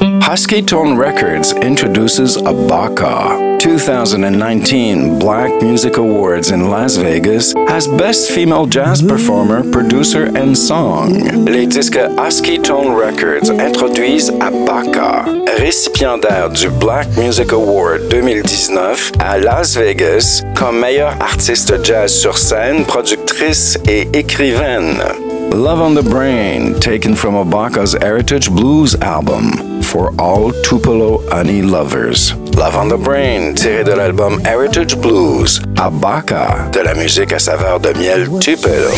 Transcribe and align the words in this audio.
Husky 0.00 0.62
Tone 0.62 0.96
Records 0.96 1.52
introduces 1.54 2.36
Abaka. 2.36 3.58
2019 3.58 5.18
Black 5.18 5.50
Music 5.60 5.96
Awards 5.96 6.52
in 6.52 6.70
Las 6.70 6.96
Vegas 6.96 7.52
as 7.68 7.88
Best 7.88 8.30
Female 8.30 8.66
Jazz 8.66 9.02
Performer, 9.02 9.68
Producer 9.72 10.26
and 10.36 10.56
Song. 10.56 11.10
Les 11.46 11.66
disques 11.66 11.96
Husky 12.16 12.58
Tone 12.58 12.94
Records 12.94 13.50
introduisent 13.50 14.30
Abaka, 14.40 15.24
récipiendaire 15.58 16.50
du 16.50 16.70
Black 16.78 17.08
Music 17.16 17.52
Award 17.52 18.08
2019 18.08 19.12
à 19.18 19.38
Las 19.38 19.74
Vegas 19.76 20.44
comme 20.54 20.78
meilleure 20.78 21.20
artiste 21.20 21.84
jazz 21.84 22.12
sur 22.14 22.38
scène, 22.38 22.84
productrice 22.84 23.76
et 23.88 24.06
écrivaine. 24.12 25.02
Love 25.50 25.80
on 25.80 25.94
the 25.94 26.08
Brain, 26.08 26.78
taken 26.78 27.16
from 27.16 27.34
Abaka's 27.34 27.96
Heritage 28.00 28.48
Blues 28.50 28.94
album 29.00 29.67
for 29.88 30.12
all 30.18 30.52
Tupelo 30.62 31.22
honey 31.30 31.62
lovers. 31.62 32.34
Love 32.56 32.76
on 32.76 32.88
the 32.88 32.96
Brain, 32.98 33.54
tiré 33.54 33.84
de 33.84 33.94
l'album 33.94 34.40
Heritage 34.44 34.96
Blues, 34.96 35.62
Abaka, 35.76 36.68
de 36.72 36.80
la 36.80 36.94
musique 36.94 37.32
à 37.32 37.38
saveur 37.38 37.80
de 37.80 37.92
miel 37.94 38.28
Tupelo. 38.38 38.90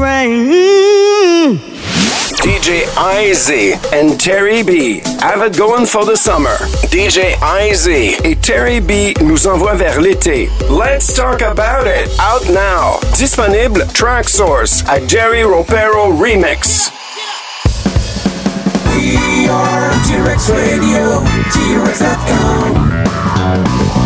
brain, 0.00 0.48
DJ 2.60 2.84
IZ 2.98 3.50
and 3.94 4.20
Terry 4.20 4.62
B 4.62 5.00
have 5.20 5.40
it 5.40 5.56
going 5.56 5.86
for 5.86 6.04
the 6.04 6.14
summer. 6.14 6.54
DJ 6.92 7.34
IZ 7.40 7.88
et 8.22 8.38
Terry 8.42 8.80
B 8.80 9.14
nous 9.22 9.46
envoient 9.46 9.76
vers 9.76 9.98
l'été. 9.98 10.50
Let's 10.68 11.14
talk 11.14 11.40
about 11.40 11.86
it. 11.86 12.10
Out 12.20 12.46
now. 12.52 12.98
Disponible 13.16 13.86
Track 13.94 14.28
Source 14.28 14.84
à 14.88 15.00
Jerry 15.08 15.42
Ropero 15.42 16.12
Remix. 16.12 16.92
We 18.94 19.48
are 19.48 19.90
T-Rex 20.04 20.50
Radio, 20.50 21.24
T-Rex.com. 21.54 23.04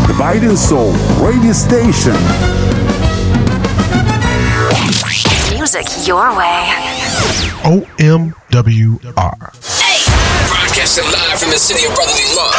The 0.06 0.14
Biden 0.16 0.56
Soul 0.56 0.92
radio 1.18 1.52
station. 1.52 2.14
Music 5.75 6.06
your 6.06 6.28
way. 6.39 6.70
OMWR. 7.64 9.03
Broadcasting 10.47 11.05
live 11.05 11.41
from 11.41 11.50
the 11.50 11.58
city 11.58 11.84
of 11.89 11.94
brotherly 11.97 12.22
love. 12.36 12.55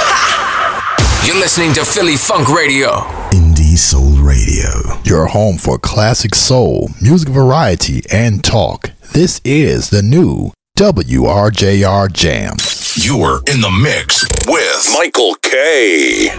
You're 1.26 1.38
listening 1.38 1.72
to 1.76 1.86
Philly 1.86 2.18
Funk 2.18 2.50
Radio. 2.50 2.90
Indie 3.32 3.78
Soul 3.78 4.18
Radio. 4.18 5.00
Your 5.06 5.28
home 5.28 5.56
for 5.58 5.78
classic 5.78 6.36
soul, 6.36 6.90
music 7.02 7.30
variety, 7.30 8.02
and 8.12 8.44
talk. 8.44 8.92
This 9.14 9.40
is 9.46 9.92
the 9.92 10.02
new 10.02 10.52
WRJR 10.78 12.12
Jam. 12.12 12.56
You're 12.96 13.38
in 13.48 13.62
the 13.62 13.72
mix 13.72 14.28
with 14.46 14.90
Michael 14.94 15.36
K. 15.36 16.32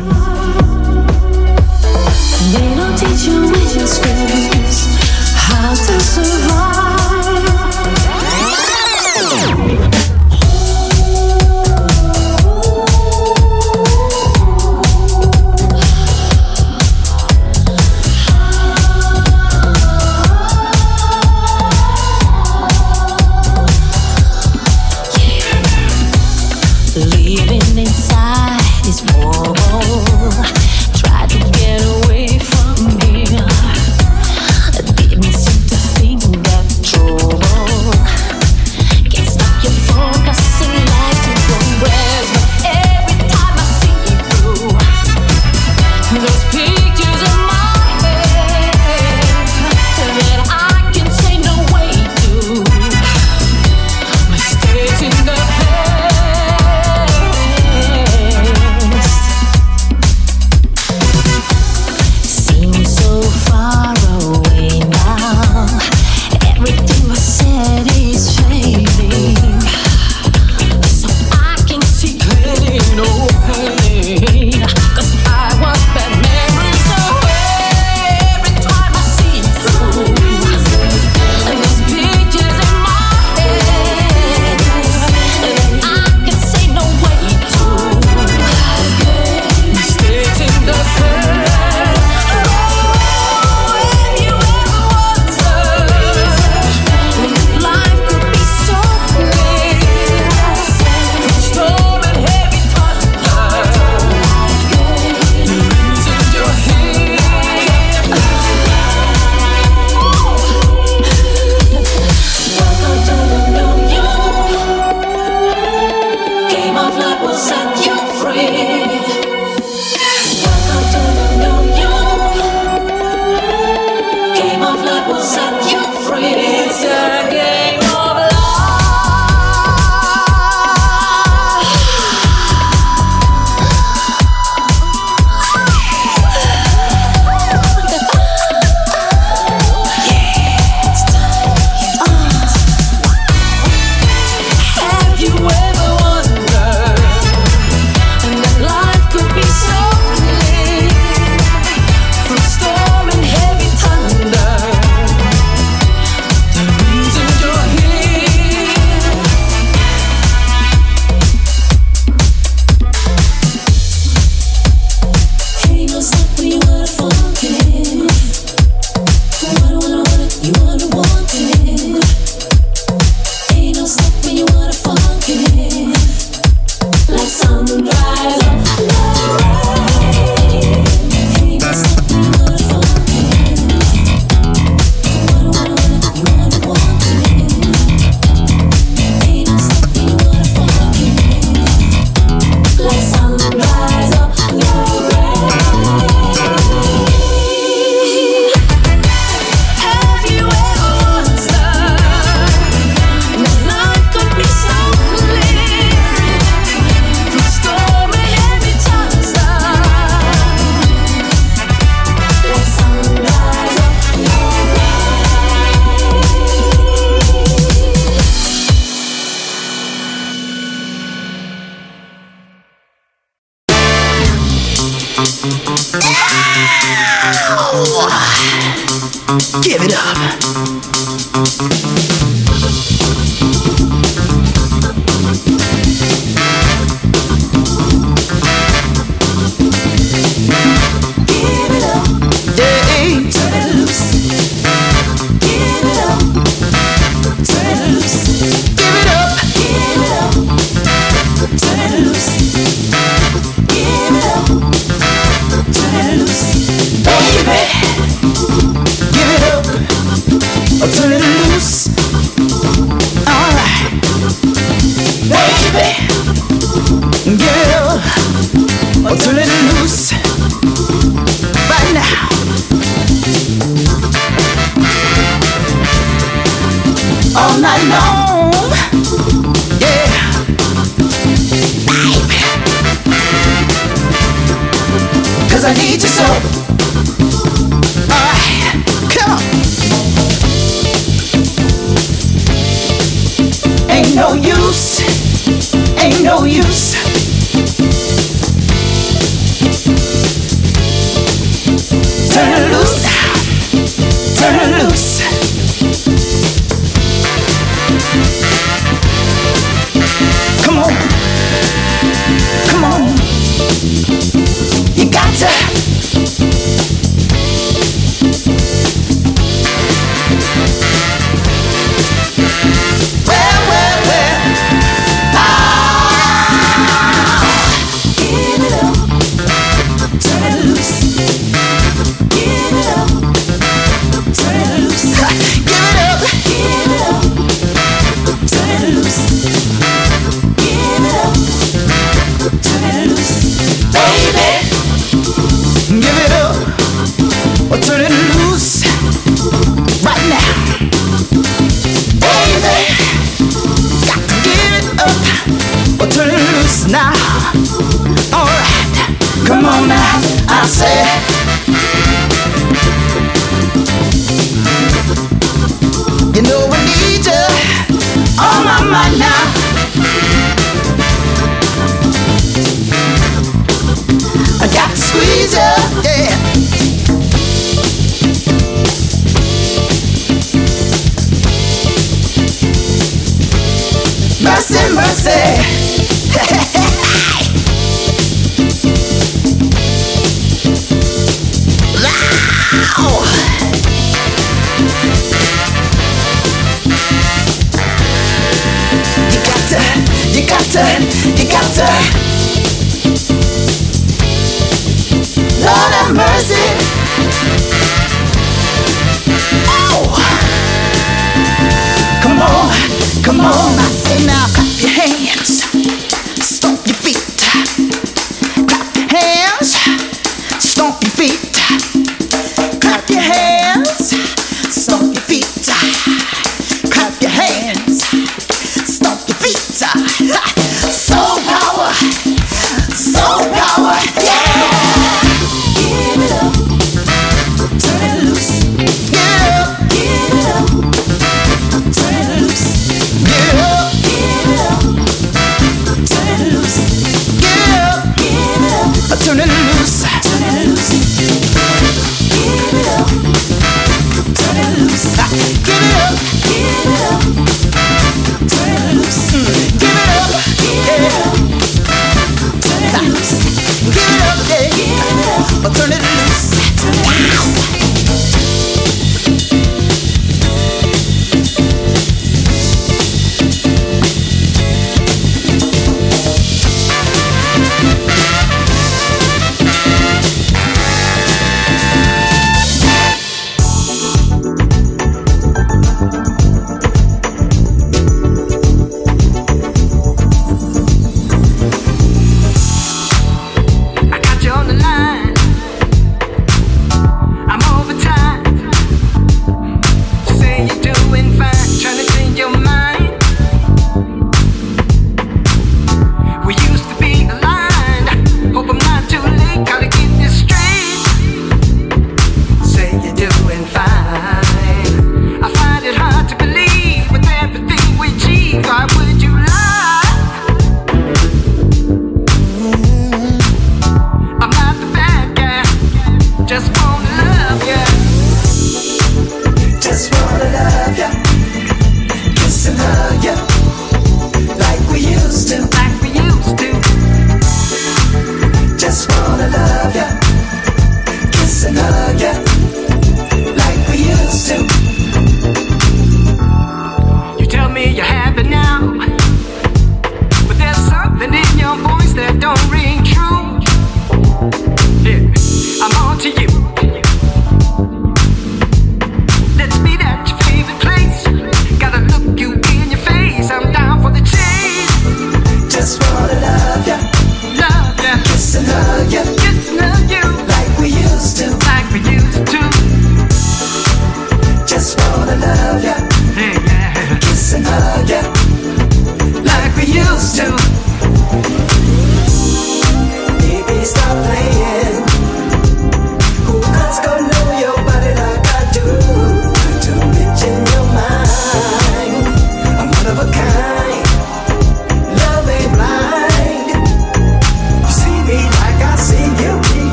survive. 6.24 6.75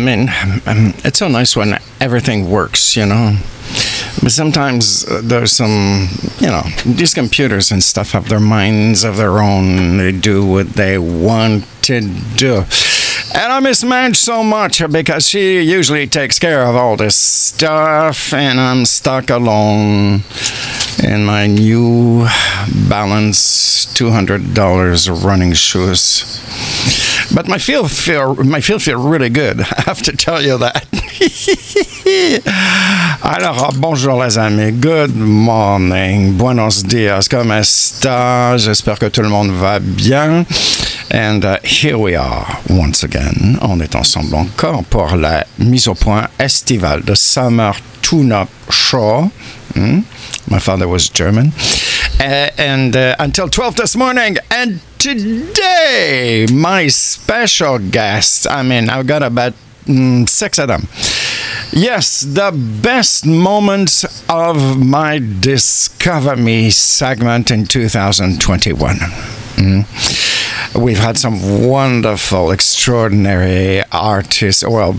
Mean, 0.00 0.28
um, 0.66 0.94
it's 1.04 1.18
so 1.18 1.28
nice 1.28 1.56
when 1.56 1.78
everything 2.00 2.50
works, 2.50 2.96
you 2.96 3.06
know. 3.06 3.36
But 4.22 4.32
sometimes 4.32 5.04
uh, 5.08 5.20
there's 5.22 5.52
some, 5.52 6.08
you 6.40 6.48
know, 6.48 6.62
these 6.84 7.14
computers 7.14 7.70
and 7.70 7.82
stuff 7.82 8.12
have 8.12 8.28
their 8.28 8.40
minds 8.40 9.04
of 9.04 9.16
their 9.16 9.38
own. 9.38 9.96
They 9.96 10.12
do 10.12 10.44
what 10.44 10.70
they 10.70 10.98
want 10.98 11.66
to 11.82 12.00
do. 12.36 12.64
And 13.32 13.52
I 13.52 13.60
miss 13.60 13.84
Madge 13.84 14.16
so 14.16 14.42
much 14.42 14.82
because 14.90 15.28
she 15.28 15.60
usually 15.60 16.06
takes 16.08 16.38
care 16.38 16.66
of 16.66 16.74
all 16.74 16.96
this 16.96 17.14
stuff, 17.14 18.32
and 18.32 18.58
I'm 18.58 18.84
stuck 18.84 19.30
alone 19.30 20.24
in 21.02 21.24
my 21.24 21.46
new 21.46 22.26
Balance 22.88 23.86
$200 23.94 25.24
running 25.24 25.52
shoes. 25.52 26.29
But 27.32 27.46
my 27.46 27.58
feel 27.58 27.86
feel 27.86 28.34
my 28.34 28.60
feel 28.60 28.80
feel 28.80 29.00
really 29.00 29.30
good. 29.30 29.60
I 29.78 29.82
have 29.86 30.02
to 30.02 30.16
tell 30.16 30.42
you 30.42 30.58
that. 30.58 30.84
Alors 33.22 33.72
bonjour 33.78 34.20
les 34.20 34.36
amis. 34.36 34.72
Good 34.72 35.14
morning. 35.14 36.36
Buenos 36.36 36.82
dias. 36.82 37.28
Comment? 37.28 37.62
J'espère 38.58 38.98
que 38.98 39.06
tout 39.06 39.22
le 39.22 39.28
monde 39.28 39.52
va 39.52 39.78
bien. 39.78 40.44
And 41.12 41.44
uh, 41.44 41.58
here 41.62 41.98
we 41.98 42.16
are 42.16 42.58
once 42.68 43.04
again. 43.04 43.58
On 43.62 43.80
est 43.80 43.94
ensemble 43.94 44.34
encore 44.34 44.82
pour 44.84 45.16
la 45.16 45.44
mise 45.58 45.88
au 45.88 45.94
point 45.94 46.26
estivale 46.38 47.02
de 47.04 47.14
Summer 47.14 47.72
Tune-Up 48.02 48.48
Show. 48.70 49.30
Hmm? 49.74 50.00
My 50.48 50.58
father 50.58 50.88
was 50.88 51.08
German. 51.08 51.52
Uh, 52.20 52.50
and 52.58 52.96
uh, 52.96 53.14
until 53.18 53.48
12 53.48 53.76
this 53.76 53.96
morning. 53.96 54.36
And 54.50 54.80
today, 55.00 56.46
my 56.52 56.86
special 56.88 57.78
guest, 57.78 58.46
I 58.46 58.62
mean, 58.62 58.90
I've 58.90 59.06
got 59.06 59.22
about 59.22 59.54
mm, 59.86 60.28
six 60.28 60.58
of 60.58 60.68
them. 60.68 60.88
Yes, 61.72 62.20
the 62.20 62.52
best 62.82 63.26
moments 63.26 64.04
of 64.28 64.78
my 64.78 65.18
Discover 65.18 66.36
Me 66.36 66.68
segment 66.70 67.50
in 67.50 67.64
2021. 67.64 69.39
Mm. 69.56 69.84
We've 70.74 70.98
had 70.98 71.18
some 71.18 71.66
wonderful, 71.66 72.52
extraordinary 72.52 73.82
artists, 73.90 74.64
well, 74.66 74.94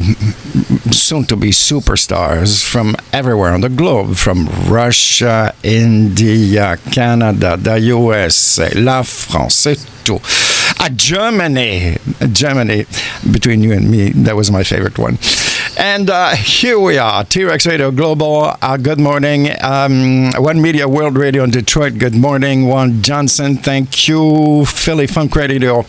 soon 0.92 1.24
to 1.26 1.36
be 1.36 1.52
superstars 1.52 2.64
from 2.64 2.96
everywhere 3.14 3.54
on 3.54 3.62
the 3.62 3.70
globe, 3.70 4.16
from 4.16 4.48
Russia, 4.68 5.54
India, 5.64 6.78
Canada, 6.92 7.56
the 7.58 7.80
USA, 7.80 8.70
la 8.76 9.02
France, 9.04 9.88
tout. 10.04 10.22
Uh, 10.80 10.90
Germany, 10.90 11.98
Germany, 12.32 12.86
between 13.32 13.62
you 13.62 13.72
and 13.72 13.90
me, 13.90 14.10
that 14.10 14.36
was 14.36 14.52
my 14.52 14.64
favorite 14.64 14.98
one. 15.00 15.18
And 15.82 16.12
uh, 16.12 16.36
here 16.36 16.80
we 16.80 17.00
are, 17.00 17.24
T 17.24 17.44
Rex 17.44 17.66
Radio 17.66 17.90
Global. 17.90 18.56
Uh, 18.62 18.78
good 18.78 19.00
morning. 19.00 19.50
Um, 19.64 20.30
One 20.38 20.62
Media 20.62 20.88
World 20.88 21.18
Radio 21.18 21.44
in 21.44 21.50
Detroit. 21.50 21.98
Good 21.98 22.14
morning. 22.14 22.68
One 22.68 23.02
Johnson. 23.02 23.58
Thank 23.58 24.08
you. 24.08 24.64
Philly 24.66 25.08
Funk 25.08 25.36
Radio. 25.36 25.82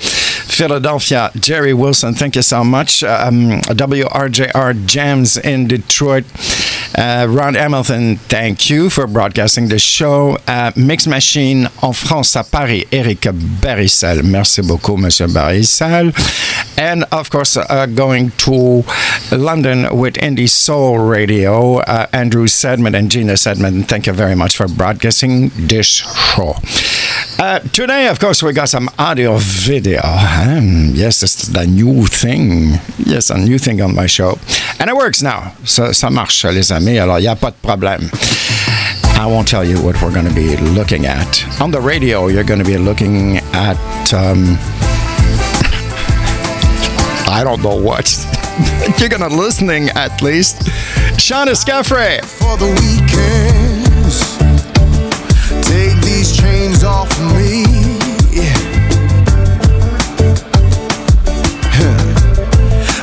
Philadelphia, 0.52 1.30
Jerry 1.34 1.72
Wilson, 1.72 2.12
thank 2.14 2.36
you 2.36 2.42
so 2.42 2.62
much. 2.62 3.02
Um, 3.02 3.60
WRJR 3.72 4.86
Jams 4.86 5.38
in 5.38 5.66
Detroit. 5.66 6.24
Uh, 6.96 7.26
Ron 7.28 7.54
Hamilton, 7.54 8.16
thank 8.28 8.68
you 8.68 8.90
for 8.90 9.06
broadcasting 9.06 9.68
the 9.68 9.78
show. 9.78 10.36
Uh, 10.46 10.70
Mix 10.76 11.06
Machine 11.06 11.68
en 11.82 11.94
France 11.94 12.36
à 12.36 12.44
Paris, 12.44 12.84
Eric 12.92 13.28
Barissal. 13.62 14.22
Merci 14.22 14.60
beaucoup, 14.60 14.98
Monsieur 14.98 15.26
Barissal. 15.28 16.12
And 16.76 17.04
of 17.12 17.30
course, 17.30 17.56
uh, 17.56 17.86
going 17.86 18.30
to 18.38 18.84
London 19.30 19.96
with 19.96 20.14
Indie 20.14 20.48
Soul 20.48 20.98
Radio, 20.98 21.78
uh, 21.78 22.06
Andrew 22.12 22.46
Sedman 22.46 22.94
and 22.98 23.10
Gina 23.10 23.34
Sedman. 23.34 23.84
Thank 23.86 24.06
you 24.06 24.12
very 24.12 24.34
much 24.34 24.56
for 24.56 24.66
broadcasting 24.68 25.50
this 25.54 25.86
show. 25.86 26.54
Uh, 27.38 27.58
today, 27.72 28.08
of 28.08 28.18
course, 28.18 28.42
we 28.42 28.52
got 28.52 28.68
some 28.68 28.88
audio 28.98 29.36
video. 29.38 30.00
Um, 30.02 30.92
yes, 30.94 31.22
it's 31.22 31.48
the 31.48 31.66
new 31.66 32.06
thing. 32.06 32.78
Yes, 32.98 33.30
a 33.30 33.38
new 33.38 33.58
thing 33.58 33.80
on 33.82 33.94
my 33.94 34.06
show. 34.06 34.38
And 34.78 34.88
it 34.88 34.96
works 34.96 35.22
now. 35.22 35.52
Ça, 35.64 35.92
ça 35.92 36.10
marche, 36.10 36.44
les 36.44 36.70
amis. 36.72 36.98
Alors, 36.98 37.18
il 37.18 37.22
n'y 37.22 37.28
a 37.28 37.36
pas 37.36 37.50
de 37.50 37.56
problème. 37.62 38.10
I 39.14 39.26
won't 39.26 39.46
tell 39.46 39.64
you 39.64 39.80
what 39.80 40.00
we're 40.02 40.12
going 40.12 40.26
to 40.26 40.34
be 40.34 40.56
looking 40.56 41.06
at. 41.06 41.44
On 41.60 41.70
the 41.70 41.80
radio, 41.80 42.28
you're 42.28 42.44
going 42.44 42.58
to 42.58 42.64
be 42.64 42.78
looking 42.78 43.38
at. 43.52 44.12
Um, 44.12 44.58
I 47.32 47.42
don't 47.42 47.62
know 47.62 47.74
what. 47.74 48.06
You're 49.00 49.08
gonna 49.08 49.28
listening 49.28 49.88
at 49.90 50.20
least. 50.20 50.68
Shaun 51.18 51.48
Escoffery. 51.48 52.22
For 52.22 52.58
the 52.58 52.68
weekends, 52.82 54.36
take 55.66 55.96
these 56.04 56.36
chains 56.36 56.84
off 56.84 57.10
me. 57.34 57.64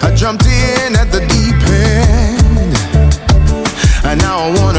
Jumped 0.19 0.47
in 0.47 0.95
at 0.97 1.09
the 1.13 1.21
deep 1.31 1.55
end, 1.71 2.75
and 4.03 4.19
now 4.19 4.37
I 4.39 4.49
wanna. 4.59 4.78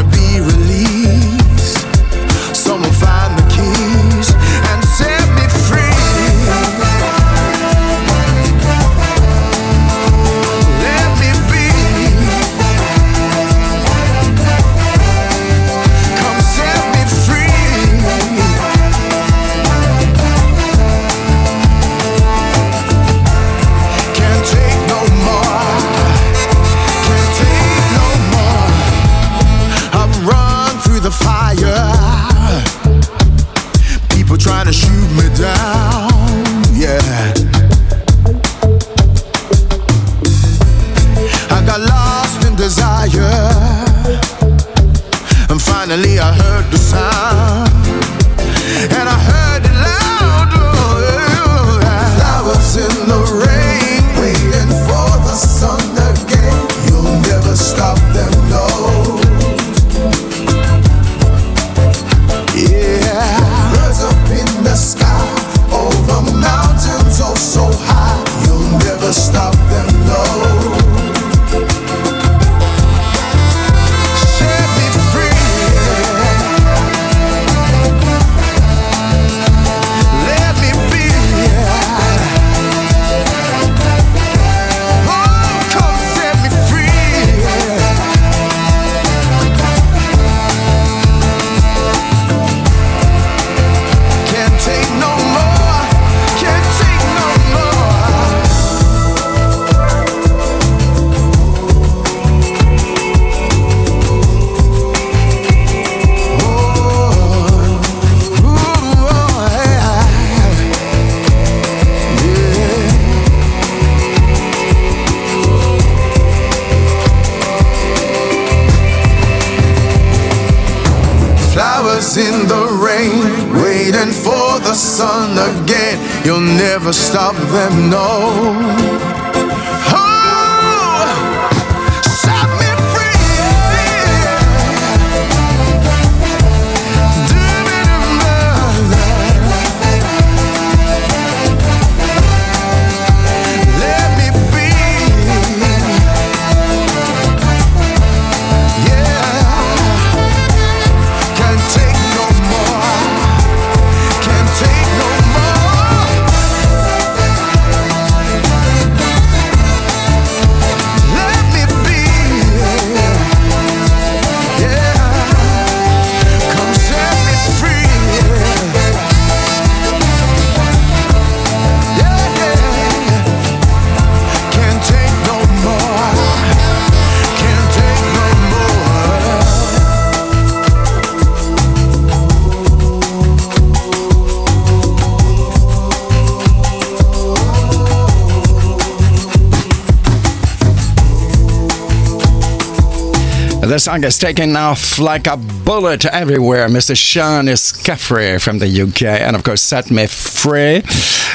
Song 193.90 194.04
is 194.04 194.18
taking 194.18 194.54
off 194.54 195.00
like 195.00 195.26
a 195.26 195.36
bullet 195.36 196.04
everywhere. 196.06 196.68
Mr. 196.68 196.96
Shaun 196.96 197.46
Escoffery 197.46 198.40
from 198.40 198.60
the 198.60 198.68
UK, 198.82 199.02
and 199.20 199.34
of 199.34 199.42
course, 199.42 199.62
Set 199.62 199.90
Me 199.90 200.06
Free. 200.06 200.82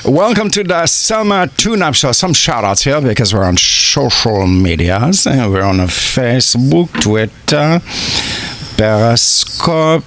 Welcome 0.06 0.50
to 0.52 0.64
the 0.64 0.86
summer 0.86 1.48
tune-up 1.48 1.96
show. 1.96 2.14
Some 2.14 2.34
shout-outs 2.34 2.84
here 2.84 3.02
because 3.02 3.34
we're 3.34 3.44
on 3.44 3.58
social 3.58 4.48
medias. 4.48 5.26
We're 5.26 5.64
on 5.64 5.80
Facebook, 5.80 6.94
Twitter, 7.02 7.82
Periscope, 8.78 10.06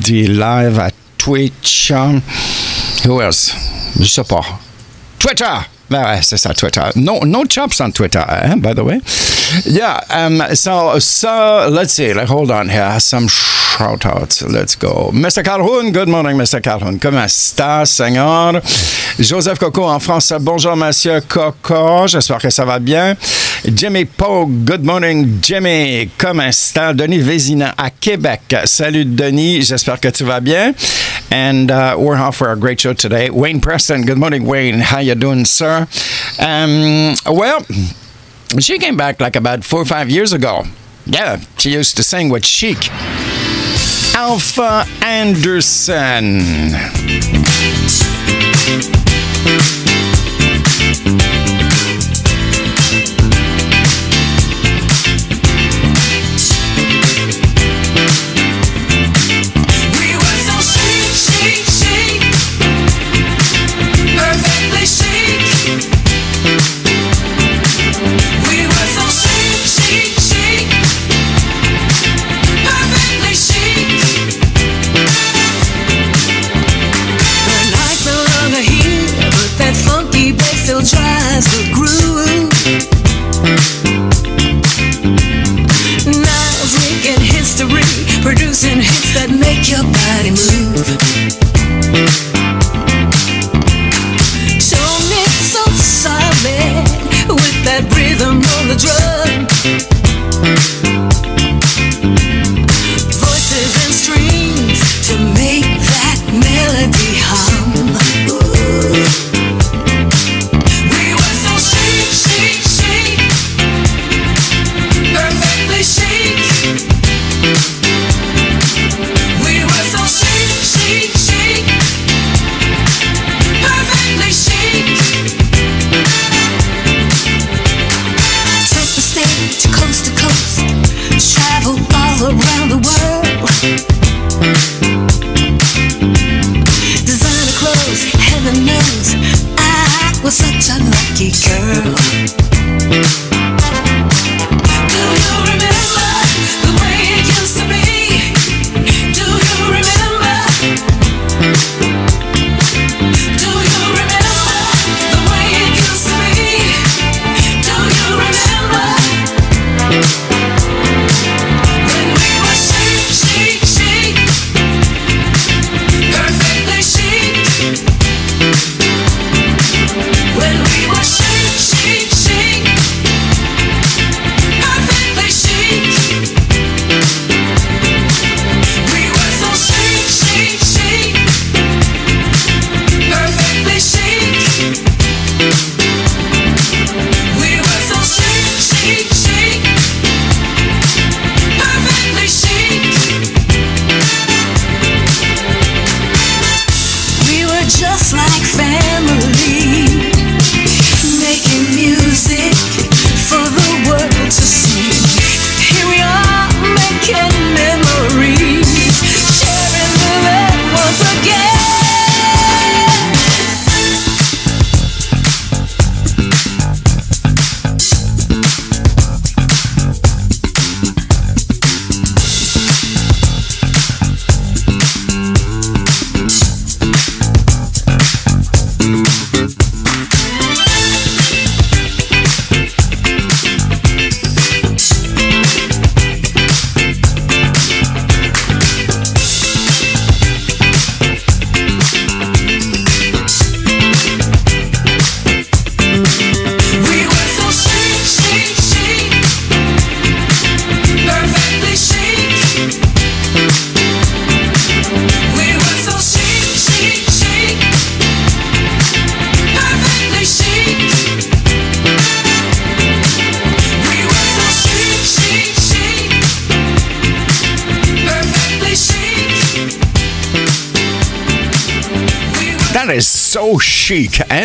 D 0.00 0.26
Live 0.28 0.78
at 0.78 0.94
Twitch. 1.18 1.90
um, 1.92 2.22
Who 3.04 3.20
else? 3.20 3.52
Je 3.98 4.08
sais 4.08 4.24
pas. 4.26 4.42
Twitter! 5.18 5.66
Ouais, 5.90 6.22
c'est 6.22 6.38
ça, 6.38 6.54
Twitter. 6.54 6.90
No, 6.96 7.20
no 7.20 7.44
chops 7.44 7.78
on 7.82 7.92
Twitter, 7.92 8.24
eh, 8.26 8.54
by 8.56 8.72
the 8.72 8.82
way. 8.82 9.00
Yeah, 9.62 10.00
um, 10.10 10.42
so, 10.54 10.98
so, 10.98 11.68
let's 11.70 11.92
see, 11.92 12.12
like, 12.12 12.26
hold 12.28 12.50
on 12.50 12.68
here, 12.68 12.98
some 12.98 13.28
shout 13.28 14.04
outs. 14.04 14.42
Let's 14.42 14.74
go. 14.74 15.10
Mr. 15.12 15.44
Calhoun, 15.44 15.92
good 15.92 16.08
morning, 16.08 16.36
Mr. 16.36 16.60
Calhoun. 16.60 16.98
Comment 16.98 17.24
está, 17.24 17.86
Seigneur? 17.86 18.60
Joseph 19.18 19.58
Coco 19.60 19.84
en 19.84 20.00
France, 20.00 20.32
bonjour, 20.40 20.74
Monsieur 20.76 21.20
Coco. 21.20 22.06
J'espère 22.08 22.38
que 22.40 22.50
ça 22.50 22.64
va 22.64 22.80
bien. 22.80 23.16
Jimmy 23.64 24.04
Pogue, 24.04 24.64
good 24.64 24.84
morning, 24.84 25.38
Jimmy. 25.40 26.10
Comment 26.18 26.48
está? 26.48 26.92
Denis 26.92 27.22
Vézina 27.22 27.74
à 27.78 27.90
Québec. 27.90 28.42
Salut, 28.64 29.04
Denis. 29.04 29.62
J'espère 29.62 30.00
que 30.00 30.08
tu 30.08 30.24
vas 30.24 30.40
bien. 30.40 30.74
And 31.30 31.70
uh, 31.70 31.96
we're 31.98 32.16
off 32.16 32.36
for 32.36 32.50
a 32.50 32.56
great 32.56 32.80
show 32.80 32.92
today. 32.92 33.30
Wayne 33.30 33.60
Preston, 33.60 34.02
good 34.02 34.18
morning, 34.18 34.44
Wayne. 34.46 34.80
How 34.80 34.98
you 34.98 35.14
doing, 35.14 35.44
sir? 35.44 35.86
Um, 36.40 37.14
well, 37.26 37.64
she 38.58 38.78
came 38.78 38.96
back 38.96 39.20
like 39.20 39.36
about 39.36 39.64
four 39.64 39.80
or 39.80 39.84
five 39.84 40.10
years 40.10 40.32
ago. 40.32 40.64
Yeah, 41.06 41.40
she 41.58 41.72
used 41.72 41.96
to 41.96 42.02
sing 42.02 42.30
with 42.30 42.44
Chic. 42.44 42.78
Alfa 44.14 44.84
Anderson. 45.02 46.40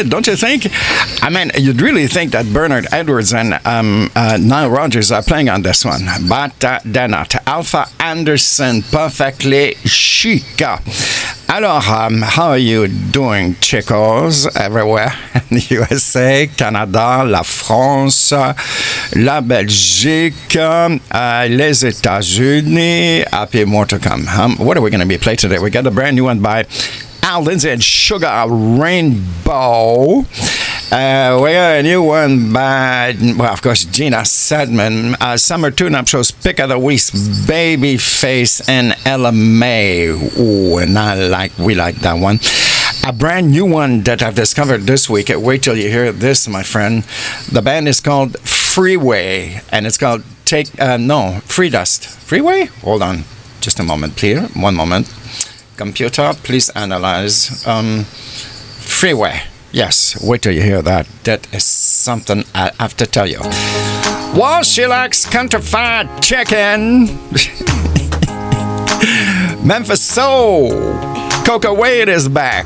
Don't 0.10 0.26
you 0.26 0.36
think? 0.36 0.67
I 1.24 1.30
mean, 1.30 1.52
you'd 1.56 1.82
really 1.82 2.08
think 2.08 2.32
that 2.32 2.52
Bernard 2.52 2.88
Edwards 2.91 3.34
and 3.34 3.54
um, 3.65 4.10
uh, 4.15 4.38
Nile 4.41 4.69
Rodgers 4.69 5.12
are 5.12 5.22
playing 5.22 5.50
on 5.50 5.62
this 5.62 5.86
one, 5.86 6.02
but 6.28 6.63
uh, 6.63 6.80
they're 6.84 7.08
not. 7.08 7.36
Alfa 7.48 7.86
Anderson, 8.00 8.82
perfectly 8.82 9.76
chic. 9.86 10.62
Alors, 11.48 11.88
um, 11.88 12.22
how 12.22 12.50
are 12.50 12.58
you 12.58 12.88
doing, 12.88 13.56
chicos, 13.56 14.48
everywhere 14.56 15.13
in 15.50 15.58
the 15.58 15.65
USA, 15.69 16.48
Canada, 16.48 17.24
la 17.24 17.43
France, 17.43 18.32
la 19.15 19.41
Belgique, 19.41 20.56
uh, 20.56 21.48
les 21.50 21.84
États-Unis, 21.84 23.26
happy 23.32 23.65
more 23.65 23.86
to 23.86 24.00
come. 24.00 24.28
Um, 24.28 24.58
what 24.58 24.78
are 24.78 24.82
we 24.82 24.89
going 24.89 25.02
to 25.02 25.08
be 25.08 25.17
playing 25.17 25.38
today? 25.38 25.60
We 25.60 25.69
got 25.69 25.86
a 25.88 25.91
brand 25.91 26.15
new 26.15 26.26
one 26.26 26.39
by 26.39 26.65
Al 27.23 27.43
Lindsay 27.43 27.69
and 27.69 27.84
Sugar 27.84 28.45
Rainbow. 28.47 30.25
Uh, 30.91 31.39
we 31.43 31.51
got 31.51 31.77
a 31.77 31.84
new 31.84 32.01
one 32.01 32.51
by, 32.51 33.15
well, 33.38 33.53
of 33.53 33.62
course, 33.62 33.86
Gina 33.86 34.17
Sedman. 34.17 35.15
Uh, 35.21 35.38
summer 35.38 35.69
tune-up 35.69 36.08
shows 36.08 36.32
Pick 36.32 36.60
of 36.60 36.69
the 36.69 36.79
Week's 36.79 37.12
Babyface 37.12 38.67
and 38.67 38.95
Ella 39.05 39.32
Mai. 39.32 40.08
Ooh, 40.39 40.77
and 40.77 40.97
I 40.97 41.27
like, 41.27 41.55
we 41.60 41.75
like 41.75 41.97
that 41.97 42.13
one. 42.13 42.39
A 43.08 43.13
brand 43.13 43.51
new 43.51 43.65
one 43.65 44.01
that 44.01 44.23
I've 44.23 44.36
discovered 44.36 44.82
this 44.88 45.08
week. 45.08 45.29
Wait 45.29 45.62
till 45.62 45.77
you 45.77 45.89
hear 45.89 46.12
this, 46.12 46.47
my 46.47 46.63
friend. 46.63 47.03
The 47.51 47.62
band 47.62 47.88
is 47.88 47.99
called 47.99 48.39
Freeway, 48.39 49.62
and 49.71 49.86
it's 49.86 49.97
called 49.97 50.23
Take, 50.45 50.69
uh, 50.82 50.97
no, 50.97 51.41
Free 51.45 51.69
Dust. 51.69 52.08
Freeway? 52.08 52.65
Hold 52.82 53.03
on. 53.03 53.25
Just 53.62 53.79
a 53.79 53.84
moment, 53.84 54.15
please. 54.15 54.39
One 54.55 54.73
moment. 54.73 55.08
Computer, 55.80 56.34
please 56.44 56.68
analyze. 56.76 57.65
Um, 57.65 58.04
freeway. 58.04 59.44
Yes, 59.72 60.22
wait 60.22 60.42
till 60.42 60.52
you 60.52 60.62
hear 60.62 60.82
that. 60.82 61.08
That 61.24 61.48
is 61.54 61.63
something 61.63 62.44
I 62.54 62.72
have 62.82 62.98
to 62.98 63.06
tell 63.06 63.26
you. 63.26 63.39
Well, 64.36 64.62
she 64.63 64.86
likes 64.86 65.26
counterfeit 65.26 66.22
chicken. 66.22 67.06
Memphis 69.65 70.02
Soul. 70.02 70.70
Coca 71.46 71.74
Wade 71.74 72.10
is 72.10 72.28
back. 72.28 72.65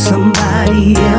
Somebody 0.00 0.94
else. 0.96 1.09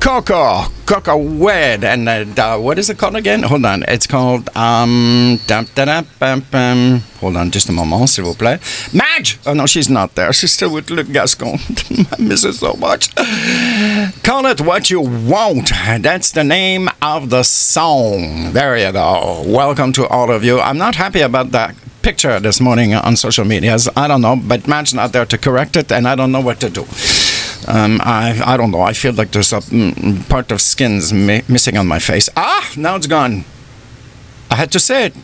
Coco, 0.00 0.64
Coco 0.84 1.16
Wed, 1.16 1.84
and 1.84 2.08
uh, 2.08 2.58
what 2.58 2.76
is 2.76 2.90
it 2.90 2.98
called 2.98 3.14
again? 3.14 3.44
Hold 3.44 3.64
on, 3.64 3.84
it's 3.86 4.04
called 4.04 4.48
um, 4.56 5.38
dum, 5.46 5.68
da, 5.76 5.84
da, 5.84 7.00
hold 7.20 7.36
on, 7.36 7.50
just 7.52 7.68
a 7.68 7.72
moment, 7.72 8.08
s'il 8.08 8.24
vous 8.24 8.34
plaît. 8.34 8.58
Madge! 8.92 9.38
Oh 9.46 9.54
no, 9.54 9.64
she's 9.66 9.88
not 9.88 10.16
there. 10.16 10.32
She's 10.32 10.50
still 10.50 10.74
with 10.74 10.90
Luc 10.90 11.06
Gascon. 11.12 11.58
I 12.12 12.20
miss 12.20 12.42
her 12.42 12.52
so 12.52 12.74
much. 12.74 13.14
Call 14.24 14.44
it 14.46 14.60
what 14.60 14.90
you 14.90 15.00
want. 15.00 15.70
That's 16.00 16.32
the 16.32 16.42
name 16.42 16.88
of 17.00 17.30
the 17.30 17.44
song. 17.44 18.52
There 18.54 18.76
you 18.76 18.90
go. 18.90 19.44
Welcome 19.46 19.92
to 19.92 20.08
all 20.08 20.32
of 20.32 20.42
you. 20.42 20.58
I'm 20.58 20.78
not 20.78 20.96
happy 20.96 21.20
about 21.20 21.52
that 21.52 21.76
picture 22.02 22.40
this 22.40 22.60
morning 22.60 22.92
on 22.92 23.14
social 23.14 23.44
medias. 23.44 23.88
I 23.96 24.08
don't 24.08 24.20
know, 24.20 24.36
but 24.36 24.66
Madge's 24.66 24.94
not 24.94 25.12
there 25.12 25.26
to 25.26 25.38
correct 25.38 25.76
it, 25.76 25.92
and 25.92 26.08
I 26.08 26.16
don't 26.16 26.32
know 26.32 26.40
what 26.40 26.58
to 26.60 26.68
do. 26.68 26.84
Um, 27.66 28.00
I 28.04 28.40
I 28.44 28.56
don't 28.56 28.70
know. 28.70 28.82
I 28.82 28.92
feel 28.92 29.12
like 29.12 29.30
there's 29.30 29.52
a 29.52 29.60
mm, 29.60 30.28
part 30.28 30.52
of 30.52 30.60
skin's 30.60 31.12
mi- 31.12 31.42
missing 31.48 31.76
on 31.78 31.86
my 31.86 31.98
face. 31.98 32.28
Ah, 32.36 32.70
now 32.76 32.96
it's 32.96 33.06
gone. 33.06 33.44
I 34.50 34.56
had 34.56 34.70
to 34.72 34.78
say 34.80 35.06
it. 35.06 35.14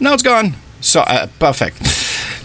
Now 0.00 0.12
it's 0.14 0.22
gone. 0.22 0.54
So 0.80 1.00
uh, 1.00 1.26
perfect. 1.38 1.78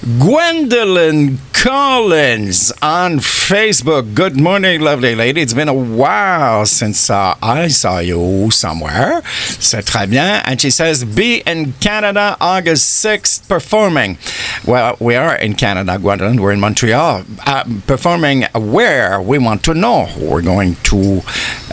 Gwendolyn 0.01 1.37
Collins 1.53 2.73
on 2.81 3.19
Facebook. 3.19 4.15
Good 4.15 4.35
morning, 4.35 4.81
lovely 4.81 5.13
lady. 5.13 5.41
It's 5.41 5.53
been 5.53 5.67
a 5.67 5.75
while 5.75 6.65
since 6.65 7.07
uh, 7.11 7.35
I 7.39 7.67
saw 7.67 7.99
you 7.99 8.49
somewhere. 8.49 9.21
C'est 9.59 9.85
très 9.85 10.09
bien. 10.09 10.41
And 10.43 10.59
she 10.59 10.71
says, 10.71 11.05
be 11.05 11.43
in 11.45 11.73
Canada 11.73 12.35
August 12.41 13.05
6th 13.05 13.47
performing. 13.47 14.17
Well, 14.65 14.97
we 14.99 15.13
are 15.13 15.35
in 15.35 15.53
Canada, 15.53 15.99
Gwendolyn. 15.99 16.41
We're 16.41 16.53
in 16.53 16.59
Montreal. 16.59 17.23
Uh, 17.45 17.63
performing 17.85 18.45
where? 18.55 19.21
We 19.21 19.37
want 19.37 19.63
to 19.65 19.75
know. 19.75 20.07
We're 20.19 20.41
going 20.41 20.77
to 20.85 21.21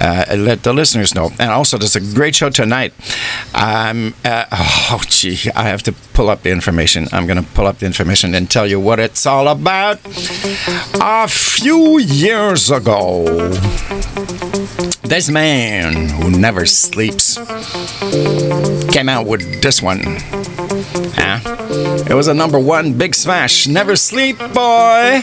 uh, 0.03 0.37
let 0.37 0.65
the 0.65 0.75
listeners 0.75 1.15
know. 1.15 1.31
And 1.39 1.51
also, 1.51 1.79
there's 1.79 1.97
a 1.97 2.15
great 2.15 2.35
show 2.35 2.51
tonight. 2.51 2.93
Um, 3.55 4.15
uh, 4.23 4.45
oh, 4.53 5.01
gee, 5.09 5.51
I 5.53 5.63
have 5.63 5.83
to 5.85 5.93
pull 6.13 6.29
up 6.29 6.43
the 6.43 6.51
information. 6.51 7.09
I'm 7.11 7.27
going 7.27 7.43
to 7.43 7.51
pull 7.55 7.67
up 7.67 7.79
the 7.79 7.87
information 7.87 8.18
and 8.25 8.51
tell 8.51 8.67
you 8.67 8.81
what 8.81 8.99
it's 8.99 9.27
all 9.27 9.47
about. 9.49 10.01
A 11.01 11.29
few 11.29 11.99
years 12.01 12.71
ago, 12.71 13.25
this 15.03 15.31
man 15.31 16.09
who 16.09 16.31
never 16.31 16.67
sleeps 16.67 17.37
came 18.93 19.09
out 19.09 19.27
with 19.27 19.63
this 19.63 19.81
one. 19.81 20.01
Huh? 21.15 21.41
It 22.11 22.15
was 22.15 22.27
a 22.27 22.35
number 22.35 22.59
one 22.59 22.95
big 22.95 23.15
smash. 23.15 23.69
Never 23.69 23.95
sleep, 23.95 24.39
boy. 24.53 25.23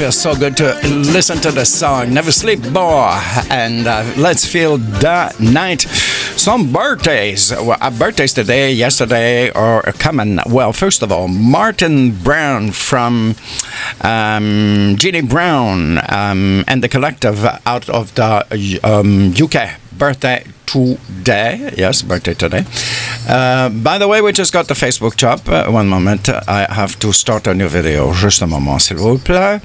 night. 0.00 0.06
I 0.06 0.08
always 0.08 0.22
feel 0.22 0.32
so 0.32 0.38
good 0.38 0.56
to 0.58 0.88
listen 1.12 1.38
to 1.38 1.50
the 1.50 1.64
song 1.64 2.12
Never 2.12 2.32
Sleep 2.32 2.60
Boy 2.72 3.18
and 3.50 3.86
uh, 3.86 4.04
Let's 4.16 4.44
Feel 4.44 4.78
the 4.78 5.34
Night. 5.40 5.82
Some 6.36 6.72
birthdays, 6.72 7.50
well, 7.50 7.78
uh, 7.80 7.90
birthdays 7.90 8.34
today, 8.34 8.72
yesterday, 8.72 9.50
or 9.50 9.82
coming. 9.98 10.38
Well, 10.46 10.72
first 10.72 11.02
of 11.02 11.10
all, 11.12 11.28
Martin 11.28 12.12
Brown 12.22 12.72
from 12.72 13.34
um, 14.02 14.96
Jeannie 14.98 15.22
Brown 15.22 15.98
um, 16.10 16.64
and 16.68 16.82
the 16.82 16.88
collective 16.88 17.44
out 17.64 17.88
of 17.88 18.14
the 18.14 18.80
um, 18.84 19.32
UK. 19.40 19.78
Birthday 19.96 20.44
today. 20.66 21.72
Yes, 21.76 22.02
birthday 22.02 22.34
today. 22.34 22.64
Uh, 23.26 23.68
by 23.70 23.98
the 23.98 24.06
way, 24.06 24.20
we 24.20 24.32
just 24.32 24.52
got 24.52 24.68
the 24.68 24.74
Facebook 24.74 25.16
job. 25.16 25.48
Uh, 25.48 25.66
one 25.70 25.88
moment. 25.88 26.28
I 26.28 26.66
have 26.70 26.96
to 27.00 27.12
start 27.12 27.46
a 27.46 27.54
new 27.54 27.68
video. 27.68 28.12
Juste 28.12 28.42
un 28.42 28.48
moment, 28.48 28.78
s'il 28.78 28.96
vous 28.96 29.18
plaît. 29.18 29.60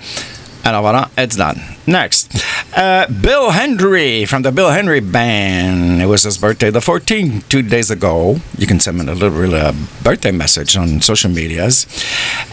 Alors 0.64 0.84
voilà, 0.84 1.10
it's 1.18 1.36
done. 1.36 1.60
Next, 1.88 2.46
uh, 2.78 3.08
Bill 3.08 3.50
Hendry 3.50 4.26
from 4.26 4.44
the 4.44 4.52
Bill 4.52 4.70
Henry 4.70 5.00
Band. 5.00 6.00
It 6.02 6.06
was 6.06 6.24
his 6.24 6.38
birthday, 6.38 6.70
the 6.70 6.80
14th, 6.80 7.50
two 7.50 7.64
days 7.64 7.90
ago. 7.90 8.38
You 8.58 8.68
can 8.68 8.80
send 8.80 9.00
me 9.00 9.12
a 9.12 9.16
little 9.16 9.56
uh, 9.56 9.74
birthday 10.04 10.32
message 10.32 10.78
on 10.78 11.02
social 11.02 11.32
medias. 11.32 11.88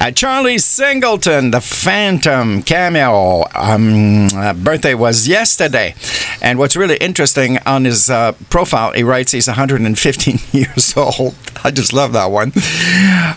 Uh, 0.01 0.11
Charlie 0.11 0.57
Singleton, 0.59 1.51
the 1.51 1.61
Phantom 1.61 2.63
cameo. 2.63 3.45
Um, 3.55 4.29
uh, 4.35 4.55
birthday 4.55 4.95
was 4.95 5.29
yesterday. 5.29 5.95
And 6.41 6.59
what's 6.59 6.77
really 6.77 6.97
interesting 6.97 7.59
on 7.67 7.85
his 7.85 8.09
uh, 8.09 8.33
profile, 8.49 8.93
he 8.93 9.03
writes 9.03 9.33
he's 9.33 9.47
115 9.49 10.39
years 10.53 10.97
old. 10.97 11.35
I 11.63 11.71
just 11.71 11.93
love 11.93 12.13
that 12.15 12.31
one. 12.31 12.53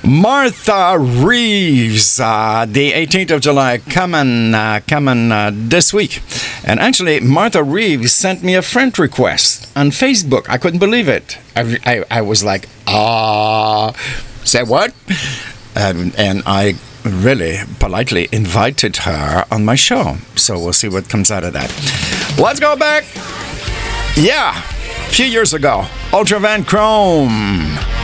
Martha 0.03 0.97
Reeves, 0.99 2.19
uh, 2.19 2.65
the 2.67 2.91
18th 2.93 3.31
of 3.31 3.41
July, 3.41 3.79
coming, 3.79 4.53
uh, 4.61 4.79
coming 4.87 5.31
uh, 5.31 5.51
this 5.53 5.93
week. 5.93 6.21
And 6.63 6.79
actually, 6.79 7.19
Martha 7.19 7.63
Reeves 7.63 8.13
sent 8.13 8.43
me 8.43 8.55
a 8.55 8.61
friend 8.61 8.97
request 8.99 9.67
on 9.75 9.89
Facebook. 9.91 10.47
I 10.49 10.57
couldn't 10.57 10.79
believe 10.79 11.07
it. 11.07 11.37
I, 11.55 11.77
I, 11.85 12.19
I 12.19 12.21
was 12.21 12.43
like, 12.43 12.67
ah, 12.87 13.93
say 14.43 14.63
what? 14.63 14.93
Um, 15.75 16.11
and 16.17 16.43
I 16.45 16.75
really 17.03 17.57
politely 17.79 18.27
invited 18.31 18.97
her 18.97 19.45
on 19.49 19.65
my 19.65 19.75
show. 19.75 20.17
So 20.35 20.59
we'll 20.59 20.73
see 20.73 20.89
what 20.89 21.09
comes 21.09 21.31
out 21.31 21.43
of 21.43 21.53
that. 21.53 21.69
Let's 22.37 22.59
go 22.59 22.75
back. 22.75 23.05
Yeah, 24.15 24.57
a 24.59 25.11
few 25.11 25.25
years 25.25 25.53
ago, 25.53 25.85
Ultra 26.13 26.39
Van 26.39 26.63
Chrome. 26.63 28.00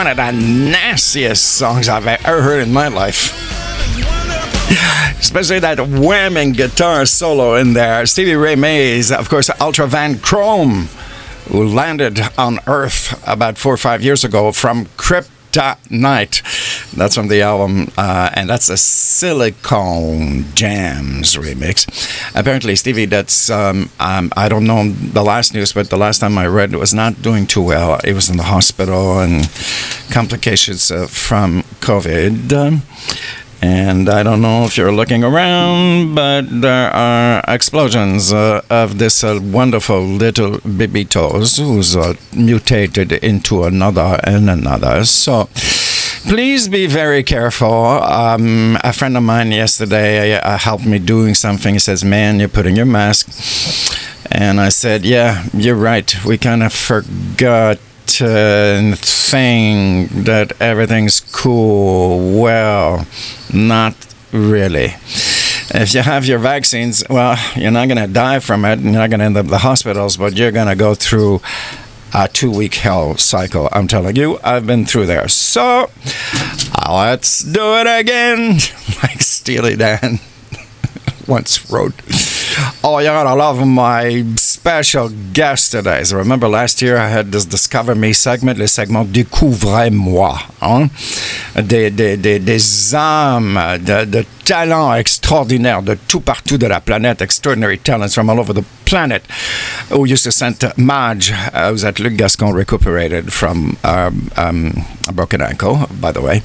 One 0.00 0.06
of 0.06 0.16
the 0.16 0.30
nastiest 0.32 1.44
songs 1.44 1.86
I've 1.86 2.06
ever 2.06 2.40
heard 2.40 2.62
in 2.62 2.72
my 2.72 2.88
life. 2.88 3.34
Especially 5.20 5.58
that 5.58 5.76
whamming 5.76 6.56
guitar 6.56 7.04
solo 7.04 7.56
in 7.56 7.74
there. 7.74 8.06
Stevie 8.06 8.34
Ray 8.34 8.56
Mays, 8.56 9.12
of 9.12 9.28
course, 9.28 9.50
Ultra 9.60 9.86
Van 9.86 10.18
Chrome, 10.18 10.88
who 11.48 11.66
landed 11.66 12.18
on 12.38 12.60
Earth 12.66 13.22
about 13.28 13.58
four 13.58 13.74
or 13.74 13.76
five 13.76 14.02
years 14.02 14.24
ago 14.24 14.52
from 14.52 14.86
Kryptonite. 14.96 16.40
That's 16.96 17.14
from 17.14 17.28
the 17.28 17.42
album, 17.42 17.92
uh, 17.96 18.30
and 18.34 18.50
that's 18.50 18.68
a 18.68 18.76
Silicone 18.76 20.44
Jams 20.54 21.36
remix. 21.36 21.86
Apparently, 22.34 22.74
Stevie, 22.74 23.04
that's, 23.04 23.48
um, 23.48 23.90
um, 24.00 24.32
I 24.36 24.48
don't 24.48 24.66
know 24.66 24.90
the 24.90 25.22
last 25.22 25.54
news, 25.54 25.72
but 25.72 25.88
the 25.88 25.96
last 25.96 26.18
time 26.18 26.36
I 26.36 26.46
read, 26.46 26.72
it 26.72 26.78
was 26.78 26.92
not 26.92 27.22
doing 27.22 27.46
too 27.46 27.62
well. 27.62 28.00
He 28.04 28.12
was 28.12 28.28
in 28.28 28.36
the 28.38 28.44
hospital 28.44 29.20
and 29.20 29.48
complications 30.10 30.90
uh, 30.90 31.06
from 31.06 31.62
COVID. 31.80 32.52
Um, 32.52 32.82
and 33.62 34.08
I 34.08 34.22
don't 34.22 34.40
know 34.40 34.64
if 34.64 34.76
you're 34.78 34.92
looking 34.92 35.22
around, 35.22 36.14
but 36.14 36.46
there 36.48 36.90
are 36.90 37.44
explosions 37.46 38.32
uh, 38.32 38.62
of 38.70 38.98
this 38.98 39.22
uh, 39.22 39.38
wonderful 39.42 40.00
little 40.02 40.52
Bibitos 40.60 41.58
who's 41.58 41.94
uh, 41.94 42.14
mutated 42.34 43.12
into 43.12 43.64
another 43.64 44.18
and 44.24 44.48
another. 44.48 45.04
So 45.04 45.50
please 46.28 46.68
be 46.68 46.86
very 46.86 47.22
careful. 47.22 47.72
Um, 47.72 48.78
a 48.82 48.92
friend 48.92 49.16
of 49.16 49.22
mine 49.22 49.52
yesterday 49.52 50.34
uh, 50.34 50.58
helped 50.58 50.86
me 50.86 50.98
doing 50.98 51.34
something. 51.34 51.74
He 51.74 51.78
says, 51.80 52.04
Man, 52.04 52.38
you're 52.38 52.48
putting 52.48 52.76
your 52.76 52.86
mask. 52.86 53.28
And 54.30 54.60
I 54.60 54.68
said, 54.68 55.04
Yeah, 55.04 55.46
you're 55.52 55.76
right. 55.76 56.14
We 56.24 56.38
kind 56.38 56.62
of 56.62 56.72
forgot 56.72 57.78
uh, 58.20 58.94
thing 58.96 60.08
that 60.24 60.52
everything's 60.60 61.20
cool. 61.20 62.40
Well, 62.40 63.06
not 63.52 63.94
really. 64.32 64.94
If 65.72 65.94
you 65.94 66.02
have 66.02 66.26
your 66.26 66.38
vaccines, 66.40 67.04
well, 67.08 67.38
you're 67.54 67.70
not 67.70 67.86
going 67.86 68.04
to 68.04 68.12
die 68.12 68.40
from 68.40 68.64
it. 68.64 68.72
and 68.80 68.84
You're 68.84 68.94
not 68.94 69.10
going 69.10 69.20
to 69.20 69.26
end 69.26 69.36
up 69.36 69.44
in 69.44 69.50
the 69.50 69.58
hospitals, 69.58 70.16
but 70.16 70.36
you're 70.36 70.50
going 70.50 70.66
to 70.66 70.74
go 70.74 70.94
through 70.94 71.40
a 72.14 72.28
two 72.28 72.50
week 72.50 72.74
hell 72.74 73.16
cycle. 73.16 73.68
I'm 73.72 73.88
telling 73.88 74.16
you, 74.16 74.38
I've 74.42 74.66
been 74.66 74.84
through 74.84 75.06
there. 75.06 75.28
So 75.28 75.90
let's 76.88 77.40
do 77.40 77.76
it 77.76 77.86
again, 77.86 78.52
like 79.02 79.20
Steely 79.20 79.76
Dan 79.76 80.20
once 81.26 81.70
wrote. 81.70 81.94
Oh, 82.82 82.98
you're 82.98 83.12
gonna 83.12 83.36
love 83.36 83.66
my 83.66 84.24
special 84.36 85.10
guest 85.32 85.72
today. 85.72 86.02
So 86.04 86.16
remember 86.16 86.48
last 86.48 86.80
year 86.82 86.96
I 86.96 87.08
had 87.08 87.30
this 87.30 87.44
Discover 87.44 87.94
Me 87.94 88.12
segment, 88.12 88.58
le 88.58 88.66
segment 88.66 89.04
Découvrez-moi. 89.04 90.38
Hein? 90.62 90.90
Des, 91.54 91.90
des, 91.90 92.16
des, 92.16 92.38
des 92.38 92.94
âmes, 92.94 93.78
de, 93.84 94.04
de 94.04 94.24
talents 94.44 94.94
extraordinaires 94.94 95.82
de 95.82 95.94
tout 96.08 96.20
partout 96.20 96.58
de 96.58 96.66
la 96.66 96.80
planète, 96.80 97.22
extraordinary 97.22 97.78
talents 97.78 98.14
from 98.14 98.28
all 98.28 98.40
over 98.40 98.52
the 98.52 98.64
planet, 98.84 99.22
who 99.90 100.04
used 100.04 100.24
to 100.24 100.32
send 100.32 100.56
Madge, 100.76 101.32
uh, 101.54 101.70
who's 101.70 101.84
at 101.84 102.00
Luc 102.00 102.16
Gascon, 102.16 102.52
recuperated 102.52 103.32
from 103.32 103.76
um, 103.84 104.30
um, 104.36 104.72
a 105.08 105.12
broken 105.12 105.40
ankle, 105.40 105.86
by 106.00 106.10
the 106.10 106.20
way. 106.20 106.42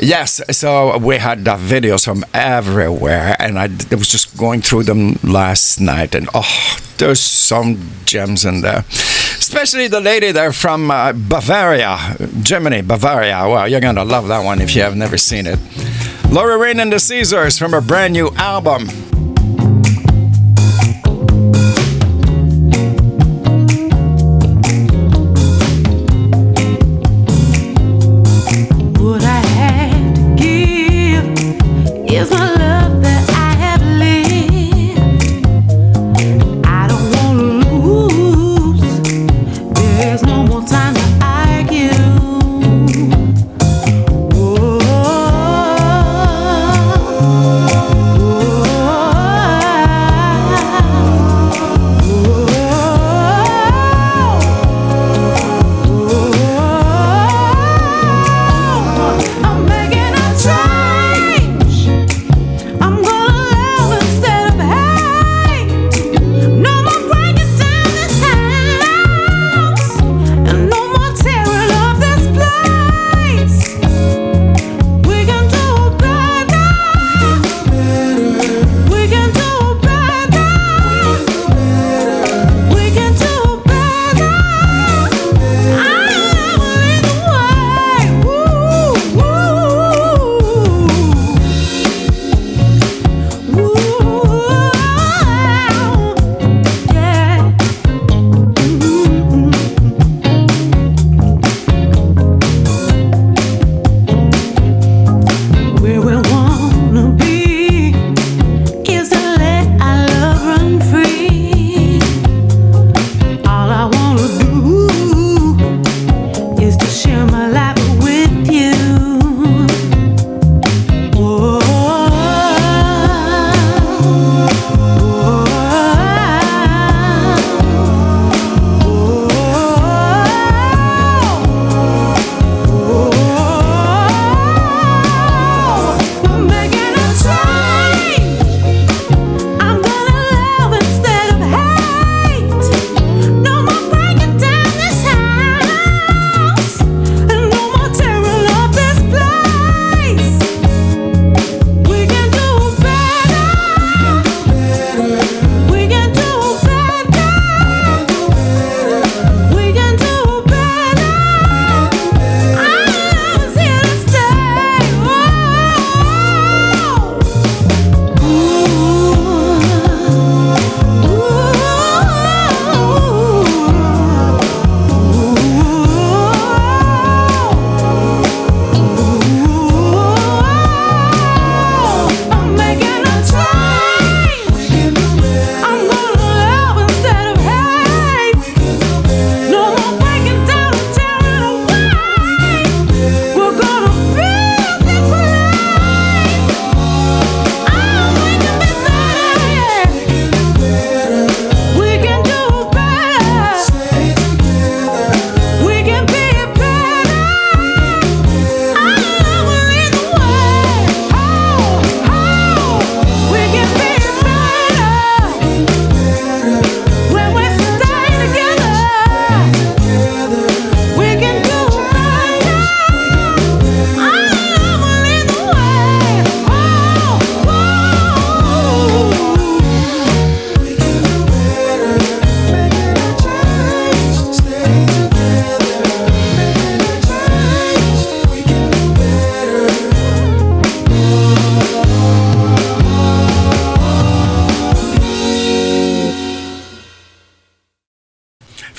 Yes, 0.00 0.40
so 0.50 0.96
we 0.98 1.18
had 1.18 1.44
the 1.44 1.56
videos 1.56 2.04
from 2.04 2.24
everywhere, 2.32 3.36
and 3.38 3.58
I, 3.58 3.68
I 3.90 3.94
was 3.96 4.08
just 4.08 4.36
going 4.36 4.60
through 4.62 4.84
them 4.84 5.18
last 5.38 5.80
night, 5.80 6.16
and 6.16 6.28
oh, 6.34 6.76
there's 6.96 7.20
some 7.20 7.78
gems 8.04 8.44
in 8.44 8.60
there. 8.60 8.84
Especially 9.38 9.86
the 9.86 10.00
lady 10.00 10.32
there 10.32 10.52
from 10.52 10.90
uh, 10.90 11.12
Bavaria, 11.12 12.16
Germany, 12.42 12.82
Bavaria. 12.82 13.46
Wow, 13.46 13.64
you're 13.66 13.80
gonna 13.80 14.04
love 14.04 14.26
that 14.28 14.42
one 14.44 14.60
if 14.60 14.74
you 14.74 14.82
have 14.82 14.96
never 14.96 15.16
seen 15.16 15.46
it. 15.46 15.60
Laura 16.28 16.58
Rain 16.58 16.80
and 16.80 16.92
the 16.92 16.98
Caesars 16.98 17.56
from 17.56 17.72
a 17.72 17.80
brand 17.80 18.14
new 18.14 18.30
album. 18.34 18.88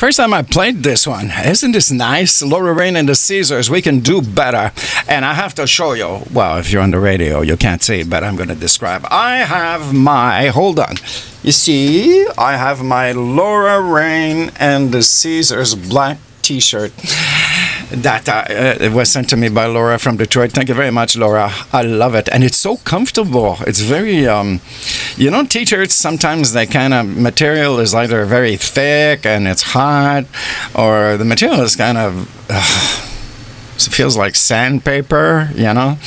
First 0.10 0.18
time 0.18 0.34
I 0.34 0.42
played 0.42 0.78
this 0.82 1.06
one. 1.06 1.30
Isn't 1.46 1.72
this 1.74 1.92
nice? 1.92 2.42
Laura 2.42 2.74
Rain 2.74 2.96
and 2.96 3.08
the 3.08 3.14
Caesars, 3.14 3.70
we 3.70 3.80
can 3.80 4.00
do 4.00 4.24
better. 4.24 4.72
And 5.08 5.24
I 5.24 5.36
have 5.36 5.54
to 5.54 5.68
show 5.68 5.94
you. 5.94 6.24
Well, 6.34 6.58
if 6.58 6.72
you're 6.72 6.82
on 6.82 6.90
the 6.90 7.00
radio, 7.00 7.42
you 7.42 7.56
can't 7.56 7.84
see 7.84 8.02
but 8.02 8.24
I'm 8.24 8.36
going 8.36 8.50
to 8.50 8.56
describe. 8.56 9.06
I 9.12 9.36
have 9.44 9.94
my, 9.94 10.48
hold 10.48 10.80
on. 10.80 10.96
You 11.44 11.52
see, 11.52 12.26
I 12.40 12.58
have 12.58 12.84
my 12.84 13.12
Laura 13.12 13.80
Rain 13.84 14.52
and 14.60 14.92
the 14.92 15.04
Caesars 15.04 15.76
black 15.76 16.18
t 16.42 16.60
shirt 16.60 16.92
that 17.92 18.30
uh, 18.30 18.86
uh, 18.86 18.92
was 18.92 19.10
sent 19.10 19.30
to 19.30 19.38
me 19.38 19.50
by 19.50 19.66
Laura 19.66 19.98
from 19.98 20.18
Detroit. 20.18 20.52
Thank 20.52 20.70
you 20.70 20.76
very 20.76 20.92
much, 20.92 21.18
Laura. 21.18 21.52
I 21.74 21.82
love 21.82 22.16
it, 22.16 22.30
and 22.32 22.44
it's 22.44 22.58
so 22.58 22.78
comfortable. 22.78 23.58
It's 23.68 23.82
very, 23.82 24.28
um, 24.28 24.62
you 25.18 25.32
know, 25.32 25.44
t-shirts. 25.46 25.96
Sometimes 25.96 26.54
they 26.54 26.66
kind 26.66 26.94
of 26.94 27.18
material 27.18 27.80
is 27.80 27.94
either 27.94 28.26
very 28.26 28.56
thick 28.58 29.26
and 29.26 29.48
it's 29.48 29.64
hot, 29.64 30.26
or 30.76 31.18
the 31.18 31.26
material 31.26 31.62
is 31.62 31.76
kind 31.76 31.98
of 31.98 32.30
uh, 32.50 32.62
feels 33.78 34.16
like 34.18 34.36
sandpaper. 34.36 35.50
You 35.56 35.74
know. 35.74 35.98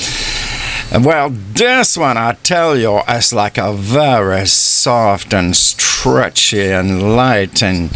Well, 0.95 1.31
this 1.31 1.97
one, 1.97 2.19
I 2.19 2.35
tell 2.43 2.77
you, 2.77 2.99
is 3.09 3.33
like 3.33 3.57
a 3.57 3.73
very 3.73 4.47
soft 4.47 5.33
and 5.33 5.57
stretchy 5.57 6.71
and 6.71 7.17
light, 7.17 7.63
and 7.63 7.91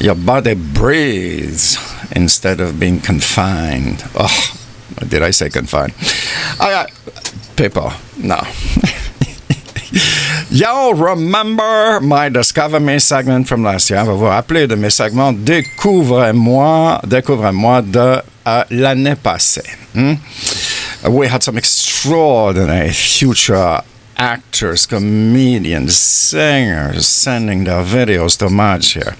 your 0.00 0.14
body 0.14 0.54
breathes 0.54 1.76
instead 2.12 2.60
of 2.60 2.78
being 2.78 3.00
confined. 3.00 4.04
Oh, 4.14 4.56
did 5.08 5.22
I 5.22 5.32
say 5.32 5.50
confined? 5.50 5.94
I 6.60 6.70
got 6.70 6.90
people. 7.56 7.92
No. 8.16 8.40
Y'all 10.50 10.94
remember 10.94 11.98
my 12.00 12.28
Discover 12.28 12.78
Me 12.80 12.98
segment 13.00 13.48
from 13.48 13.64
last 13.64 13.90
year. 13.90 14.04
Vous 14.04 14.16
vous 14.16 14.26
rappelez 14.28 14.66
de 14.68 14.76
mes 14.76 14.90
segments 14.90 15.32
Découvre-moi, 15.32 17.00
Découvre-moi 17.06 17.82
de 17.82 18.22
euh, 18.46 18.64
l'année 18.70 19.16
passée. 19.16 19.62
hmm? 19.94 20.14
Uh, 21.04 21.10
we 21.10 21.28
had 21.28 21.42
some 21.42 21.56
extraordinary 21.56 22.90
future 22.90 23.80
actors, 24.16 24.86
comedians, 24.86 25.96
singers 25.96 27.06
sending 27.06 27.64
their 27.64 27.84
videos 27.84 28.36
to 28.38 28.50
March 28.50 28.94
here. 28.94 29.14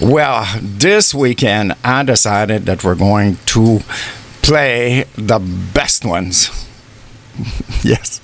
Well, 0.00 0.46
this 0.62 1.14
weekend 1.14 1.74
I 1.84 2.04
decided 2.04 2.64
that 2.66 2.84
we're 2.84 2.94
going 2.94 3.36
to 3.46 3.80
play 4.42 5.04
the 5.16 5.38
best 5.74 6.04
ones. 6.04 6.50
yes. 7.82 8.20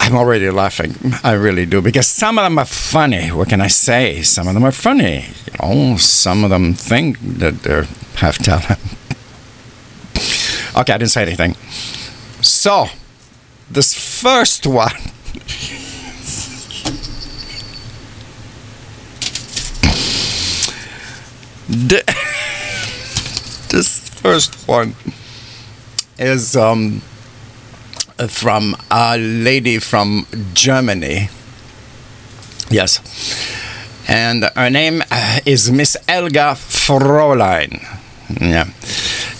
I'm 0.00 0.16
already 0.16 0.48
laughing. 0.50 0.94
I 1.22 1.32
really 1.32 1.66
do 1.66 1.82
because 1.82 2.06
some 2.06 2.38
of 2.38 2.44
them 2.44 2.58
are 2.58 2.64
funny. 2.64 3.28
What 3.30 3.50
can 3.50 3.60
I 3.60 3.66
say? 3.66 4.22
Some 4.22 4.48
of 4.48 4.54
them 4.54 4.64
are 4.64 4.72
funny. 4.72 5.26
Know, 5.60 5.98
some 5.98 6.44
of 6.44 6.50
them 6.50 6.72
think 6.72 7.18
that 7.20 7.62
they 7.64 7.84
have 8.16 8.38
talent. 8.38 8.78
Okay, 10.78 10.92
I 10.94 10.98
didn't 10.98 11.10
say 11.10 11.22
anything. 11.22 11.54
So, 12.42 12.86
this 13.70 13.94
first 13.94 14.66
one. 14.66 14.92
The- 21.68 22.04
this 23.70 23.98
first 24.22 24.54
one 24.66 24.94
is 26.18 26.56
um, 26.56 27.00
from 28.28 28.74
a 28.90 29.18
lady 29.18 29.78
from 29.78 30.26
Germany. 30.54 31.28
Yes. 32.70 33.00
And 34.08 34.44
her 34.56 34.70
name 34.70 35.02
uh, 35.10 35.40
is 35.44 35.70
Miss 35.70 35.96
Elga 36.08 36.54
Fräulein. 36.56 37.84
Yeah. 38.40 38.68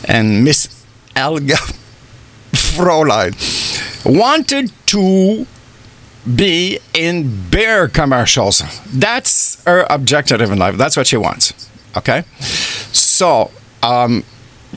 And 0.05 0.45
Miss 0.45 0.69
Elga 1.19 1.57
Fräulein 2.53 3.35
wanted 4.05 4.71
to 4.87 5.47
be 6.25 6.79
in 6.95 7.51
beer 7.51 7.89
commercials. 7.89 8.63
That's 8.87 9.63
her 9.65 9.85
objective 9.91 10.41
in 10.41 10.59
life. 10.59 10.77
That's 10.77 10.97
what 10.97 11.07
she 11.09 11.17
wants. 11.17 11.69
Okay? 11.97 12.23
So, 12.93 13.51
um, 13.83 14.23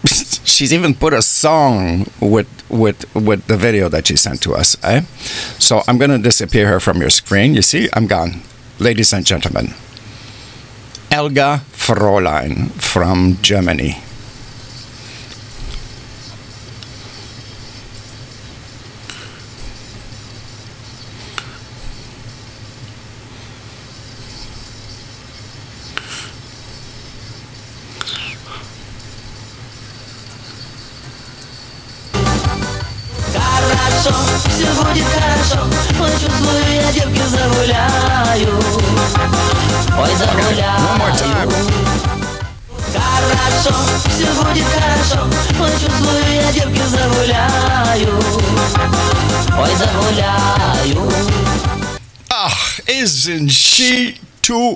she's 0.05 0.73
even 0.73 0.95
put 0.95 1.13
a 1.13 1.21
song 1.21 2.07
with 2.19 2.47
with 2.69 3.05
with 3.13 3.45
the 3.47 3.57
video 3.57 3.89
that 3.89 4.07
she 4.07 4.15
sent 4.15 4.41
to 4.41 4.55
us. 4.55 4.75
Eh? 4.83 5.01
So 5.59 5.83
I'm 5.87 5.97
gonna 5.99 6.17
disappear 6.17 6.67
her 6.69 6.79
from 6.79 7.01
your 7.01 7.11
screen. 7.11 7.53
You 7.53 7.61
see, 7.61 7.87
I'm 7.93 8.07
gone, 8.07 8.41
ladies 8.79 9.13
and 9.13 9.25
gentlemen. 9.25 9.73
Elga 11.11 11.61
Fräulein 11.71 12.71
from 12.71 13.37
Germany. 13.41 13.97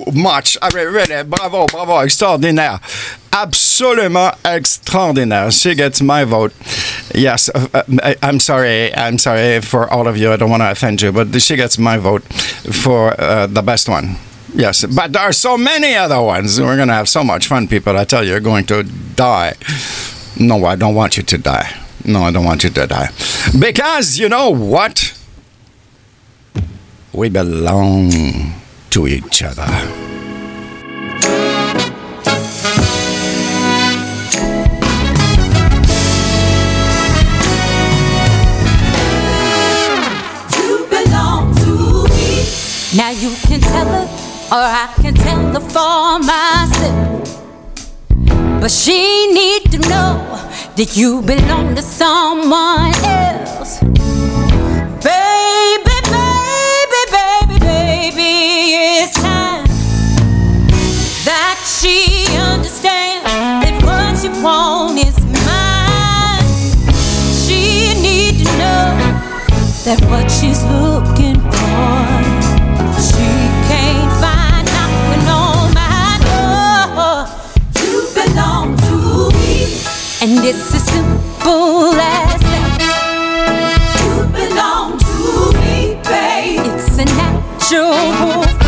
Too 0.04 0.12
much? 0.12 0.56
Ah, 0.62 0.70
bravo, 0.70 1.66
bravo, 1.66 1.98
extraordinaire. 2.00 2.80
Absolument 3.32 4.34
extraordinaire. 4.44 5.50
She 5.50 5.74
gets 5.74 6.00
my 6.00 6.24
vote. 6.24 6.52
Yes, 7.14 7.48
uh, 7.54 7.68
uh, 7.74 8.14
I'm 8.22 8.40
sorry. 8.40 8.94
I'm 8.94 9.18
sorry 9.18 9.60
for 9.60 9.88
all 9.90 10.08
of 10.08 10.16
you. 10.16 10.32
I 10.32 10.36
don't 10.36 10.50
want 10.50 10.62
to 10.62 10.70
offend 10.70 11.02
you, 11.02 11.12
but 11.12 11.40
she 11.40 11.56
gets 11.56 11.78
my 11.78 11.98
vote 11.98 12.22
for 12.22 13.18
uh, 13.20 13.46
the 13.46 13.62
best 13.62 13.88
one. 13.88 14.16
Yes, 14.54 14.84
but 14.86 15.12
there 15.12 15.22
are 15.22 15.32
so 15.32 15.58
many 15.58 15.94
other 15.94 16.20
ones. 16.22 16.58
We're 16.60 16.76
going 16.76 16.88
to 16.88 16.94
have 16.94 17.08
so 17.08 17.22
much 17.22 17.46
fun, 17.46 17.68
people. 17.68 17.96
I 17.96 18.04
tell 18.04 18.24
you, 18.24 18.30
you're 18.30 18.40
going 18.40 18.64
to 18.66 18.84
die. 18.84 19.54
No, 20.38 20.64
I 20.64 20.76
don't 20.76 20.94
want 20.94 21.16
you 21.16 21.22
to 21.24 21.38
die. 21.38 21.76
No, 22.04 22.22
I 22.22 22.30
don't 22.30 22.44
want 22.44 22.64
you 22.64 22.70
to 22.70 22.86
die. 22.86 23.10
Because 23.58 24.18
you 24.18 24.28
know 24.28 24.50
what? 24.50 25.12
We 27.12 27.28
belong 27.28 28.54
to 28.96 29.06
each 29.06 29.42
other. 29.42 29.68
You 40.56 40.86
belong 40.88 41.54
to 41.56 41.72
me. 42.08 42.46
Now 42.96 43.10
you 43.10 43.34
can 43.46 43.60
tell 43.60 43.86
her, 43.86 44.06
or 44.50 44.64
I 44.64 44.88
can 45.02 45.14
tell 45.14 45.42
her 45.52 45.60
for 45.60 46.18
myself. 46.32 47.28
But 48.62 48.70
she 48.70 49.26
need 49.30 49.70
to 49.72 49.78
know 49.90 50.14
that 50.76 50.96
you 50.96 51.20
belong 51.20 51.74
to 51.74 51.82
someone 51.82 52.94
else. 53.04 53.80
Baby, 55.04 55.84
baby, 55.84 55.85
she 61.66 62.26
understands 62.38 63.24
that 63.26 63.82
what 63.82 64.22
you 64.22 64.30
want 64.40 64.98
is 64.98 65.18
mine. 65.34 66.46
She 67.34 67.92
need 68.00 68.38
to 68.38 68.44
know 68.56 68.94
that 69.82 70.00
what 70.08 70.30
she's 70.30 70.62
looking 70.62 71.40
for, 71.42 72.06
she 73.02 73.26
can't 73.66 74.12
find 74.22 74.64
knocking 74.70 75.26
on 75.26 75.74
my 75.74 76.22
door. 76.30 77.26
You 77.82 78.06
belong 78.14 78.76
to 78.86 79.34
me. 79.34 79.74
And 80.22 80.46
it's 80.46 80.72
as 80.72 80.84
simple 80.86 81.98
as 81.98 82.40
that. 82.46 82.78
You 83.98 84.14
belong 84.30 84.98
to 84.98 85.50
me, 85.58 85.98
babe. 86.04 86.62
It's 86.62 86.98
a 86.98 87.04
natural 87.04 88.65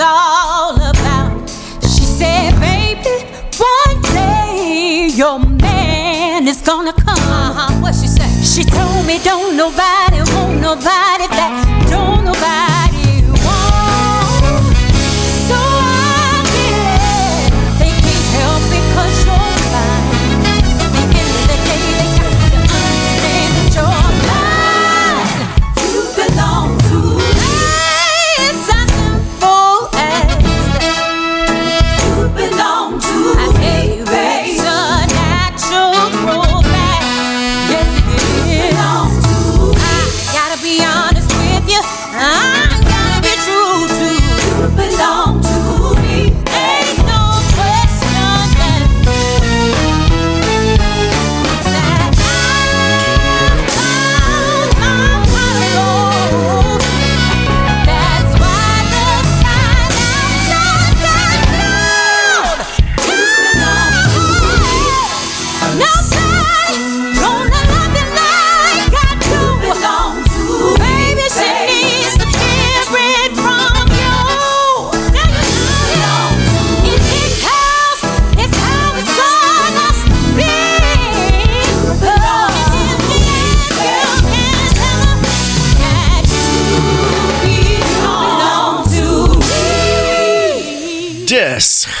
all 0.00 0.74
about. 0.76 1.48
She 1.82 2.04
said, 2.04 2.58
baby, 2.58 3.24
one 3.56 4.02
day 4.14 5.10
your 5.14 5.38
man 5.38 6.48
is 6.48 6.60
gonna 6.62 6.92
come. 6.92 7.18
Uh-huh, 7.18 7.80
what 7.80 7.94
she 7.94 8.08
said? 8.08 8.30
She 8.44 8.64
told 8.64 9.06
me, 9.06 9.18
don't 9.22 9.56
nobody 9.56 10.18
want 10.32 10.60
nobody 10.60 11.26
that 11.28 11.69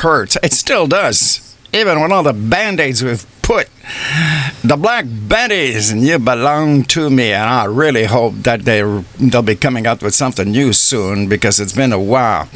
hurts. 0.00 0.36
It 0.42 0.52
still 0.52 0.86
does. 0.86 1.56
Even 1.72 2.02
with 2.02 2.10
all 2.10 2.22
the 2.22 2.32
band 2.32 2.80
aids 2.80 3.02
we've 3.02 3.24
put. 3.42 3.68
The 4.64 4.76
Black 4.76 5.04
Betties, 5.04 5.92
and 5.92 6.02
you 6.02 6.18
belong 6.18 6.84
to 6.84 7.08
me. 7.10 7.32
And 7.32 7.48
I 7.48 7.64
really 7.64 8.04
hope 8.04 8.34
that 8.42 8.62
they, 8.62 8.82
they'll 9.18 9.42
be 9.42 9.56
coming 9.56 9.86
out 9.86 10.02
with 10.02 10.14
something 10.14 10.50
new 10.50 10.72
soon 10.72 11.28
because 11.28 11.60
it's 11.60 11.72
been 11.72 11.92
a 11.92 12.00
while. 12.00 12.48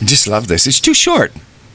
I 0.00 0.04
just 0.04 0.26
love 0.26 0.48
this. 0.48 0.66
It's 0.66 0.80
too 0.80 0.94
short. 0.94 1.32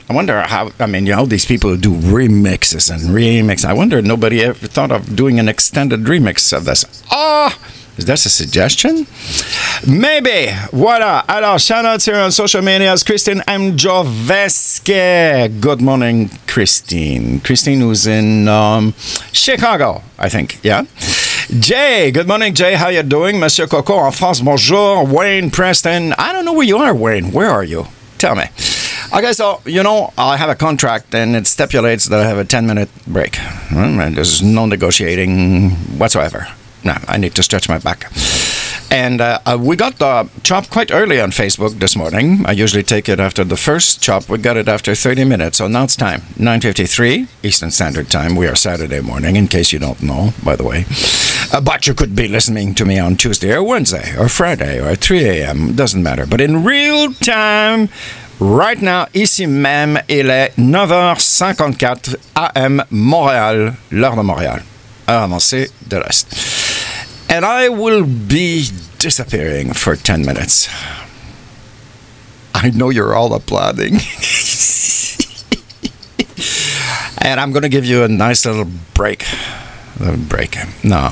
I 0.10 0.14
wonder 0.14 0.42
how, 0.42 0.72
I 0.80 0.86
mean, 0.86 1.06
you 1.06 1.16
know, 1.16 1.26
these 1.26 1.46
people 1.46 1.76
do 1.78 1.94
remixes 1.94 2.92
and 2.94 3.16
remix. 3.16 3.66
I 3.66 3.74
wonder 3.74 4.02
nobody 4.02 4.44
ever 4.44 4.68
thought 4.68 4.92
of 4.92 5.16
doing 5.16 5.40
an 5.40 5.48
extended 5.48 6.02
remix 6.02 6.56
of 6.56 6.66
this. 6.66 7.04
Ah! 7.12 7.58
Is 7.58 7.83
that 7.98 8.26
a 8.26 8.30
suggestion? 8.30 9.06
Maybe. 9.88 10.48
Voilà. 10.72 11.24
Alors, 11.28 11.60
shout 11.60 11.86
out 11.86 12.02
here 12.04 12.16
on 12.16 12.32
social 12.32 12.62
medias. 12.62 13.04
Christine 13.04 13.44
M. 13.48 13.78
Joveske. 13.78 15.62
Good 15.62 15.82
morning, 15.82 16.30
Christine. 16.48 17.40
Christine, 17.42 17.82
who's 17.82 18.08
in 18.08 18.48
um, 18.48 18.94
Chicago, 19.32 20.02
I 20.18 20.30
think. 20.30 20.60
Yeah. 20.64 20.86
Jay, 21.60 22.12
good 22.12 22.28
morning, 22.28 22.54
Jay. 22.56 22.74
How 22.74 22.90
you 22.90 23.04
doing? 23.04 23.40
Monsieur 23.40 23.68
Coco 23.68 24.00
en 24.00 24.12
France, 24.12 24.42
bonjour. 24.42 25.06
Wayne 25.06 25.52
Preston. 25.52 26.14
I 26.18 26.34
don't 26.34 26.46
know 26.46 26.54
where 26.54 26.66
you 26.66 26.78
are, 26.78 26.96
Wayne. 26.96 27.32
Where 27.32 27.50
are 27.50 27.64
you? 27.64 27.86
Tell 28.18 28.36
me. 28.36 28.46
Okay, 29.16 29.34
so, 29.34 29.62
you 29.66 29.84
know, 29.84 30.12
I 30.18 30.38
have 30.38 30.50
a 30.50 30.56
contract 30.56 31.14
and 31.14 31.36
it 31.36 31.46
stipulates 31.46 32.06
that 32.08 32.20
I 32.22 32.26
have 32.28 32.40
a 32.40 32.46
10 32.46 32.66
minute 32.66 32.90
break. 33.06 33.38
There's 33.70 34.42
no 34.42 34.66
negotiating 34.66 35.72
whatsoever. 36.00 36.48
No, 36.84 36.96
I 37.08 37.18
need 37.18 37.34
to 37.36 37.44
stretch 37.44 37.70
my 37.70 37.80
back. 37.80 38.12
And 38.92 39.22
uh, 39.22 39.40
uh, 39.46 39.58
we 39.60 39.76
got 39.76 39.98
the 39.98 40.30
chop 40.44 40.70
quite 40.70 40.92
early 40.92 41.20
on 41.20 41.32
Facebook 41.32 41.80
this 41.80 41.96
morning. 41.96 42.46
I 42.46 42.52
usually 42.52 42.84
take 42.84 43.10
it 43.10 43.20
after 43.20 43.44
the 43.44 43.56
first 43.58 44.04
chop. 44.04 44.30
We 44.30 44.38
got 44.38 44.56
it 44.56 44.68
after 44.68 44.94
30 44.94 45.24
minutes, 45.26 45.58
so 45.58 45.68
now 45.68 45.86
it's 45.86 45.96
time. 45.96 46.22
9.53 46.38 47.28
Eastern 47.42 47.72
Standard 47.72 48.10
Time. 48.12 48.36
We 48.36 48.46
are 48.46 48.56
Saturday 48.56 49.02
morning, 49.02 49.36
in 49.36 49.48
case 49.48 49.74
you 49.74 49.80
don't 49.80 50.02
know, 50.04 50.34
by 50.44 50.56
the 50.56 50.64
way. 50.64 50.86
Uh, 51.52 51.60
but 51.60 51.88
you 51.88 51.96
could 51.96 52.16
be 52.16 52.28
listening 52.28 52.76
to 52.76 52.86
me 52.86 53.00
on 53.00 53.16
Tuesday 53.16 53.52
or 53.56 53.64
Wednesday 53.64 54.16
or 54.16 54.30
Friday 54.30 54.80
or 54.80 54.90
at 54.90 55.00
3 55.00 55.24
a.m. 55.26 55.74
Doesn't 55.76 56.04
matter. 56.04 56.28
But 56.28 56.40
in 56.40 56.64
real 56.64 57.14
time, 57.14 57.90
right 58.40 58.80
now, 58.80 59.08
ici 59.16 59.48
même, 59.48 59.98
il 60.08 60.30
est 60.30 60.56
9h54 60.58 62.16
AM 62.36 62.84
Montréal, 62.92 63.74
l'heure 63.92 64.16
de 64.16 64.22
Montréal. 64.22 64.62
Heure 65.10 65.24
avancée 65.24 65.70
de 65.88 65.98
l'Est. 65.98 66.63
And 67.30 67.46
I 67.46 67.70
will 67.70 68.06
be 68.06 68.68
disappearing 69.00 69.74
for 69.74 69.96
10 69.96 70.26
minutes. 70.26 70.70
I 72.54 72.70
know 72.70 72.90
you're 72.90 73.16
all 73.16 73.34
applauding. 73.34 73.96
and 77.18 77.40
I'm 77.40 77.52
going 77.52 77.64
to 77.64 77.70
give 77.70 77.86
you 77.86 78.04
a 78.04 78.08
nice 78.08 78.46
little 78.46 78.70
break. 78.94 79.26
Little 80.00 80.18
break. 80.18 80.58
No. 80.84 81.12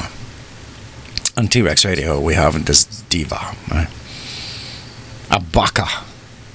On 1.37 1.47
T 1.47 1.61
Rex 1.61 1.85
Radio, 1.85 2.19
we 2.19 2.35
have 2.35 2.65
this 2.65 2.85
diva, 3.09 3.55
right? 3.71 3.87
Abaka. 5.29 5.87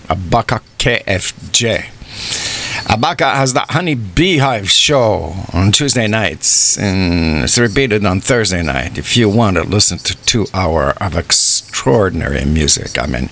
Abaka 0.09 0.61
KFJ. 0.79 2.46
Abaka 2.85 3.35
has 3.35 3.53
the 3.55 3.65
Honey 3.69 3.95
Beehive 3.95 4.71
show 4.71 5.35
on 5.53 5.73
Tuesday 5.73 6.07
nights, 6.07 6.79
and 6.79 7.45
it's 7.45 7.59
repeated 7.59 8.05
on 8.05 8.21
Thursday 8.21 8.63
night. 8.63 8.99
If 8.99 9.17
you 9.17 9.29
want 9.29 9.57
to 9.57 9.63
listen 9.65 9.99
to 9.99 10.17
two 10.25 10.47
hour 10.53 10.91
of 11.01 11.17
extraordinary 11.17 12.45
music, 12.45 12.99
I 13.03 13.07
mean, 13.07 13.31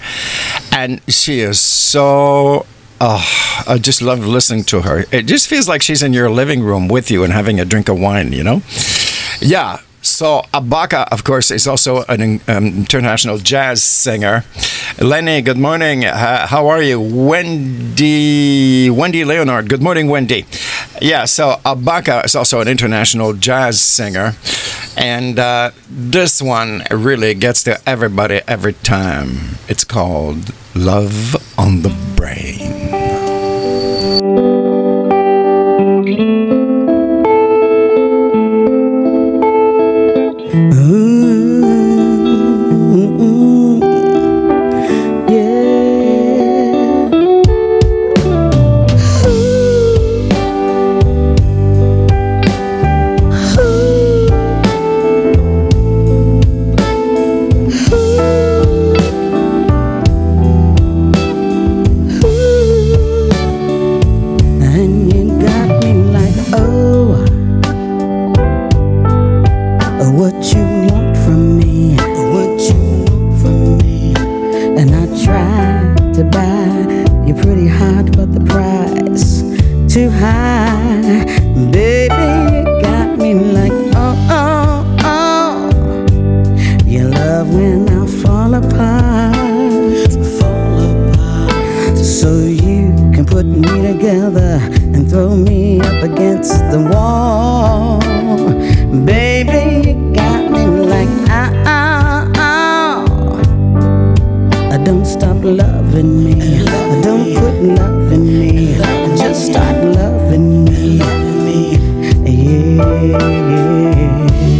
and 0.72 1.00
she 1.08 1.40
is 1.40 1.60
so. 1.60 2.66
Oh, 3.00 3.62
I 3.66 3.78
just 3.78 4.00
love 4.00 4.24
listening 4.26 4.64
to 4.64 4.82
her. 4.82 5.04
It 5.10 5.26
just 5.26 5.48
feels 5.48 5.68
like 5.68 5.82
she's 5.82 6.02
in 6.02 6.12
your 6.12 6.30
living 6.30 6.62
room 6.62 6.88
with 6.88 7.10
you 7.10 7.24
and 7.24 7.32
having 7.32 7.60
a 7.60 7.64
drink 7.64 7.88
of 7.88 7.98
wine, 7.98 8.32
you 8.32 8.44
know? 8.44 8.62
Yeah. 9.40 9.80
So 10.14 10.42
Abaka, 10.54 11.08
of 11.10 11.24
course, 11.24 11.50
is 11.50 11.66
also 11.66 12.04
an 12.04 12.40
um, 12.46 12.66
international 12.86 13.38
jazz 13.38 13.82
singer. 13.82 14.44
Lenny, 15.00 15.42
good 15.42 15.58
morning. 15.58 16.04
Uh, 16.04 16.46
how 16.46 16.68
are 16.68 16.80
you? 16.80 17.00
Wendy, 17.00 18.90
Wendy 18.90 19.24
Leonard. 19.24 19.68
Good 19.68 19.82
morning, 19.82 20.06
Wendy. 20.06 20.46
Yeah. 21.02 21.24
So 21.24 21.58
Abaka 21.64 22.24
is 22.24 22.36
also 22.36 22.60
an 22.60 22.68
international 22.68 23.32
jazz 23.32 23.80
singer, 23.82 24.36
and 24.96 25.36
uh, 25.36 25.72
this 25.90 26.40
one 26.40 26.84
really 26.92 27.34
gets 27.34 27.64
to 27.64 27.80
everybody 27.84 28.40
every 28.46 28.74
time. 28.74 29.58
It's 29.66 29.82
called 29.82 30.54
"Love 30.76 31.34
on 31.58 31.82
the 31.82 31.90
Brain." 32.14 33.03
And 40.54 41.23
throw 95.14 95.36
me 95.36 95.78
up 95.78 96.02
against 96.02 96.58
the 96.72 96.80
wall. 96.90 98.00
Baby, 99.06 99.86
you 99.86 99.94
got 100.12 100.50
me 100.50 100.66
like, 100.66 101.08
ah, 101.28 101.52
ah, 101.64 102.32
ah. 102.36 103.04
Don't 104.84 105.06
stop 105.06 105.36
loving 105.40 106.24
me. 106.24 106.34
Don't 107.00 107.26
quit 107.36 107.62
loving 107.78 108.26
me. 108.40 108.74
Just 109.16 109.46
start 109.52 109.76
loving 109.84 110.64
me. 110.64 110.98
Yeah, 112.26 112.82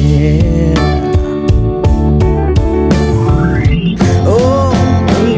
yeah. 0.07 0.35
Oh, 4.25 4.71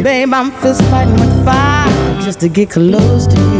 babe, 0.05 0.35
I'm 0.35 0.51
fist 0.61 0.83
fighting 0.91 1.15
with 1.15 1.45
fire 1.47 2.21
just 2.21 2.41
to 2.41 2.49
get 2.51 2.69
close 2.69 3.27
to 3.29 3.41
you 3.41 3.56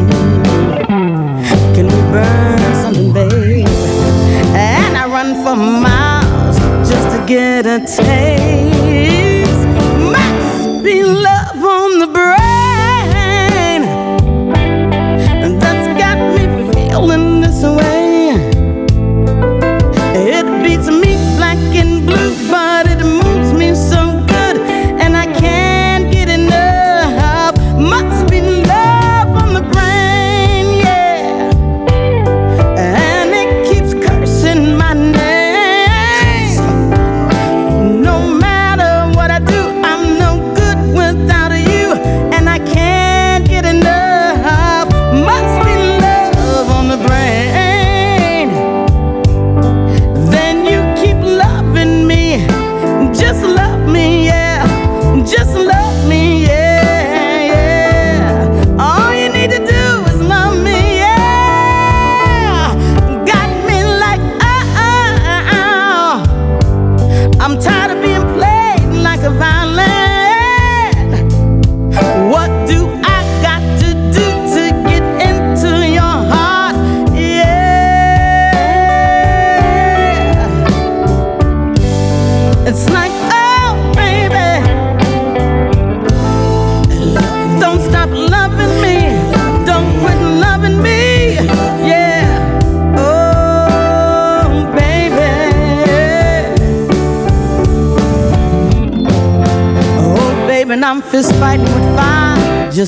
burn 2.17 2.75
something, 2.83 3.13
babe. 3.13 3.69
And 4.55 4.97
I 4.97 5.05
run 5.07 5.35
for 5.45 5.57
miles 5.57 6.57
just 6.89 7.09
to 7.15 7.25
get 7.27 7.67
a 7.67 7.79
taste. 7.81 8.36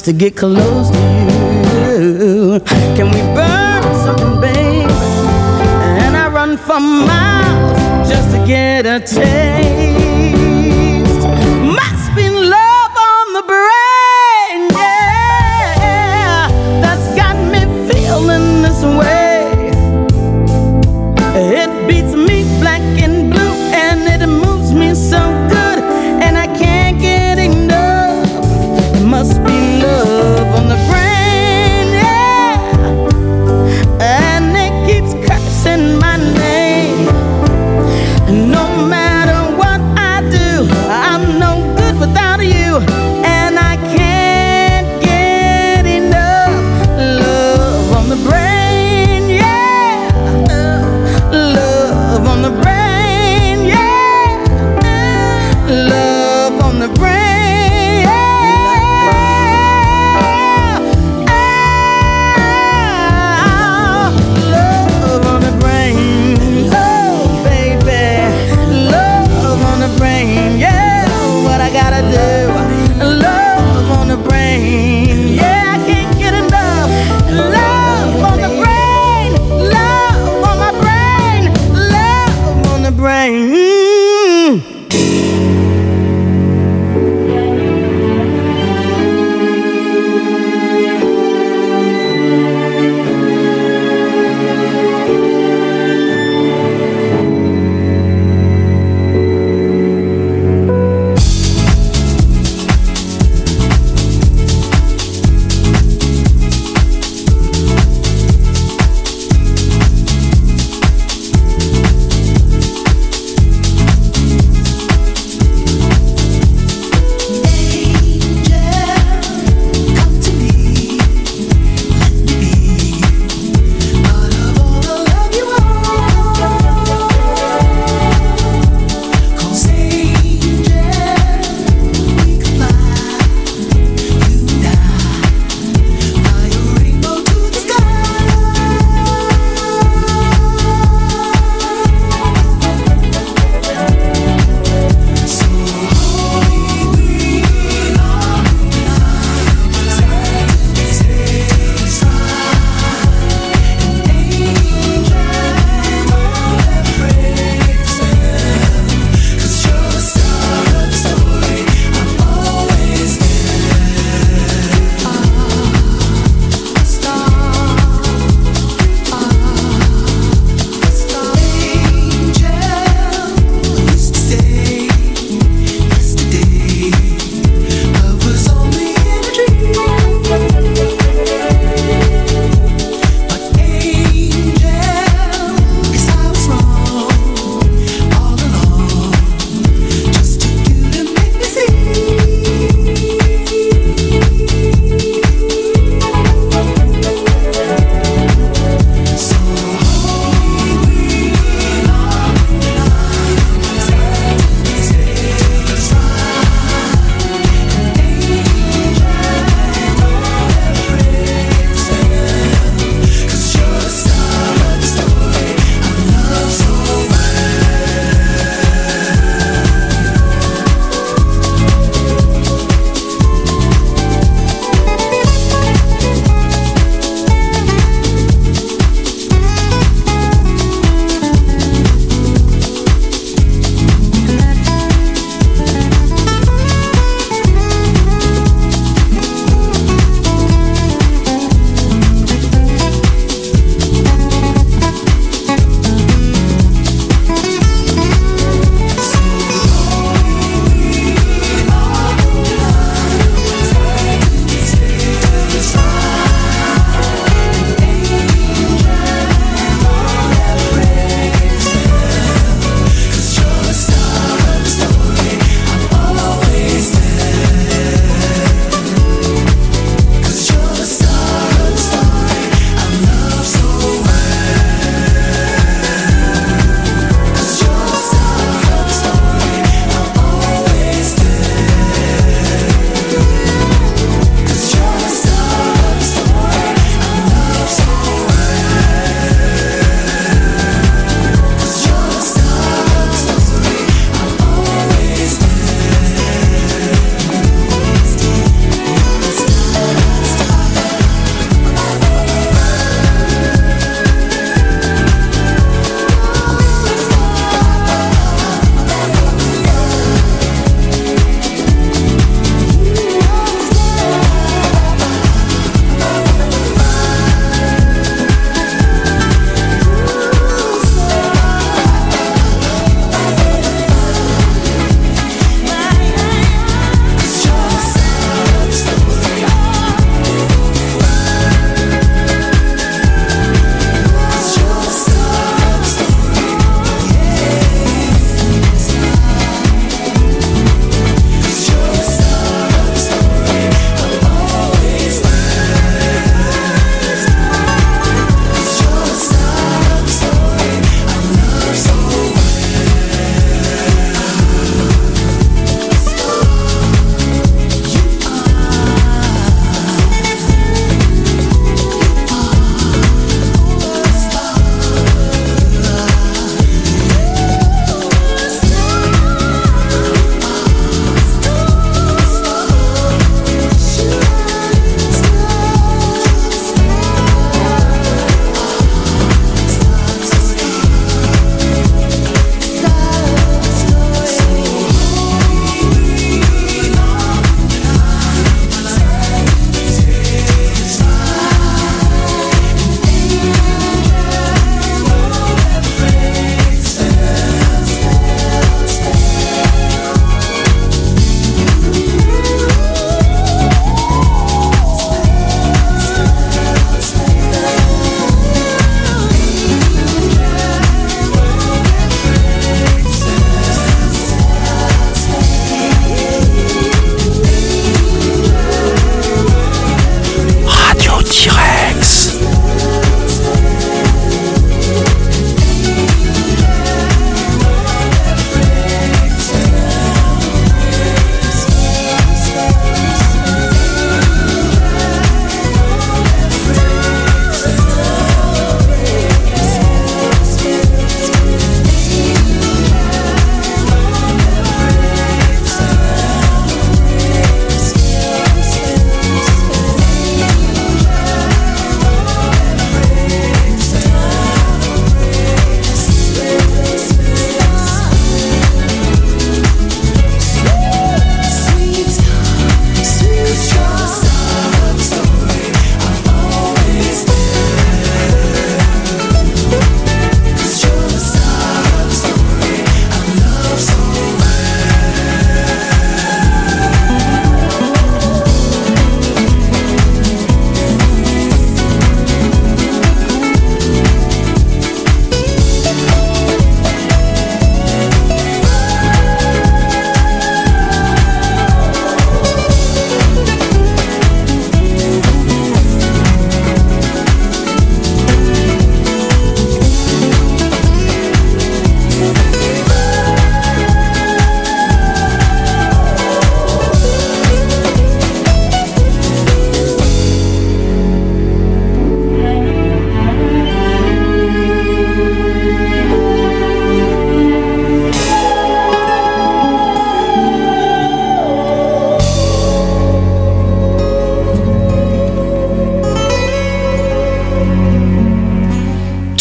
to 0.09 0.14
get 0.14 0.34
close. 0.34 0.97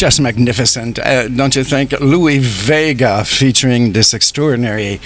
Just 0.08 0.22
magnificent, 0.22 1.00
uh, 1.00 1.28
don't 1.28 1.54
you 1.54 1.66
think? 1.66 1.92
Louie 2.00 2.38
Vega 2.40 3.26
featuring 3.26 3.92
this 3.92 4.14
extraordinary 4.14 5.02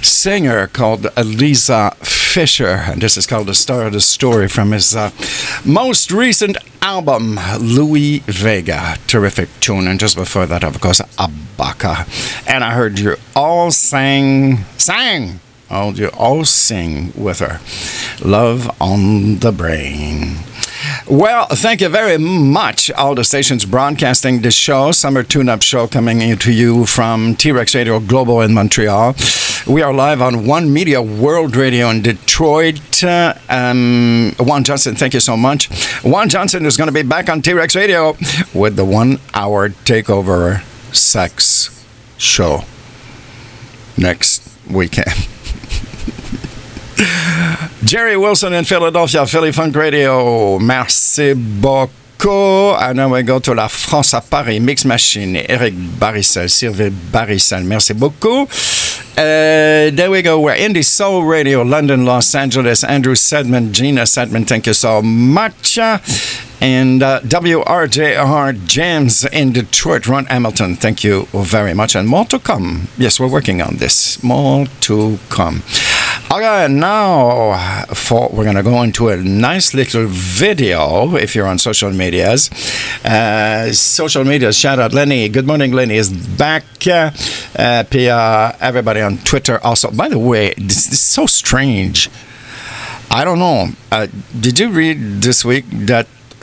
singer 0.00 0.68
called 0.68 1.14
Lisa 1.18 1.94
Fischer. 2.00 2.84
And 2.88 3.02
this 3.02 3.18
is 3.18 3.26
called 3.26 3.48
The 3.48 3.54
Star 3.54 3.88
of 3.88 3.92
the 3.92 4.00
Story 4.00 4.48
from 4.48 4.72
his 4.72 4.96
uh, 4.96 5.10
most 5.66 6.10
recent 6.10 6.56
album, 6.80 7.38
Louie 7.60 8.20
Vega. 8.20 8.96
Terrific 9.06 9.50
tune. 9.60 9.86
And 9.86 10.00
just 10.00 10.16
before 10.16 10.46
that, 10.46 10.64
of 10.64 10.80
course, 10.80 11.02
Abaka. 11.18 12.08
And 12.48 12.64
I 12.64 12.72
heard 12.72 12.98
you 12.98 13.16
all 13.36 13.70
sang, 13.70 14.64
sang. 14.78 15.40
Oh, 15.70 15.92
you 15.92 16.08
all 16.16 16.46
sing 16.46 17.12
with 17.14 17.40
her. 17.40 17.60
Love 18.26 18.70
on 18.80 19.40
the 19.40 19.52
Brain. 19.52 20.38
Well, 21.10 21.46
thank 21.46 21.80
you 21.80 21.88
very 21.88 22.18
much. 22.18 22.90
All 22.90 23.14
the 23.14 23.24
stations 23.24 23.64
broadcasting 23.64 24.42
this 24.42 24.52
show, 24.52 24.92
Summer 24.92 25.22
Tune 25.22 25.48
Up 25.48 25.62
Show, 25.62 25.86
coming 25.86 26.20
into 26.20 26.52
you 26.52 26.84
from 26.84 27.34
T 27.34 27.50
Rex 27.50 27.74
Radio 27.74 27.98
Global 27.98 28.42
in 28.42 28.52
Montreal. 28.52 29.14
We 29.66 29.80
are 29.80 29.94
live 29.94 30.20
on 30.20 30.46
One 30.46 30.70
Media 30.70 31.00
World 31.00 31.56
Radio 31.56 31.88
in 31.88 32.02
Detroit. 32.02 33.02
Uh, 33.02 33.32
um, 33.48 34.34
Juan 34.38 34.64
Johnson, 34.64 34.96
thank 34.96 35.14
you 35.14 35.20
so 35.20 35.34
much. 35.34 35.70
Juan 36.04 36.28
Johnson 36.28 36.66
is 36.66 36.76
going 36.76 36.88
to 36.88 36.92
be 36.92 37.02
back 37.02 37.30
on 37.30 37.40
T 37.40 37.54
Rex 37.54 37.74
Radio 37.74 38.14
with 38.52 38.76
the 38.76 38.84
one 38.84 39.18
hour 39.32 39.70
takeover 39.70 40.62
sex 40.94 41.86
show 42.18 42.64
next 43.96 44.46
weekend. 44.70 45.26
Jerry 47.84 48.16
Wilson 48.16 48.52
in 48.52 48.64
Philadelphia, 48.64 49.24
Philly 49.24 49.52
Funk 49.52 49.76
Radio. 49.76 50.58
Merci 50.58 50.97
beaucoup. 51.34 52.76
And 52.80 52.96
now 52.96 53.08
we 53.08 53.22
go 53.22 53.38
to 53.38 53.54
La 53.54 53.68
France 53.68 54.12
à 54.14 54.20
Paris, 54.20 54.60
Mix 54.60 54.84
Machine, 54.84 55.36
Eric 55.48 55.74
Barissel, 55.98 56.48
Sylvie 56.48 56.90
Barissel. 56.90 57.62
Merci 57.64 57.94
beaucoup. 57.94 58.48
Uh, 59.16 59.90
there 59.90 60.10
we 60.10 60.22
go. 60.22 60.40
We're 60.40 60.56
Indie 60.56 60.84
Soul 60.84 61.24
Radio, 61.24 61.62
London, 61.62 62.04
Los 62.04 62.34
Angeles. 62.34 62.84
Andrew 62.84 63.14
Sedman, 63.14 63.72
Gina 63.72 64.02
Sedman, 64.02 64.46
thank 64.46 64.66
you 64.66 64.74
so 64.74 65.00
much. 65.02 65.78
And 66.60 67.02
uh, 67.02 67.20
WRJR 67.20 68.66
James 68.66 69.24
in 69.26 69.52
Detroit, 69.52 70.08
Ron 70.08 70.26
Hamilton, 70.26 70.74
thank 70.74 71.04
you 71.04 71.28
very 71.32 71.72
much. 71.72 71.94
And 71.94 72.08
more 72.08 72.24
to 72.26 72.38
come. 72.40 72.88
Yes, 72.96 73.20
we're 73.20 73.30
working 73.30 73.62
on 73.62 73.76
this. 73.76 74.22
More 74.24 74.66
to 74.80 75.18
come. 75.30 75.62
Okay, 76.26 76.66
now 76.68 77.84
for, 77.94 78.28
we're 78.32 78.52
to 78.52 78.62
go 78.62 78.82
into 78.82 79.08
a 79.08 79.16
nice 79.16 79.72
little 79.72 80.06
video 80.06 81.16
if 81.16 81.34
you're 81.34 81.46
on 81.46 81.58
social 81.58 81.90
medias. 81.90 82.50
Uh, 83.04 83.72
social 83.72 84.24
medias, 84.24 84.58
shout 84.58 84.78
out 84.78 84.92
Lenny. 84.92 85.28
Good 85.30 85.46
morning, 85.46 85.72
Lenny 85.72 85.96
is 85.96 86.10
back. 86.10 86.64
Uh, 86.86 87.12
uh, 87.58 87.84
uh, 87.94 88.56
everybody 88.60 89.00
on 89.00 89.18
Twitter 89.18 89.58
also. 89.64 89.90
By 89.90 90.08
the 90.10 90.18
way, 90.18 90.52
this, 90.58 90.86
this 90.86 90.92
is 90.94 91.00
so 91.00 91.24
strange. 91.26 92.10
I 93.10 93.24
don't 93.24 93.38
know. 93.38 93.68
Uh, 93.90 94.08
did 94.38 94.58
you 94.58 94.68
read 94.70 95.22
this 95.22 95.44
week 95.44 95.64
that? 95.70 96.08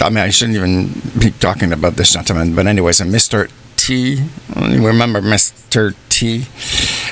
I 0.00 0.10
mean, 0.10 0.18
I 0.18 0.30
shouldn't 0.30 0.56
even 0.56 0.92
be 1.18 1.32
talking 1.32 1.72
about 1.72 1.96
this 1.96 2.12
gentleman, 2.12 2.54
but 2.54 2.66
anyways, 2.66 3.00
Mr. 3.00 3.50
Remember 3.88 5.22
Mr. 5.22 5.94
T? 6.08 6.44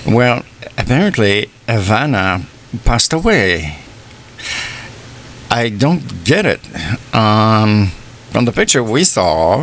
Well, 0.06 0.44
apparently, 0.76 1.48
Ivana 1.66 2.44
passed 2.84 3.12
away. 3.12 3.78
I 5.50 5.70
don't 5.70 6.24
get 6.24 6.44
it. 6.44 6.60
Um, 7.14 7.92
from 8.30 8.44
the 8.44 8.52
picture 8.52 8.82
we 8.82 9.04
saw, 9.04 9.62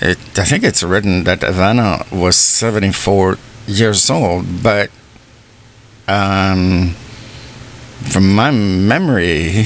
it, 0.00 0.18
I 0.38 0.44
think 0.44 0.62
it's 0.62 0.84
written 0.84 1.24
that 1.24 1.40
Ivana 1.40 2.08
was 2.12 2.36
74 2.36 3.36
years 3.66 4.08
old, 4.08 4.62
but 4.62 4.90
um, 6.06 6.94
from 8.04 8.34
my 8.34 8.52
memory, 8.52 9.64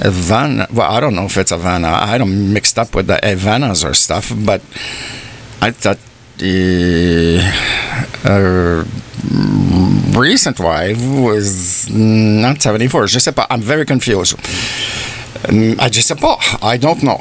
Ivana, 0.00 0.70
well, 0.72 0.90
I 0.90 0.98
don't 1.00 1.14
know 1.14 1.26
if 1.26 1.36
it's 1.36 1.52
Ivana. 1.52 1.92
I 1.92 2.16
don't 2.18 2.52
mixed 2.52 2.78
up 2.78 2.94
with 2.94 3.06
the 3.06 3.18
Ivanas 3.22 3.84
or 3.84 3.94
stuff, 3.94 4.32
but 4.34 4.62
I 5.60 5.70
thought 5.72 5.98
the 6.38 7.40
uh, 8.24 8.84
recent 10.18 10.58
wife 10.58 10.98
was 10.98 11.90
not 11.90 12.62
74. 12.62 13.08
Je 13.08 13.18
sais 13.18 13.34
pas. 13.34 13.46
I'm 13.50 13.60
very 13.60 13.84
confused. 13.84 14.34
Um, 15.48 15.76
I 15.78 15.90
je 15.90 16.00
sais 16.00 16.18
pas. 16.18 16.38
I 16.62 16.78
don't 16.78 17.02
know. 17.02 17.18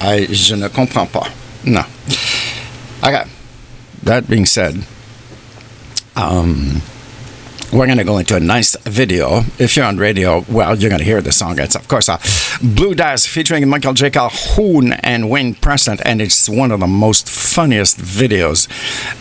I, 0.00 0.26
je 0.30 0.56
ne 0.56 0.68
comprends 0.68 1.10
pas. 1.10 1.28
No. 1.64 1.84
Okay. 3.02 3.24
That 4.02 4.28
being 4.28 4.46
said, 4.46 4.86
um, 6.16 6.80
we're 7.72 7.86
going 7.86 7.98
to 7.98 8.04
go 8.04 8.18
into 8.18 8.36
a 8.36 8.40
nice 8.40 8.76
video. 8.82 9.42
If 9.58 9.76
you're 9.76 9.86
on 9.86 9.96
radio, 9.96 10.44
well, 10.48 10.76
you're 10.76 10.90
going 10.90 11.00
to 11.00 11.04
hear 11.04 11.20
the 11.20 11.32
song. 11.32 11.58
It's, 11.58 11.74
of 11.74 11.88
course, 11.88 12.08
uh, 12.08 12.18
Blue 12.62 12.94
Daz 12.94 13.26
featuring 13.26 13.68
Michael 13.68 13.94
J. 13.94 14.10
Calhoun 14.10 14.92
and 14.92 15.30
Wayne 15.30 15.54
Preston, 15.54 15.98
and 16.04 16.20
it's 16.20 16.48
one 16.48 16.70
of 16.70 16.80
the 16.80 16.86
most 16.86 17.28
funniest 17.28 17.98
videos 17.98 18.68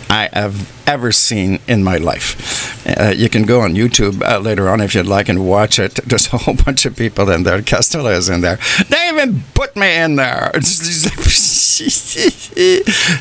I 0.10 0.30
have 0.34 0.72
ever 0.88 1.12
seen 1.12 1.60
in 1.68 1.84
my 1.84 1.98
life. 1.98 2.86
Uh, 2.86 3.14
you 3.16 3.30
can 3.30 3.44
go 3.44 3.62
on 3.62 3.74
YouTube 3.74 4.22
uh, 4.22 4.40
later 4.40 4.70
on 4.70 4.82
if 4.82 4.94
you'd 4.94 5.08
like 5.08 5.30
and 5.30 5.48
watch 5.48 5.80
it. 5.80 5.96
There's 6.06 6.32
a 6.34 6.38
whole 6.38 6.56
bunch 6.66 6.86
of 6.86 6.96
people 6.96 7.30
in 7.30 7.44
there. 7.44 7.62
Costello 7.62 8.12
is 8.12 8.30
in 8.30 8.42
there. 8.42 8.60
They 8.90 9.10
even 9.10 9.44
put 9.54 9.76
me 9.76 9.96
in 9.96 10.16
there. 10.16 10.52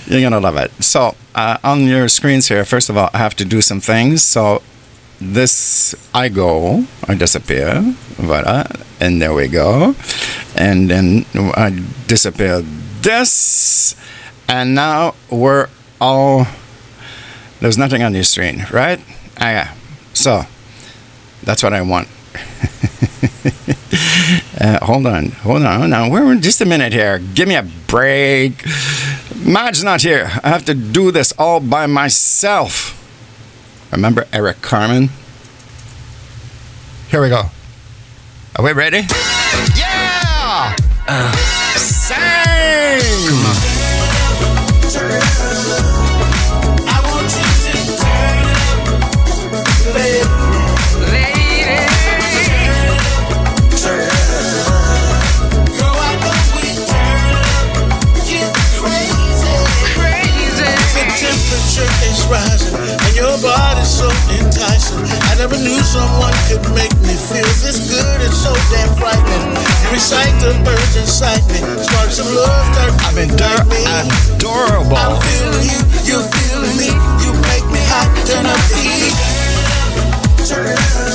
You're 0.07 0.21
going 0.21 0.33
to 0.33 0.41
love 0.41 0.57
it. 0.57 0.71
So, 0.83 1.15
uh, 1.35 1.59
on 1.65 1.87
your 1.87 2.09
screens 2.09 2.49
here, 2.49 2.65
first 2.65 2.91
of 2.91 2.97
all, 2.97 3.09
I 3.15 3.19
have 3.19 3.35
to 3.37 3.45
do 3.45 3.61
some 3.63 3.81
things. 3.81 4.23
So, 4.23 4.63
this 5.23 5.95
I 6.15 6.29
go, 6.29 6.85
I 7.09 7.15
disappear, 7.15 7.81
voila, 8.19 8.65
and 9.01 9.21
there 9.21 9.33
we 9.33 9.49
go, 9.49 9.95
and 10.57 10.91
then 10.91 11.25
I 11.35 11.83
disappear 12.07 12.63
this, 13.03 13.97
and 14.49 14.75
now 14.75 15.15
we're 15.31 15.69
all. 16.01 16.47
There's 17.61 17.79
nothing 17.79 18.03
on 18.03 18.15
your 18.15 18.25
screen, 18.25 18.67
right? 18.73 19.01
Ah, 19.39 19.51
yeah. 19.51 19.75
So 20.15 20.43
that's 21.43 21.63
what 21.63 21.73
I 21.73 21.83
want. 21.83 22.09
uh, 24.61 24.85
hold 24.85 25.07
on, 25.07 25.31
hold 25.43 25.63
on, 25.63 25.81
hold 25.81 25.93
on. 25.93 26.11
We're 26.11 26.35
just 26.37 26.61
a 26.61 26.67
minute 26.67 26.93
here. 26.93 27.19
Give 27.19 27.49
me 27.49 27.55
a 27.55 27.67
break. 27.87 28.65
Mad's 29.45 29.83
not 29.83 30.03
here. 30.03 30.31
I 30.43 30.49
have 30.49 30.65
to 30.67 30.75
do 30.75 31.11
this 31.11 31.33
all 31.39 31.61
by 31.61 31.87
myself. 31.87 32.99
Remember 33.93 34.27
Eric 34.33 34.63
Carmen? 34.63 35.11
Here 37.11 37.21
we 37.21 37.29
go. 37.29 37.43
Are 38.57 38.65
we 38.65 38.73
ready? 38.73 39.03
Yeah! 39.77 40.75
Uh, 41.07 41.33
sing! 41.77 42.17
Come 43.29 43.47
on. 45.87 45.92
Your 63.33 63.41
body's 63.41 63.89
so 63.89 64.09
enticing. 64.37 65.01
I 65.33 65.35
never 65.41 65.57
knew 65.57 65.81
someone 65.81 66.37
could 66.53 66.61
make 66.77 66.93
me 67.01 67.17
feel 67.17 67.49
this 67.65 67.81
good. 67.89 68.21
It's 68.21 68.37
so 68.37 68.53
damn 68.69 68.93
frightening. 69.01 69.57
You 69.57 69.89
recite 69.97 70.37
the 70.45 70.53
birds 70.65 70.97
inside 70.97 71.41
me. 71.49 71.65
Sparks 71.81 72.19
of 72.19 72.29
love 72.29 72.65
start 72.77 72.93
I 73.09 73.11
mean, 73.17 73.33
they're 73.33 73.65
adorable. 74.37 74.97
I'm 74.97 75.17
feeling 75.25 75.65
you, 75.65 75.81
you're 76.05 76.29
feeling 76.29 76.77
me. 76.77 76.93
You 77.25 77.33
make 77.49 77.65
me 77.73 77.81
hot, 77.89 78.13
turn 78.29 78.45
up 78.45 78.61
the 78.69 78.77
heat. 78.85 79.17
Turn 80.45 80.67
it 80.67 80.77
up. 80.77 81.12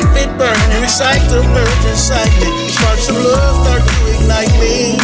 Keep 0.00 0.16
it 0.16 0.30
burning. 0.38 0.80
Recite 0.80 1.20
the 1.28 1.40
urge 1.44 1.84
inside 1.84 2.32
me. 2.40 2.68
Sparks 2.68 3.08
of 3.08 3.16
love 3.16 3.54
start 3.64 3.82
to 3.84 3.98
ignite 4.16 4.52
me. 4.56 4.96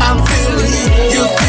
I'm 0.00 0.24
feeling 0.24 0.72
you, 0.72 1.20
you 1.20 1.45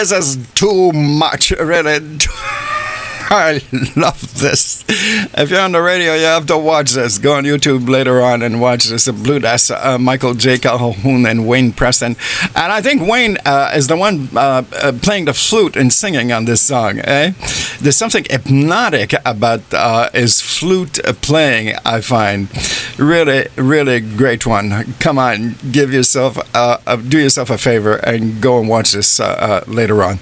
This 0.00 0.12
is 0.12 0.48
too 0.54 0.92
much, 0.92 1.50
really. 1.50 1.98
I 3.32 3.60
love 3.96 4.40
this. 4.40 4.82
If 4.88 5.50
you're 5.50 5.60
on 5.60 5.72
the 5.72 5.82
radio, 5.82 6.14
you 6.14 6.24
have 6.24 6.46
to 6.46 6.56
watch 6.56 6.92
this. 6.92 7.18
Go 7.18 7.34
on 7.34 7.44
YouTube 7.44 7.86
later 7.86 8.22
on 8.22 8.40
and 8.40 8.62
watch 8.62 8.86
this. 8.86 9.08
Blue, 9.10 9.40
that's 9.40 9.70
uh, 9.70 9.98
Michael 9.98 10.32
J. 10.32 10.56
Calhoun 10.56 11.26
and 11.26 11.46
Wayne 11.46 11.72
Preston. 11.72 12.16
And 12.56 12.72
I 12.72 12.80
think 12.80 13.06
Wayne 13.06 13.36
uh, 13.44 13.72
is 13.74 13.88
the 13.88 13.96
one 13.96 14.30
uh, 14.34 14.64
uh, 14.72 14.92
playing 15.02 15.26
the 15.26 15.34
flute 15.34 15.76
and 15.76 15.92
singing 15.92 16.32
on 16.32 16.46
this 16.46 16.62
song. 16.62 17.00
Eh? 17.00 17.32
There's 17.80 17.96
something 17.96 18.24
hypnotic 18.28 19.12
about 19.26 19.60
uh, 19.74 20.10
his 20.12 20.40
flute 20.40 20.98
playing, 21.20 21.76
I 21.84 22.00
find. 22.00 22.48
Really, 23.00 23.48
really 23.56 24.00
great 24.00 24.44
one. 24.46 24.84
Come 25.00 25.18
on, 25.18 25.56
give 25.72 25.90
yourself, 25.90 26.36
uh, 26.54 26.76
uh, 26.86 26.96
do 26.96 27.18
yourself 27.18 27.48
a 27.48 27.56
favor 27.56 27.96
and 27.96 28.42
go 28.42 28.58
and 28.60 28.68
watch 28.68 28.92
this 28.92 29.18
uh, 29.18 29.24
uh, 29.24 29.64
later 29.66 30.02
on. 30.04 30.18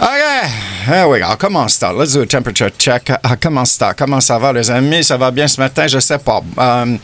Okay, 0.00 0.48
there 0.86 1.08
we 1.08 1.18
go. 1.18 1.34
Comment 1.36 1.68
ça? 1.68 1.92
Let's 1.92 2.12
do 2.14 2.22
a 2.22 2.26
temperature 2.26 2.70
check. 2.70 3.10
Comment 3.40 3.66
ça? 3.66 3.94
Comment 3.96 4.20
ça 4.20 4.38
va, 4.38 4.52
les 4.52 4.70
amis? 4.70 5.02
Ça 5.02 5.16
va 5.18 5.32
bien 5.32 5.48
ce 5.48 5.60
matin? 5.60 5.88
Je 5.88 5.98
sais 5.98 6.18
pas. 6.18 6.40
Euh, 6.56 6.96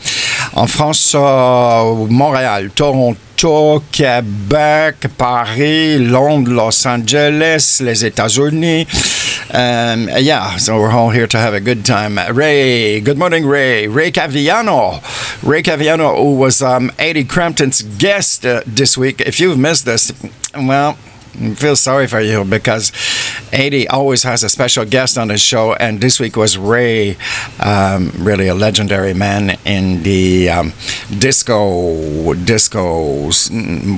en 0.53 0.67
France, 0.67 1.13
euh, 1.15 2.07
Montréal, 2.09 2.71
Toronto, 2.75 3.83
Québec, 3.91 5.07
Paris, 5.17 5.99
Londres, 5.99 6.51
Los 6.51 6.85
Angeles, 6.85 7.81
les 7.81 8.05
États-Unis. 8.05 8.87
Um, 9.51 10.09
yeah, 10.19 10.57
so 10.57 10.79
we're 10.79 10.91
all 10.91 11.09
here 11.09 11.25
to 11.27 11.37
have 11.37 11.53
a 11.55 11.59
good 11.59 11.83
time. 11.83 12.19
Ray, 12.31 12.99
good 13.01 13.17
morning, 13.17 13.45
Ray. 13.47 13.87
Ray 13.87 14.11
Caviano. 14.11 15.01
Ray 15.43 15.63
Caviano, 15.63 16.15
who 16.17 16.35
was 16.35 16.61
um, 16.61 16.91
Eddie 16.99 17.23
Crampton's 17.23 17.81
guest 17.81 18.45
uh, 18.45 18.61
this 18.67 18.97
week. 18.97 19.21
If 19.21 19.39
you've 19.39 19.57
missed 19.57 19.85
this, 19.85 20.11
well, 20.55 20.97
feel 21.55 21.75
sorry 21.75 22.07
for 22.07 22.21
you 22.21 22.43
because 22.43 22.91
80 23.51 23.87
always 23.87 24.23
has 24.23 24.43
a 24.43 24.49
special 24.49 24.85
guest 24.85 25.17
on 25.17 25.29
his 25.29 25.41
show, 25.41 25.73
and 25.73 26.01
this 26.01 26.19
week 26.19 26.35
was 26.35 26.57
Ray, 26.57 27.17
um, 27.59 28.11
really 28.17 28.47
a 28.47 28.55
legendary 28.55 29.13
man 29.13 29.57
in 29.65 30.03
the 30.03 30.49
um, 30.49 30.73
disco 31.17 32.33
disco 32.33 33.29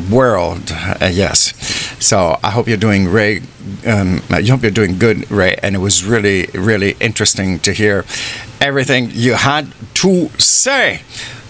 world. 0.09 0.71
Uh, 0.71 1.09
yes, 1.11 1.53
So 2.01 2.39
I 2.43 2.49
hope 2.49 2.67
you're 2.67 2.77
doing 2.77 3.07
Ray. 3.07 3.41
Um, 3.85 4.21
I 4.31 4.41
hope 4.41 4.63
you're 4.63 4.71
doing 4.71 4.97
good, 4.97 5.29
Ray. 5.29 5.55
And 5.61 5.75
it 5.75 5.79
was 5.79 6.03
really, 6.03 6.47
really 6.53 6.97
interesting 6.99 7.59
to 7.59 7.73
hear 7.73 8.05
everything 8.59 9.11
you 9.11 9.35
had 9.35 9.67
to 10.01 10.29
say. 10.39 11.01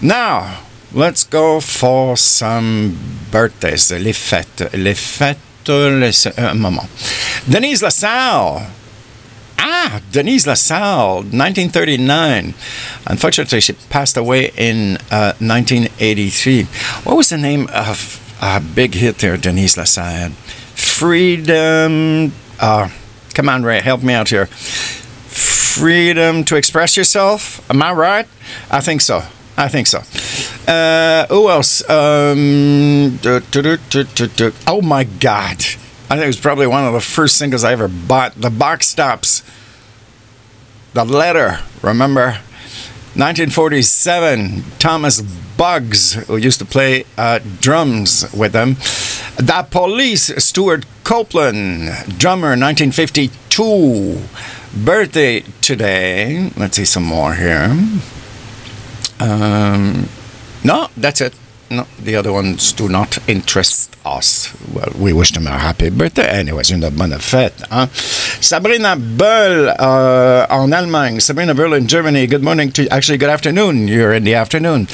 Now 0.01 0.59
let's 0.93 1.23
go 1.23 1.61
for 1.61 2.17
some 2.17 2.97
birthdays. 3.31 3.91
Les 3.91 4.13
fêtes, 4.13 4.69
les 4.73 4.93
fêtes. 4.93 5.50
Un 5.69 6.59
moment. 6.59 6.89
Denise 7.49 7.81
LaSalle. 7.81 8.67
Ah, 9.57 10.01
Denise 10.11 10.47
LaSalle, 10.47 11.17
1939. 11.17 12.53
Unfortunately, 13.05 13.59
she 13.61 13.73
passed 13.89 14.17
away 14.17 14.51
in 14.57 14.97
uh, 15.11 15.33
1983. 15.39 16.63
What 17.03 17.15
was 17.17 17.29
the 17.29 17.37
name 17.37 17.67
of 17.73 18.19
a 18.41 18.59
big 18.59 18.95
hit 18.95 19.19
there, 19.19 19.37
Denise 19.37 19.77
LaSalle? 19.77 20.31
Freedom. 20.75 22.31
Uh, 22.59 22.89
come 23.33 23.49
on, 23.49 23.63
Ray, 23.63 23.81
help 23.81 24.01
me 24.01 24.13
out 24.13 24.29
here. 24.29 24.47
Freedom 24.47 26.43
to 26.45 26.55
express 26.55 26.97
yourself. 26.97 27.61
Am 27.69 27.81
I 27.81 27.91
right? 27.93 28.27
I 28.69 28.81
think 28.81 29.01
so. 29.01 29.23
I 29.57 29.67
think 29.67 29.87
so. 29.87 29.99
Uh, 30.67 31.25
who 31.27 31.49
else? 31.49 31.81
Um, 31.89 33.19
oh 34.67 34.81
my 34.81 35.03
God. 35.03 35.57
I 36.09 36.15
think 36.15 36.23
it 36.23 36.27
was 36.27 36.39
probably 36.39 36.67
one 36.67 36.85
of 36.85 36.93
the 36.93 37.01
first 37.01 37.37
singles 37.37 37.63
I 37.63 37.71
ever 37.71 37.87
bought. 37.87 38.35
The 38.35 38.49
Box 38.49 38.93
Tops. 38.93 39.43
The 40.93 41.05
Letter. 41.05 41.59
Remember? 41.81 42.39
1947. 43.15 44.63
Thomas 44.77 45.21
Boggs, 45.21 46.13
who 46.27 46.37
used 46.37 46.59
to 46.59 46.65
play 46.65 47.05
uh, 47.17 47.39
drums 47.59 48.25
with 48.33 48.51
them. 48.51 48.75
The 49.37 49.65
Police. 49.69 50.31
Stewart 50.43 50.85
Copeland, 51.03 52.17
drummer, 52.17 52.55
1952. 52.57 54.21
Birthday 54.73 55.41
today. 55.61 56.51
Let's 56.55 56.77
see 56.77 56.85
some 56.85 57.03
more 57.03 57.33
here. 57.33 57.77
Um, 59.19 60.07
no, 60.63 60.87
that's 60.97 61.21
it. 61.21 61.33
No, 61.69 61.87
the 62.03 62.17
other 62.17 62.33
ones 62.33 62.73
do 62.73 62.89
not 62.89 63.17
interest 63.29 63.95
us. 64.05 64.53
Well, 64.73 64.91
we 64.99 65.13
wish 65.13 65.31
them 65.31 65.47
a 65.47 65.51
happy 65.51 65.89
birthday. 65.89 66.27
Anyways, 66.27 66.69
une 66.69 66.89
bonne 66.89 67.17
fête. 67.17 67.63
Hein? 67.71 67.87
Sabrina 68.41 68.97
Bull 68.97 69.69
uh, 69.69 70.47
en 70.49 70.73
Allemagne. 70.73 71.21
Sabrina 71.21 71.53
Bull 71.53 71.73
in 71.73 71.87
Germany. 71.87 72.27
Good 72.27 72.43
morning 72.43 72.73
to 72.73 72.89
Actually, 72.89 73.19
good 73.19 73.29
afternoon. 73.29 73.87
You're 73.87 74.11
in 74.13 74.25
the 74.25 74.35
afternoon. 74.35 74.87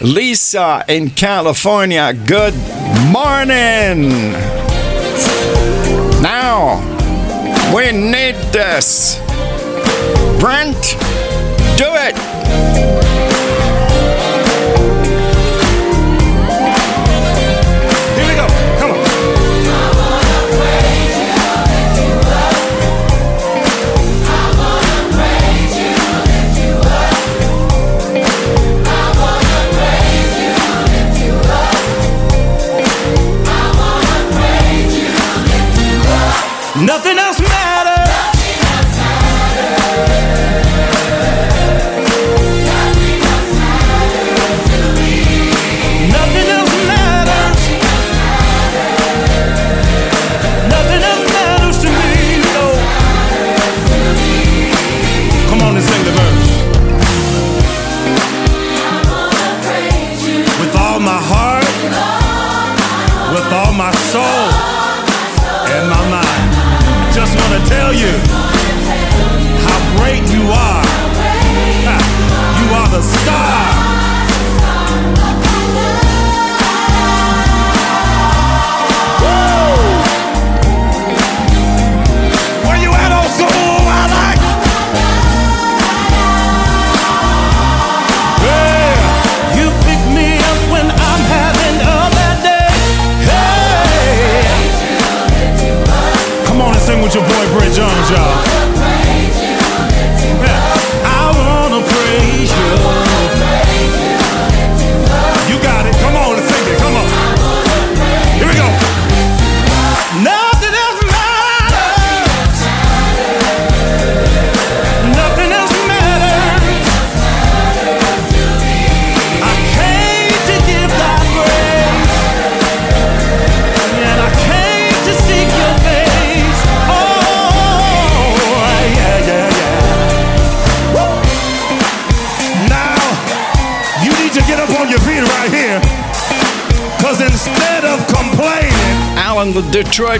Lisa 0.00 0.84
in 0.88 1.10
California. 1.10 2.12
Good 2.12 2.54
morning. 3.12 4.32
Now, 6.20 6.82
we 7.72 7.92
need 7.92 8.34
this. 8.50 9.20
Brent, 10.40 10.96
do 11.78 11.86
it. 11.94 12.95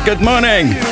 Good 0.06 0.20
morning. 0.20 0.85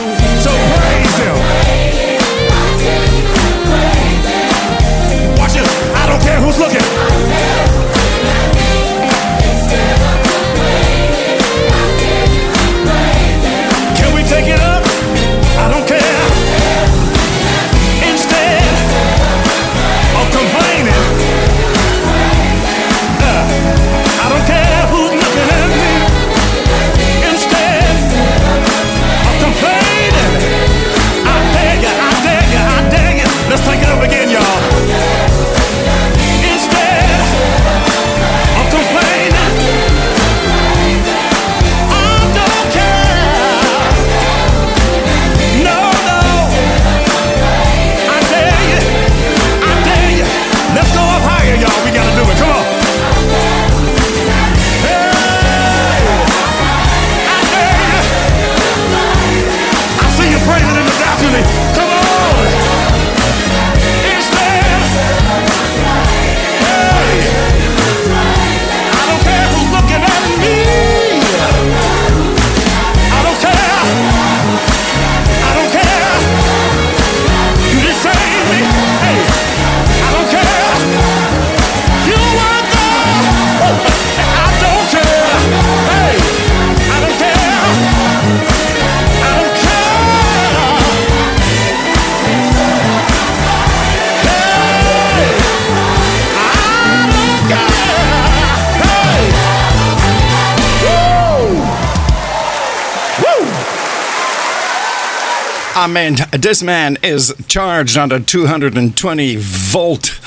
I 105.97 106.11
mean, 106.11 106.17
this 106.33 106.61
man 106.61 106.99
is 107.05 107.33
charged 107.47 107.97
on 107.97 108.11
a 108.11 108.19
220 108.19 109.37
volt 109.37 110.19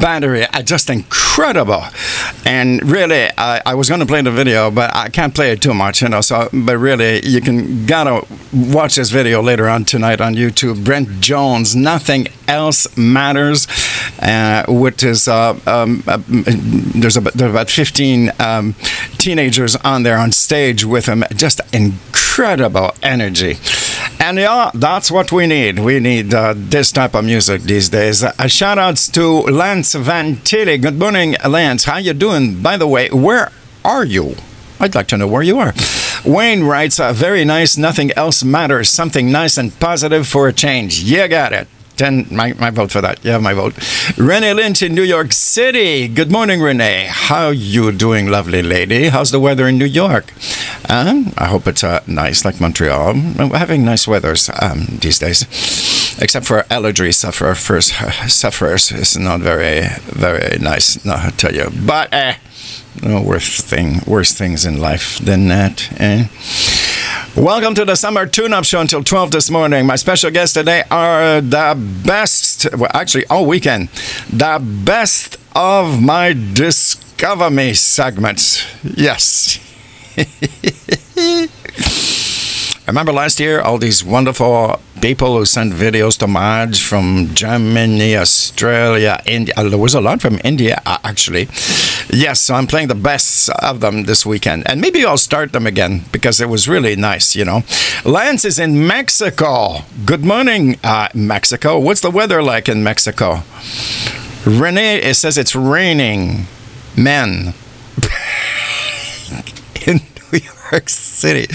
battery. 0.00 0.44
Uh, 0.44 0.62
Just 0.62 0.88
incredible. 0.88 1.84
And 2.46 2.82
really, 2.90 3.28
I, 3.36 3.60
I 3.66 3.74
was 3.74 3.90
going 3.90 4.00
to 4.00 4.06
play 4.06 4.22
the 4.22 4.30
video, 4.30 4.70
but 4.70 4.96
I 4.96 5.10
can't 5.10 5.34
play 5.34 5.52
it 5.52 5.60
too 5.60 5.74
much, 5.74 6.00
you 6.00 6.08
know. 6.08 6.22
So, 6.22 6.48
but 6.54 6.78
really, 6.78 7.20
you 7.26 7.42
can 7.42 7.84
gotta 7.84 8.26
watch 8.50 8.96
this 8.96 9.10
video 9.10 9.42
later 9.42 9.68
on 9.68 9.84
tonight 9.84 10.22
on 10.22 10.36
YouTube. 10.36 10.86
Brent 10.86 11.20
Jones, 11.20 11.76
nothing 11.76 12.28
else 12.48 12.96
matters. 12.96 13.66
Uh, 14.22 14.64
with 14.68 15.00
his, 15.00 15.28
uh, 15.28 15.58
um, 15.66 16.02
uh, 16.06 16.18
there's 16.26 17.18
about, 17.18 17.34
about 17.34 17.68
15 17.68 18.32
um, 18.38 18.74
teenagers 19.18 19.76
on 19.76 20.02
there 20.02 20.16
on 20.16 20.32
stage 20.32 20.84
with 20.84 21.06
him. 21.06 21.24
Just 21.34 21.60
incredible 21.74 22.94
energy. 23.02 23.58
And 24.30 24.38
yeah, 24.38 24.70
that's 24.72 25.10
what 25.10 25.32
we 25.32 25.48
need. 25.48 25.80
We 25.80 25.98
need 25.98 26.32
uh, 26.32 26.54
this 26.56 26.92
type 26.92 27.16
of 27.16 27.24
music 27.24 27.62
these 27.62 27.88
days. 27.88 28.22
Uh, 28.22 28.46
shout 28.46 28.78
outs 28.78 29.08
to 29.08 29.26
Lance 29.26 29.92
Van. 29.94 30.36
Good 30.44 31.00
morning, 31.00 31.34
Lance. 31.44 31.82
How 31.86 31.96
you 31.96 32.12
doing? 32.12 32.62
By 32.62 32.76
the 32.76 32.86
way, 32.86 33.08
where 33.08 33.50
are 33.84 34.04
you? 34.04 34.36
I'd 34.78 34.94
like 34.94 35.08
to 35.08 35.16
know 35.16 35.26
where 35.26 35.42
you 35.42 35.58
are. 35.58 35.74
Wayne 36.24 36.62
writes, 36.62 37.00
uh, 37.00 37.12
very 37.12 37.44
nice, 37.44 37.76
nothing 37.76 38.12
else 38.12 38.44
matters. 38.44 38.88
Something 38.88 39.32
nice 39.32 39.58
and 39.58 39.76
positive 39.80 40.28
for 40.28 40.46
a 40.46 40.52
change. 40.52 41.00
You 41.00 41.26
got 41.26 41.52
it. 41.52 41.66
Ten, 41.96 42.28
my, 42.30 42.52
my 42.52 42.70
vote 42.70 42.92
for 42.92 43.00
that. 43.00 43.24
You 43.24 43.32
have 43.32 43.42
my 43.42 43.52
vote. 43.52 43.74
Renee 44.16 44.54
Lynch 44.54 44.80
in 44.80 44.94
New 44.94 45.02
York 45.02 45.32
City. 45.32 46.06
Good 46.06 46.30
morning, 46.30 46.60
Renee. 46.62 47.08
How 47.10 47.48
you 47.50 47.90
doing, 47.90 48.28
lovely 48.28 48.62
lady? 48.62 49.08
How's 49.08 49.32
the 49.32 49.40
weather 49.40 49.66
in 49.66 49.76
New 49.76 49.86
York? 49.86 50.32
Um, 50.88 51.32
I 51.38 51.46
hope 51.46 51.66
it's 51.66 51.84
uh, 51.84 52.02
nice 52.06 52.44
like 52.44 52.60
Montreal. 52.60 53.14
We're 53.38 53.58
having 53.58 53.84
nice 53.84 54.08
weathers 54.08 54.50
um, 54.60 54.86
these 55.00 55.18
days. 55.18 55.42
Except 56.20 56.44
for 56.46 56.64
allergy 56.70 57.12
sufferer 57.12 57.54
first 57.54 57.92
sufferers. 58.28 58.90
It's 58.90 59.16
not 59.16 59.40
very, 59.40 59.86
very 60.06 60.58
nice, 60.58 61.04
no, 61.04 61.14
I 61.14 61.30
tell 61.36 61.54
you. 61.54 61.70
But 61.86 62.12
eh, 62.12 62.34
no 63.02 63.22
worse 63.22 63.60
thing, 63.60 64.00
worse 64.06 64.32
things 64.32 64.64
in 64.66 64.78
life 64.78 65.18
than 65.18 65.48
that. 65.48 65.90
Eh? 66.00 66.26
Welcome 67.36 67.74
to 67.76 67.84
the 67.84 67.94
Summer 67.94 68.26
Tune 68.26 68.52
Up 68.52 68.64
Show 68.64 68.80
until 68.80 69.04
12 69.04 69.30
this 69.30 69.50
morning. 69.50 69.86
My 69.86 69.96
special 69.96 70.30
guests 70.30 70.54
today 70.54 70.82
are 70.90 71.40
the 71.40 71.74
best, 72.04 72.66
well, 72.76 72.90
actually, 72.92 73.24
all 73.26 73.46
weekend, 73.46 73.88
the 74.30 74.58
best 74.60 75.38
of 75.54 76.02
my 76.02 76.32
Discover 76.32 77.50
Me 77.50 77.72
segments. 77.74 78.66
Yes. 78.82 79.69
Remember 82.86 83.12
last 83.12 83.38
year, 83.38 83.60
all 83.60 83.78
these 83.78 84.02
wonderful 84.04 84.80
people 85.00 85.36
who 85.38 85.44
sent 85.44 85.72
videos 85.72 86.18
to 86.18 86.26
Marge 86.26 86.82
from 86.82 87.28
Germany, 87.34 88.16
Australia, 88.16 89.22
India. 89.26 89.54
uh, 89.56 89.68
There 89.68 89.78
was 89.78 89.94
a 89.94 90.00
lot 90.00 90.20
from 90.20 90.40
India, 90.42 90.82
uh, 90.84 90.98
actually. 91.04 91.46
Yes, 92.12 92.40
so 92.40 92.54
I'm 92.54 92.66
playing 92.66 92.88
the 92.88 92.96
best 92.96 93.48
of 93.50 93.78
them 93.80 94.04
this 94.06 94.26
weekend. 94.26 94.68
And 94.68 94.80
maybe 94.80 95.04
I'll 95.04 95.18
start 95.18 95.52
them 95.52 95.66
again 95.68 96.02
because 96.10 96.40
it 96.40 96.48
was 96.48 96.68
really 96.68 96.96
nice, 96.96 97.36
you 97.36 97.44
know. 97.44 97.62
Lance 98.04 98.44
is 98.44 98.58
in 98.58 98.84
Mexico. 98.86 99.84
Good 100.04 100.24
morning, 100.24 100.76
uh, 100.82 101.08
Mexico. 101.14 101.78
What's 101.78 102.00
the 102.00 102.10
weather 102.10 102.42
like 102.42 102.68
in 102.68 102.82
Mexico? 102.82 103.42
Renee, 104.44 104.96
it 105.00 105.14
says 105.14 105.38
it's 105.38 105.54
raining. 105.54 106.46
Men. 106.96 107.54
York 110.72 110.88
City. 110.88 111.46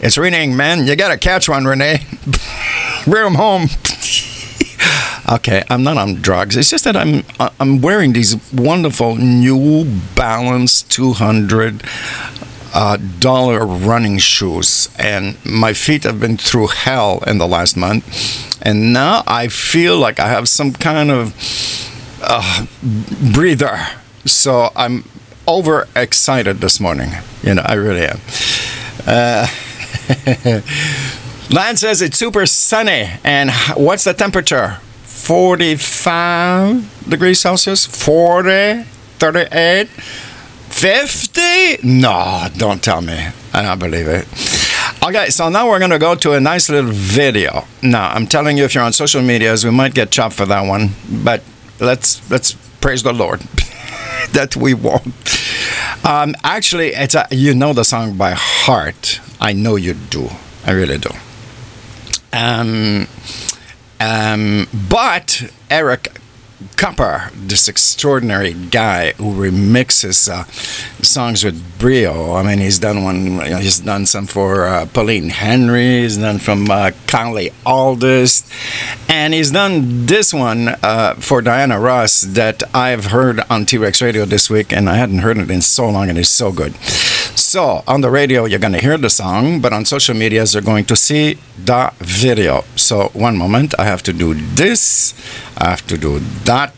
It's 0.00 0.18
raining, 0.18 0.56
man. 0.56 0.86
You 0.86 0.96
gotta 0.96 1.18
catch 1.18 1.48
one, 1.48 1.64
Renee. 1.64 2.06
Bring 3.04 3.26
'em 3.26 3.34
home. 3.34 3.68
okay, 5.32 5.62
I'm 5.70 5.82
not 5.82 5.96
on 5.96 6.16
drugs. 6.16 6.56
It's 6.56 6.70
just 6.70 6.84
that 6.84 6.96
I'm 6.96 7.24
I'm 7.60 7.80
wearing 7.80 8.12
these 8.12 8.36
wonderful 8.52 9.16
New 9.16 9.86
Balance 10.14 10.82
200 10.82 11.82
uh, 12.74 12.98
dollar 13.18 13.64
running 13.64 14.18
shoes, 14.18 14.88
and 14.98 15.36
my 15.44 15.72
feet 15.72 16.04
have 16.04 16.20
been 16.20 16.36
through 16.36 16.68
hell 16.68 17.22
in 17.26 17.38
the 17.38 17.46
last 17.48 17.76
month, 17.76 18.04
and 18.62 18.92
now 18.92 19.22
I 19.26 19.48
feel 19.48 19.98
like 19.98 20.20
I 20.20 20.28
have 20.28 20.48
some 20.48 20.72
kind 20.72 21.10
of 21.10 21.34
uh, 22.22 22.66
breather. 23.32 23.78
So 24.26 24.70
I'm 24.76 25.04
overexcited 25.46 26.58
this 26.58 26.78
morning. 26.78 27.10
You 27.42 27.54
know, 27.54 27.62
I 27.64 27.74
really 27.74 28.04
am. 28.04 28.20
Uh, 29.08 29.46
says 31.76 32.02
it's 32.02 32.18
super 32.18 32.44
sunny. 32.44 33.08
And 33.24 33.50
what's 33.74 34.04
the 34.04 34.12
temperature? 34.12 34.76
45 35.04 37.08
degrees 37.08 37.40
Celsius? 37.40 37.86
40? 37.86 38.82
38? 39.18 39.88
50? 39.88 41.78
No, 41.82 42.48
don't 42.56 42.82
tell 42.82 43.00
me. 43.00 43.28
I 43.54 43.62
don't 43.62 43.78
believe 43.78 44.06
it. 44.06 44.28
Okay, 45.06 45.30
so 45.30 45.48
now 45.48 45.68
we're 45.68 45.78
going 45.78 45.90
to 45.90 45.98
go 45.98 46.14
to 46.14 46.34
a 46.34 46.40
nice 46.40 46.68
little 46.68 46.90
video. 46.90 47.64
Now, 47.82 48.10
I'm 48.10 48.26
telling 48.26 48.58
you, 48.58 48.64
if 48.64 48.74
you're 48.74 48.84
on 48.84 48.92
social 48.92 49.22
medias, 49.22 49.64
we 49.64 49.70
might 49.70 49.94
get 49.94 50.10
chopped 50.10 50.34
for 50.34 50.44
that 50.46 50.68
one, 50.68 50.90
but 51.10 51.42
let's 51.80 52.30
let's 52.30 52.52
praise 52.80 53.02
the 53.02 53.12
Lord 53.12 53.40
that 54.32 54.56
we 54.56 54.74
won't. 54.74 55.38
Um, 56.04 56.34
actually, 56.44 56.88
it's 56.88 57.14
a, 57.14 57.26
you 57.30 57.54
know 57.54 57.72
the 57.72 57.84
song 57.84 58.16
by 58.16 58.32
heart. 58.36 59.20
I 59.40 59.52
know 59.52 59.76
you 59.76 59.94
do. 59.94 60.28
I 60.64 60.72
really 60.72 60.98
do. 60.98 61.10
Um, 62.32 63.06
um, 64.00 64.66
but 64.88 65.50
Eric 65.70 66.17
Kupper, 66.76 67.30
this 67.34 67.68
extraordinary 67.68 68.52
guy 68.52 69.12
who 69.12 69.32
remixes 69.32 70.28
uh, 70.28 70.44
songs 71.02 71.44
with 71.44 71.78
brio. 71.78 72.32
I 72.34 72.42
mean, 72.42 72.58
he's 72.58 72.80
done 72.80 73.04
one. 73.04 73.40
He's 73.60 73.78
done 73.78 74.06
some 74.06 74.26
for 74.26 74.66
uh, 74.66 74.86
Pauline 74.86 75.30
Henry. 75.30 76.02
He's 76.02 76.16
done 76.18 76.38
from 76.38 76.68
uh, 76.68 76.90
Conley 77.06 77.52
Aldous, 77.64 78.42
and 79.08 79.34
he's 79.34 79.52
done 79.52 80.06
this 80.06 80.34
one 80.34 80.68
uh, 80.82 81.14
for 81.14 81.42
Diana 81.42 81.78
Ross 81.78 82.22
that 82.22 82.64
I've 82.74 83.06
heard 83.06 83.40
on 83.48 83.64
T 83.64 83.78
Rex 83.78 84.02
Radio 84.02 84.24
this 84.24 84.50
week, 84.50 84.72
and 84.72 84.90
I 84.90 84.96
hadn't 84.96 85.20
heard 85.20 85.38
it 85.38 85.50
in 85.52 85.60
so 85.60 85.88
long, 85.88 86.08
and 86.08 86.18
it's 86.18 86.28
so 86.28 86.50
good. 86.50 86.74
So 87.48 87.82
on 87.86 88.02
the 88.02 88.10
radio, 88.10 88.44
you're 88.44 88.58
going 88.58 88.74
to 88.74 88.78
hear 88.78 88.98
the 88.98 89.08
song, 89.08 89.62
but 89.62 89.72
on 89.72 89.86
social 89.86 90.14
medias, 90.14 90.52
you're 90.52 90.62
going 90.62 90.84
to 90.84 90.94
see 90.94 91.38
the 91.56 91.94
video. 91.98 92.62
So 92.76 93.08
one 93.14 93.38
moment, 93.38 93.72
I 93.78 93.84
have 93.84 94.02
to 94.02 94.12
do 94.12 94.34
this, 94.34 95.14
I 95.56 95.70
have 95.70 95.86
to 95.86 95.96
do 95.96 96.18
that, 96.44 96.74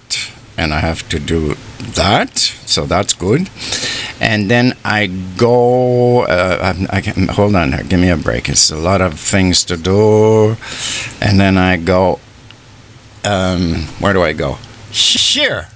and 0.56 0.72
I 0.72 0.78
have 0.78 1.08
to 1.08 1.18
do 1.18 1.56
that. 1.96 2.38
So 2.38 2.86
that's 2.86 3.14
good. 3.14 3.50
And 4.20 4.48
then 4.48 4.76
I 4.84 5.08
go. 5.36 6.22
Uh, 6.26 6.86
I, 6.88 7.00
can, 7.00 7.26
hold 7.26 7.56
on, 7.56 7.72
here. 7.72 7.82
give 7.82 7.98
me 7.98 8.10
a 8.10 8.16
break. 8.16 8.48
It's 8.48 8.70
a 8.70 8.76
lot 8.76 9.00
of 9.00 9.18
things 9.18 9.64
to 9.64 9.76
do, 9.76 10.56
and 11.20 11.40
then 11.40 11.58
I 11.58 11.78
go. 11.78 12.20
Um, 13.24 13.88
where 13.98 14.12
do 14.12 14.22
I 14.22 14.34
go? 14.34 14.58
Share. 14.92 15.66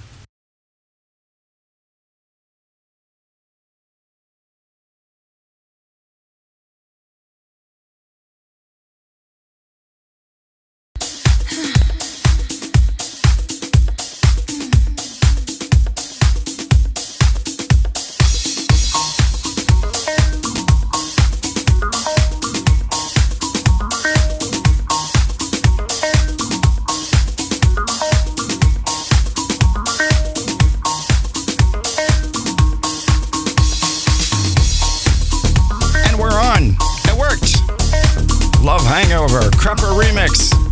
Hangover, 39.05 39.51
Kupper 39.51 39.93
Remix. 39.93 40.64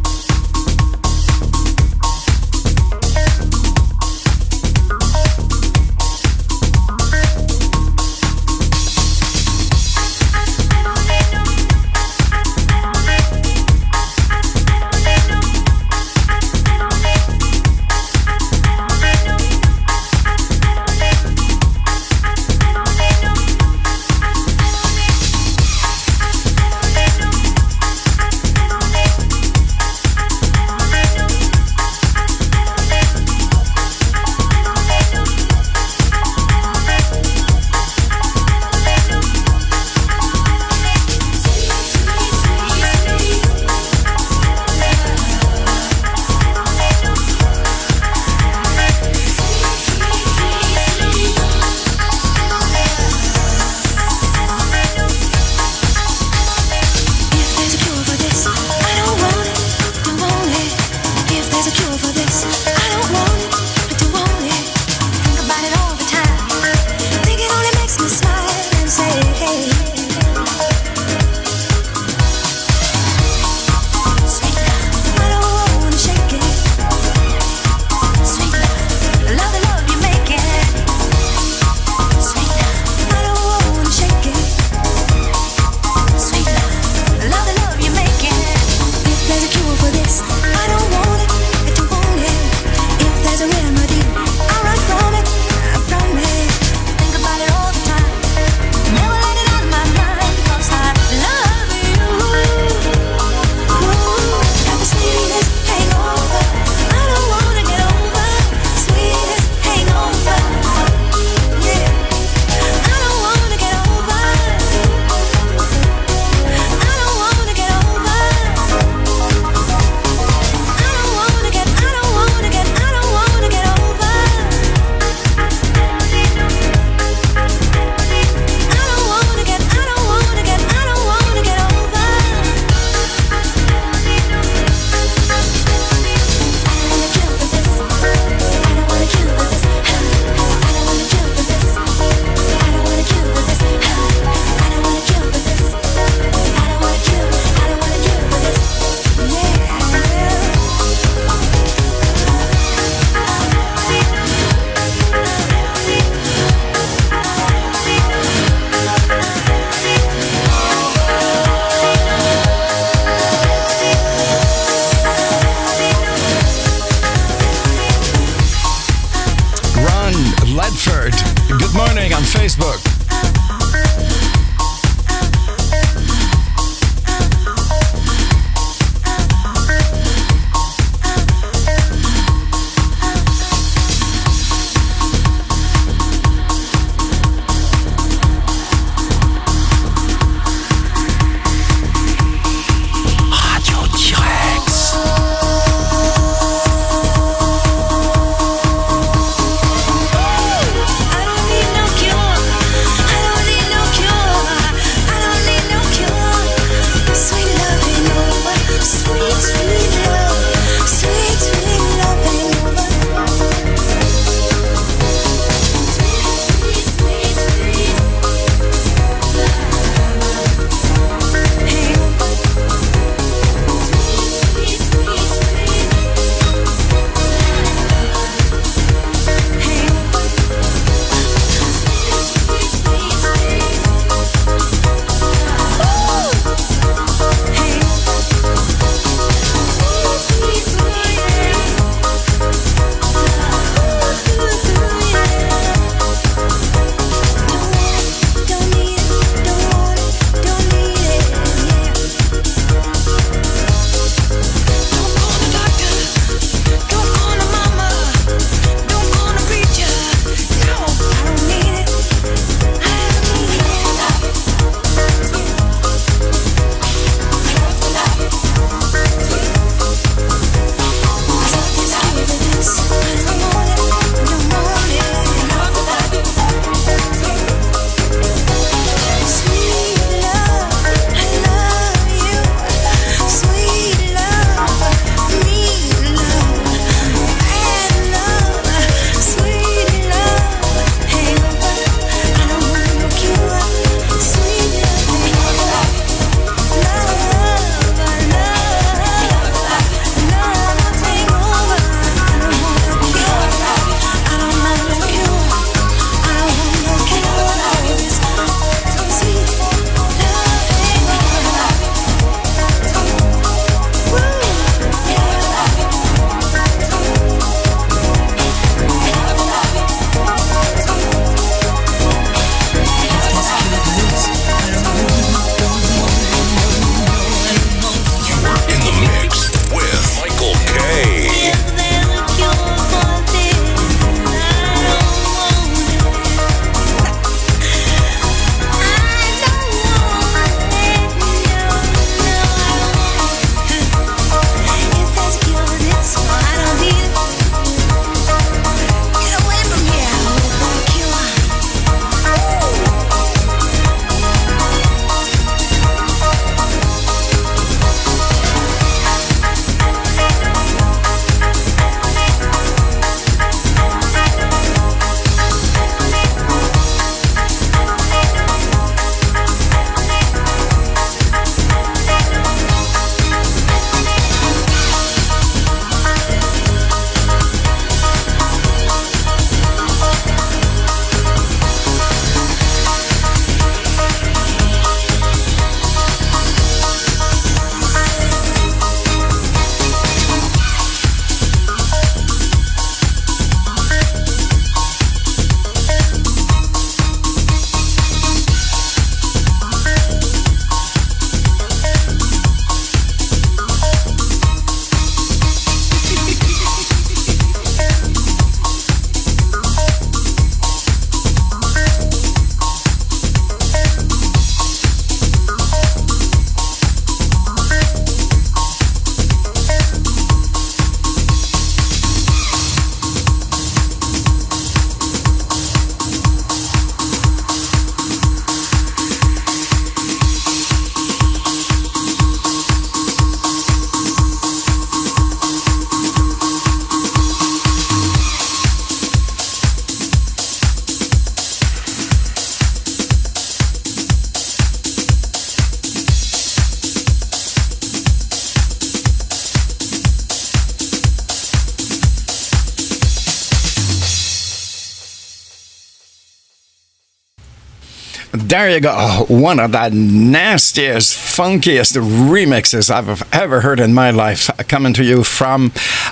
There 458.54 458.70
you 458.70 458.82
go. 458.82 459.26
One 459.30 459.60
of 459.60 459.72
the 459.72 459.90
nastiest, 459.90 461.18
funkiest 461.18 461.98
remixes 461.98 462.92
I've 462.92 463.24
ever 463.34 463.62
heard 463.62 463.80
in 463.80 463.96
my 463.96 464.12
life. 464.12 464.48
Coming 464.68 464.94
to 464.94 465.04
you 465.04 465.24
from, 465.24 465.72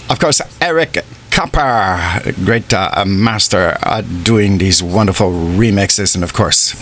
of 0.10 0.18
course, 0.18 0.42
Eric 0.60 1.06
Kappa, 1.30 2.34
great 2.44 2.74
uh, 2.74 3.06
master 3.06 3.78
at 3.84 4.24
doing 4.24 4.58
these 4.58 4.82
wonderful 4.82 5.30
remixes. 5.30 6.16
And 6.16 6.24
of 6.24 6.34
course, 6.34 6.74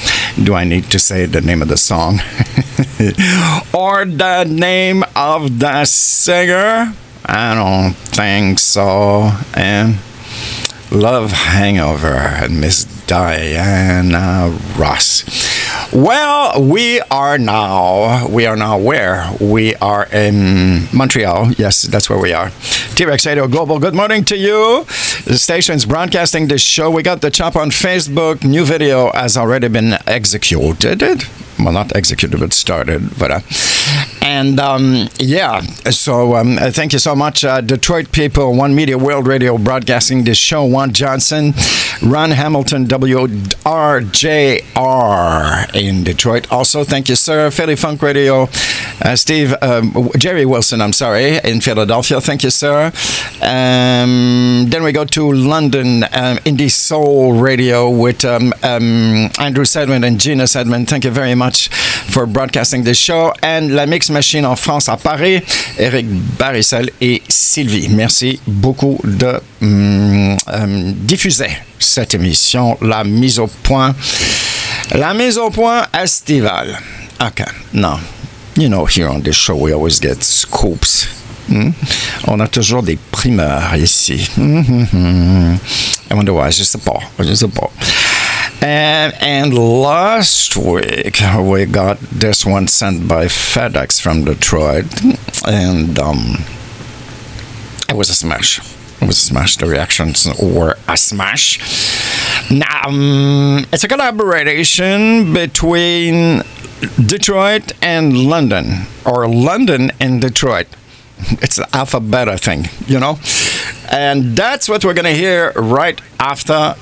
do 0.42 0.54
I 0.54 0.64
need 0.64 0.86
to 0.92 0.98
say 0.98 1.26
the 1.26 1.42
name 1.42 1.62
of 1.62 1.68
the 1.68 1.76
song? 1.76 2.20
or 3.74 4.06
the 4.06 4.46
name 4.46 5.04
of 5.14 5.60
the 5.60 5.84
singer? 5.84 6.94
I 7.26 7.54
don't 7.54 7.98
think 8.16 8.60
so. 8.60 9.32
And 9.56 9.98
Love 10.90 11.34
Hangover 11.34 12.16
and 12.16 12.62
Miss 12.62 12.86
Diana 13.06 14.58
Ross. 14.78 15.09
Well, 15.92 16.62
we 16.64 17.02
are 17.10 17.40
now, 17.40 18.28
we 18.28 18.46
are 18.46 18.56
now 18.56 18.78
where? 18.78 19.28
We 19.42 19.76
are 19.78 20.06
in 20.06 20.88
Montreal. 20.94 21.54
Yes, 21.54 21.82
that's 21.82 22.08
where 22.10 22.20
we 22.20 22.32
are. 22.32 22.52
T-Rex 22.94 23.26
Radio 23.26 23.48
Global, 23.48 23.80
good 23.80 23.96
morning 23.96 24.24
to 24.26 24.38
you. 24.38 24.84
The 25.26 25.40
station's 25.40 25.86
broadcasting 25.86 26.48
this 26.48 26.62
show. 26.62 26.92
We 26.92 27.02
got 27.02 27.22
the 27.22 27.32
chop 27.32 27.56
on 27.56 27.72
Facebook. 27.72 28.44
New 28.44 28.66
video 28.66 29.12
has 29.14 29.36
already 29.36 29.68
been 29.68 29.96
executed. 30.06 31.24
Well, 31.60 31.74
not 31.74 31.96
executed, 31.96 32.40
but 32.40 32.54
started. 32.54 33.18
But, 33.20 33.32
uh, 33.32 33.40
and 34.22 34.60
um, 34.60 35.10
yeah, 35.18 35.62
so 35.92 36.36
um, 36.36 36.58
uh, 36.58 36.72
thank 36.72 36.94
you 36.94 37.00
so 37.00 37.16
much, 37.16 37.44
uh, 37.44 37.60
Detroit 37.62 38.12
people, 38.12 38.56
One 38.56 38.76
Media 38.76 38.98
World 38.98 39.28
Radio 39.28 39.58
broadcasting 39.58 40.24
this 40.24 40.38
show. 40.38 40.64
Juan 40.64 40.94
Johnson, 40.94 41.54
Ron 42.02 42.32
Hamilton, 42.32 42.86
WRJR 42.86 44.62
in 45.76 46.04
Detroit. 46.04 46.52
Also, 46.52 46.84
thank 46.84 47.10
you, 47.10 47.16
sir. 47.16 47.50
Philly 47.52 47.76
Funk 47.76 48.02
Radio, 48.02 48.48
uh, 49.02 49.16
Steve, 49.16 49.54
um, 49.62 50.10
Jerry 50.18 50.46
Wilson, 50.46 50.80
I'm 50.82 50.94
sorry, 50.94 51.40
in 51.44 51.60
Philadelphia. 51.60 52.22
Thank 52.22 52.44
you, 52.44 52.52
sir. 52.52 52.94
Um, 53.42 54.68
then 54.70 54.84
we 54.84 54.92
go 54.92 55.06
to 55.06 55.32
London, 55.34 56.04
um, 56.04 56.38
Indie 56.46 56.72
Soul 56.72 57.34
Radio 57.34 57.90
with 57.90 58.24
um, 58.24 58.54
Andrew 58.64 59.66
Sedman 59.66 60.06
and 60.06 60.20
Gina 60.20 60.44
Sedman. 60.44 60.88
Thank 60.88 61.04
you 61.04 61.12
very 61.12 61.36
much 61.36 61.49
for 61.58 62.26
broadcasting 62.26 62.84
this 62.84 62.98
show. 62.98 63.34
And 63.44 63.70
La 63.70 63.86
Mix 63.86 64.10
Machine 64.10 64.46
en 64.46 64.56
France 64.56 64.90
à 64.90 64.98
Paris, 64.98 65.42
Eric 65.78 66.06
Barissel 66.38 66.90
et 67.02 67.22
Sylvie. 67.28 67.90
Merci 67.90 68.40
beaucoup 68.48 69.00
de 69.04 69.40
hum, 69.62 70.38
hum, 70.48 70.94
diffuser 70.94 71.50
cette 71.80 72.14
émission, 72.14 72.78
La 72.82 73.04
Mise 73.04 73.40
au 73.40 73.48
Point. 73.48 73.96
La 74.92 75.14
Mise 75.14 75.38
au 75.38 75.50
Point 75.50 75.86
estivale. 75.94 76.78
Okay, 77.22 77.46
now, 77.74 78.00
you 78.56 78.70
know, 78.70 78.86
here 78.86 79.10
on 79.10 79.22
this 79.22 79.36
show, 79.36 79.56
we 79.56 79.74
always 79.74 80.00
get 80.00 80.24
scoops. 80.24 81.08
Hmm? 81.50 81.72
On 82.28 82.40
a 82.40 82.48
toujours 82.48 82.84
des 82.84 82.98
primeurs 83.12 83.76
ici. 83.76 84.30
Hmm, 84.38 84.62
hmm. 84.62 85.56
I 86.12 86.14
wonder 86.14 86.32
why. 86.32 86.52
Je 86.52 86.64
sais 86.64 86.78
pas. 86.78 87.00
Je 87.20 87.46
pas. 87.48 87.72
And, 88.62 89.14
and 89.22 89.54
last 89.54 90.58
week 90.58 91.22
we 91.40 91.66
got 91.66 91.98
this 92.00 92.46
one 92.46 92.68
sent 92.68 93.08
by 93.08 93.26
FedEx 93.26 94.02
from 94.02 94.26
Detroit, 94.26 94.86
and 95.48 95.98
um, 95.98 96.44
it 97.88 97.96
was 97.96 98.10
a 98.10 98.16
smash. 98.16 98.60
It 99.02 99.08
was 99.08 99.18
a 99.18 99.22
smash. 99.22 99.56
The 99.56 99.66
reactions 99.66 100.28
were 100.42 100.76
a 100.90 100.98
smash. 100.98 102.52
Now, 102.52 102.88
um, 102.88 103.66
it's 103.72 103.86
a 103.86 103.88
collaboration 103.88 105.34
between 105.34 106.44
Detroit 107.06 107.72
and 107.82 108.28
London, 108.28 108.88
or 109.06 109.28
London 109.30 109.92
and 110.02 110.22
Detroit. 110.22 110.68
It's 111.42 111.56
the 111.56 111.68
alphabet 111.74 112.40
thing, 112.42 112.66
you 112.88 113.00
know? 113.00 113.20
And 113.90 114.36
that's 114.36 114.68
what 114.68 114.84
we're 114.84 114.94
going 114.94 115.06
to 115.06 115.14
hear 115.14 115.52
right 115.54 116.00
after 116.20 116.76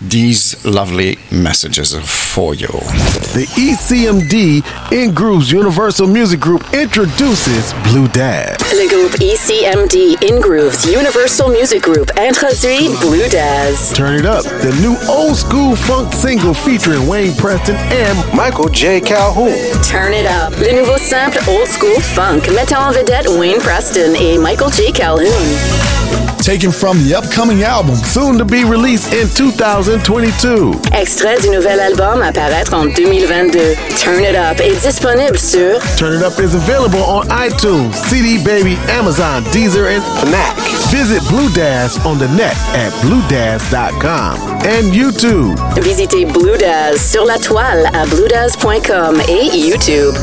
these 0.00 0.64
lovely 0.64 1.18
messages 1.30 1.94
for 2.32 2.54
you. 2.54 2.68
The 3.36 3.46
ECMD 3.56 4.92
in 4.92 5.14
Grooves 5.14 5.52
Universal 5.52 6.06
Music 6.06 6.40
Group 6.40 6.64
introduces 6.72 7.74
Blue 7.84 8.08
Daz. 8.08 8.56
Le 8.72 8.88
groupe 8.88 9.14
ECMD 9.20 10.22
In 10.22 10.40
Grooves 10.40 10.86
Universal 10.86 11.50
Music 11.50 11.82
Group 11.82 12.10
introduit 12.16 12.98
Blue 13.00 13.28
Daz. 13.28 13.92
Turn 13.92 14.14
it 14.14 14.24
up, 14.24 14.44
the 14.44 14.72
new 14.80 14.96
old 15.08 15.36
school 15.36 15.76
funk 15.76 16.12
single 16.14 16.54
featuring 16.54 17.06
Wayne 17.06 17.34
Preston 17.36 17.76
and 17.76 18.16
Michael 18.34 18.68
J. 18.68 19.00
Calhoun. 19.00 19.52
Turn 19.82 20.14
it 20.14 20.26
up. 20.26 20.56
Le 20.58 20.72
nouveau 20.72 20.96
simple 20.96 21.38
Old 21.48 21.68
School 21.68 22.00
Funk 22.00 22.48
mettant 22.54 22.88
en 22.88 22.92
vedette 22.92 23.28
Wayne 23.28 23.60
Preston 23.60 24.14
et 24.18 24.38
Michael 24.38 24.72
J. 24.72 24.92
Calhoun. 24.92 25.99
Taken 26.42 26.72
from 26.72 26.96
the 27.04 27.14
upcoming 27.14 27.62
album, 27.64 27.96
soon 27.96 28.38
to 28.38 28.44
be 28.46 28.64
released 28.64 29.12
in 29.12 29.28
2022. 29.28 30.72
Extrait 30.98 31.38
du 31.38 31.50
nouvel 31.50 31.78
album 31.78 32.22
à 32.22 32.32
paraître 32.32 32.72
en 32.74 32.86
2022. 32.86 33.58
Turn 34.02 34.20
It 34.20 34.34
Up 34.34 34.58
est 34.58 34.80
disponible 34.80 35.38
sur 35.38 35.78
Turn 35.96 36.14
It 36.14 36.22
Up 36.22 36.32
is 36.40 36.54
available 36.54 37.02
on 37.06 37.24
iTunes, 37.30 37.92
CD 38.08 38.38
Baby, 38.38 38.78
Amazon, 38.98 39.42
Deezer, 39.52 39.86
and 39.86 40.02
Fnac. 40.20 40.56
Visit 40.90 41.22
Blue 41.28 41.50
Daz 41.50 41.98
on 42.06 42.16
the 42.16 42.28
net 42.34 42.56
at 42.74 42.90
bluedaz.com 43.02 44.36
and 44.64 44.94
YouTube. 44.94 45.58
Visitez 45.82 46.24
Blue 46.24 46.56
Daz 46.58 47.00
sur 47.00 47.26
la 47.26 47.38
toile 47.38 47.90
à 47.92 48.06
bluedaz.com 48.06 49.20
et 49.28 49.56
YouTube. 49.56 50.14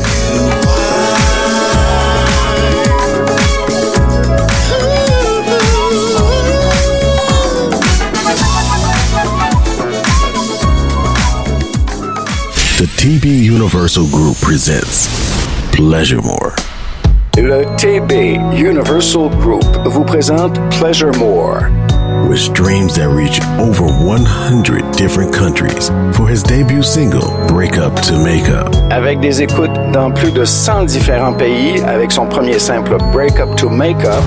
The 12.78 12.84
TB 12.84 13.42
Universal 13.42 14.06
Group 14.06 14.36
presents 14.36 15.08
Pleasure 15.72 16.22
More. 16.22 16.54
Le 17.36 17.64
TB 17.76 18.56
Universal 18.56 19.30
Group 19.40 19.64
vous 19.84 20.04
présente 20.04 20.60
Pleasure 20.78 21.12
More. 21.18 21.68
with 22.28 22.38
streams 22.38 22.94
that 22.94 23.08
reach 23.08 23.40
over 23.58 23.82
100 23.82 24.92
different 24.92 25.34
countries 25.34 25.90
for 26.14 26.28
his 26.28 26.44
debut 26.44 26.84
single, 26.84 27.28
Break 27.48 27.78
Up 27.78 28.00
to 28.02 28.12
Make 28.16 28.48
Up. 28.48 28.72
Avec 28.92 29.18
des 29.18 29.42
écoutes 29.42 29.74
dans 29.92 30.12
plus 30.12 30.30
de 30.30 30.44
100 30.44 30.84
différents 30.84 31.34
pays, 31.34 31.80
avec 31.82 32.12
son 32.12 32.26
premier 32.26 32.60
simple 32.60 32.96
Break 33.12 33.40
Up 33.40 33.56
to 33.56 33.68
Make 33.68 34.04
Up, 34.04 34.22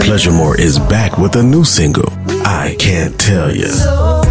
Pleasure 0.00 0.32
More 0.32 0.56
is 0.56 0.80
back 0.88 1.18
with 1.18 1.36
a 1.36 1.42
new 1.42 1.62
single, 1.62 2.10
I 2.44 2.74
Can't 2.80 3.16
Tell 3.16 3.54
You. 3.54 3.68
Pleasure 3.68 4.29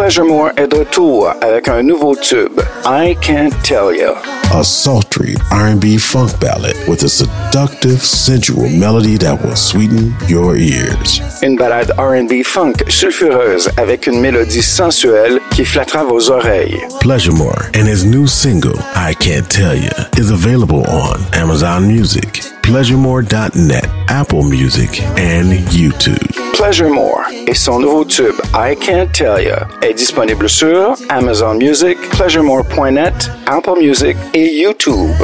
More 0.00 0.50
est 0.56 0.66
de 0.66 0.76
retour 0.76 1.30
avec 1.42 1.68
un 1.68 1.82
nouveau 1.82 2.16
tube, 2.16 2.58
I 2.86 3.14
Can't 3.20 3.52
Tell 3.62 3.94
You. 3.94 4.14
A 4.50 4.64
sultry 4.64 5.36
R&B 5.52 5.98
funk 5.98 6.40
ballad 6.40 6.74
with 6.88 7.02
a 7.04 7.08
seductive, 7.08 8.02
sensual 8.02 8.68
melody 8.70 9.18
that 9.18 9.42
will 9.44 9.54
sweeten 9.54 10.14
your 10.26 10.56
ears. 10.56 11.20
Une 11.42 11.56
balade 11.56 11.92
R&B 11.98 12.42
funk 12.42 12.82
sulfureuse 12.88 13.70
avec 13.76 14.06
une 14.06 14.20
mélodie 14.20 14.62
sensuelle 14.62 15.38
qui 15.50 15.66
flattera 15.66 16.02
vos 16.02 16.30
oreilles. 16.30 16.80
Pleasure 17.00 17.34
More 17.34 17.70
and 17.74 17.86
his 17.86 18.02
new 18.04 18.26
single, 18.26 18.78
I 18.96 19.14
Can't 19.14 19.48
Tell 19.50 19.76
You, 19.76 19.90
is 20.16 20.30
available 20.30 20.82
on 20.88 21.20
Amazon 21.34 21.86
Music, 21.86 22.42
pleasuremore.net, 22.70 23.84
Apple 24.06 24.44
Music, 24.44 25.02
and 25.18 25.50
YouTube. 25.70 26.22
Pleasure 26.54 26.88
More 26.88 27.24
et 27.48 27.54
son 27.54 27.80
nouveau 27.80 28.04
tube 28.04 28.36
I 28.54 28.76
Can't 28.76 29.12
Tell 29.12 29.40
Ya 29.42 29.66
est 29.82 29.94
disponible 29.94 30.48
sur 30.48 30.94
Amazon 31.08 31.56
Music, 31.56 31.98
pleasuremore.net, 32.12 33.28
Apple 33.46 33.80
Music 33.80 34.16
et 34.34 34.54
YouTube. 34.54 35.16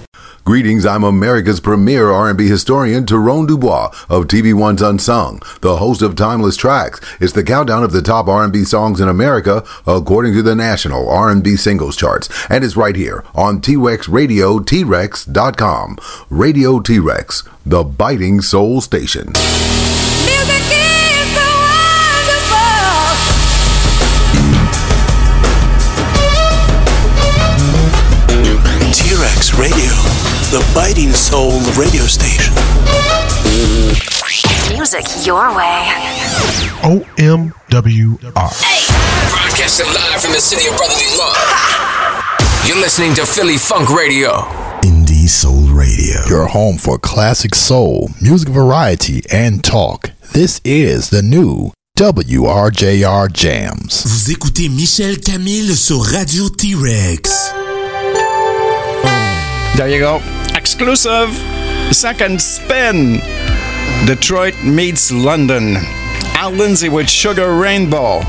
Greetings, 0.49 0.87
I'm 0.87 1.05
America's 1.05 1.61
premier 1.61 2.11
R&B 2.11 2.49
historian, 2.49 3.05
Tyrone 3.05 3.45
Dubois 3.45 3.95
of 4.09 4.29
TV1's 4.29 4.81
Unsung, 4.81 5.43
the 5.61 5.77
host 5.77 6.01
of 6.01 6.17
Timeless 6.17 6.57
Tracks. 6.57 7.03
It's 7.21 7.35
the 7.35 7.45
countdown 7.45 7.85
of 7.85 7.93
the 7.93 8.01
top 8.01 8.29
R&B 8.29 8.65
songs 8.65 8.99
in 8.99 9.09
America 9.09 9.63
according 9.87 10.33
to 10.33 10.43
the 10.43 10.55
national 10.55 11.07
R&B 11.11 11.57
singles 11.57 11.99
charts. 11.99 12.31
And 12.49 12.65
it's 12.65 12.79
right 12.79 12.97
here 12.97 13.25
on 13.35 13.61
T-Rex 13.61 14.09
Radio, 14.09 14.59
T-Rex.com. 14.59 15.99
Radio 16.31 16.81
T-Rex, 16.81 17.43
the 17.67 17.85
biting 17.85 18.41
soul 18.41 18.81
station. 18.81 19.35
The 30.51 30.65
biting 30.75 31.13
soul 31.13 31.61
radio 31.77 32.05
station. 32.05 32.55
Music 34.73 35.05
your 35.27 35.55
way. 35.55 35.93
OMWR. 36.81 38.33
Broadcasting 38.33 39.87
live 39.89 40.23
from 40.23 40.33
the 40.33 40.41
city 40.41 40.67
of 40.69 40.77
brotherly 40.79 41.05
love. 41.19 41.37
You're 42.67 42.79
listening 42.79 43.13
to 43.17 43.27
Philly 43.27 43.59
Funk 43.59 43.91
Radio. 43.91 44.31
Indie 44.81 45.29
Soul 45.29 45.69
Radio. 45.69 46.17
Your 46.31 46.47
home 46.47 46.79
for 46.79 46.97
classic 46.99 47.55
soul, 47.55 48.09
music 48.23 48.49
variety, 48.49 49.23
and 49.31 49.63
talk. 49.63 50.13
This 50.33 50.63
is 50.65 51.11
the 51.11 51.21
new 51.21 51.73
WRJR 51.99 53.31
Jams. 53.35 54.03
Vous 54.07 54.31
écoutez 54.31 54.71
Michel 54.71 55.21
Camille 55.21 55.75
sur 55.77 56.01
Radio 56.01 56.49
T-Rex. 56.49 57.53
There 59.77 59.89
you 59.89 60.01
go. 60.01 60.38
Exclusive. 60.71 61.33
Second 61.95 62.43
spin. 62.43 63.23
Detroit 64.05 64.55
meets 64.63 65.11
London. 65.11 65.77
Al 66.37 66.51
Lindsay 66.51 66.91
with 66.91 67.09
Sugar 67.09 67.55
Rainbow. 67.57 68.21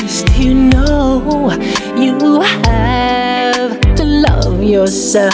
First, 0.00 0.36
you 0.36 0.52
know 0.52 1.52
you 1.96 2.40
have 2.40 3.80
to 3.94 4.04
love 4.04 4.64
yourself 4.64 5.32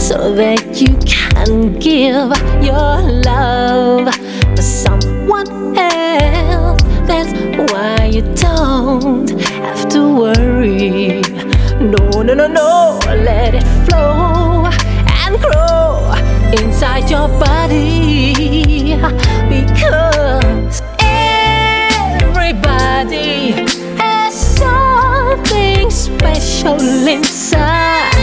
so 0.00 0.32
that 0.36 0.80
you 0.80 0.96
can 1.04 1.76
give 1.80 2.30
your 2.62 3.02
love 3.26 4.14
to 4.54 4.62
someone 4.62 5.76
else. 5.76 6.80
That's 7.08 7.32
why 7.72 7.99
don't 8.80 9.28
have 9.40 9.88
to 9.90 10.00
worry. 10.20 11.20
No, 11.92 12.22
no, 12.22 12.34
no, 12.34 12.46
no, 12.46 12.98
let 13.28 13.54
it 13.54 13.66
flow 13.86 14.64
and 15.22 15.38
grow 15.44 16.12
inside 16.60 17.10
your 17.10 17.28
body 17.28 18.96
because 19.54 20.82
everybody 22.20 22.48
has 24.00 24.32
something 24.62 25.90
special 25.90 26.80
inside, 27.16 28.14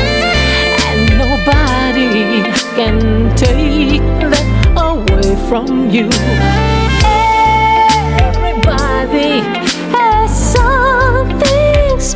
and 0.88 1.02
nobody 1.24 2.44
can 2.78 2.98
take 3.36 4.02
that 4.32 4.48
away 4.90 5.36
from 5.50 5.70
you. 5.92 6.10
Everybody 8.30 9.44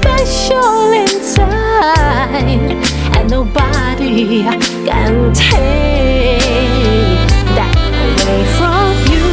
special 0.01 0.91
inside, 0.91 1.61
and 3.15 3.29
nobody 3.29 4.43
can 4.85 5.33
take 5.33 6.39
that 7.55 7.75
away 8.23 8.43
from 8.57 8.93
you. 9.11 9.29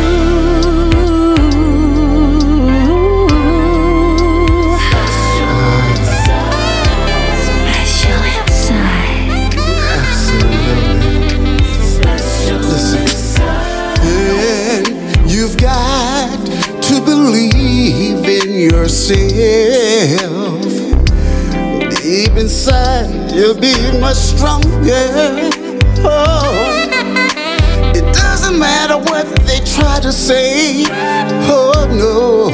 Special 11.96 12.62
inside. 13.08 13.54
Yeah, 14.04 14.80
you've 15.26 15.56
got 15.56 16.38
to 16.82 16.94
believe 17.00 18.24
in 18.26 18.50
yourself. 18.70 20.27
Inside, 22.38 23.32
you'll 23.32 23.58
be 23.60 23.74
much 23.98 24.16
stronger. 24.16 24.70
Oh, 26.06 26.88
it 27.94 28.14
doesn't 28.14 28.56
matter 28.56 28.96
what 28.96 29.26
they 29.44 29.58
try 29.60 29.98
to 30.00 30.12
say. 30.12 30.84
Oh 31.50 31.84
no, 31.90 32.48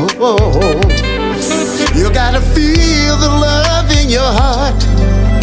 you 1.94 2.11
gotta 2.15 2.40
feel 2.40 3.16
the 3.19 3.28
love 3.28 3.90
in 4.01 4.09
your 4.09 4.32
heart 4.40 4.82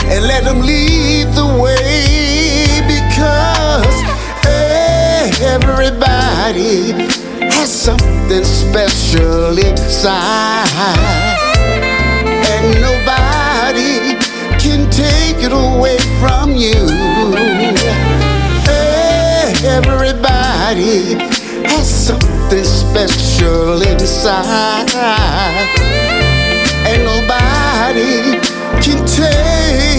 and 0.06 0.26
let 0.26 0.44
them 0.44 0.62
lead 0.62 1.28
the 1.36 1.46
way 1.62 2.82
because 2.88 3.96
everybody 5.40 6.94
has 7.54 7.72
something 7.72 8.44
special 8.44 9.56
inside, 9.58 11.31
take 15.02 15.42
it 15.48 15.52
away 15.52 15.98
from 16.20 16.56
you. 16.56 16.78
Everybody 19.78 21.16
has 21.70 21.88
something 22.08 22.64
special 22.64 23.82
inside, 23.82 24.90
and 26.90 27.00
nobody 27.12 28.38
can 28.84 29.00
take 29.06 29.91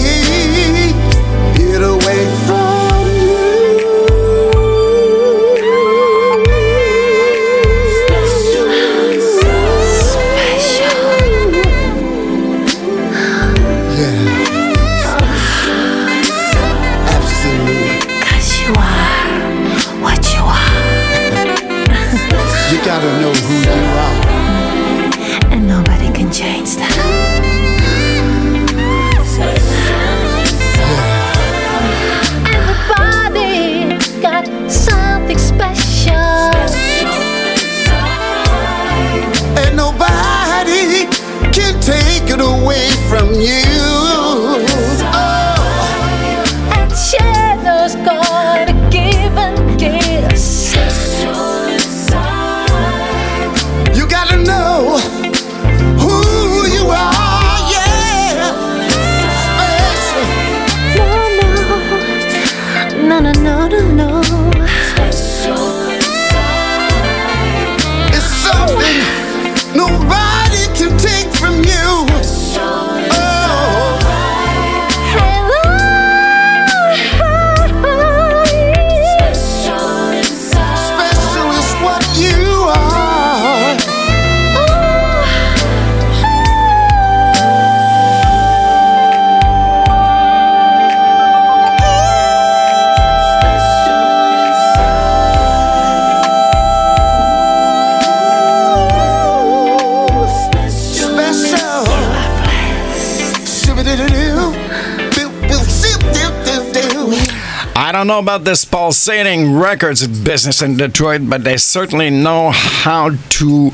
know 108.13 108.19
about 108.19 108.43
this 108.43 108.63
pulsating 108.63 109.55
records 109.55 110.05
business 110.05 110.61
in 110.61 110.77
Detroit, 110.77 111.21
but 111.23 111.43
they 111.43 111.57
certainly 111.57 112.11
know 112.11 112.51
how 112.51 113.09
to 113.09 113.71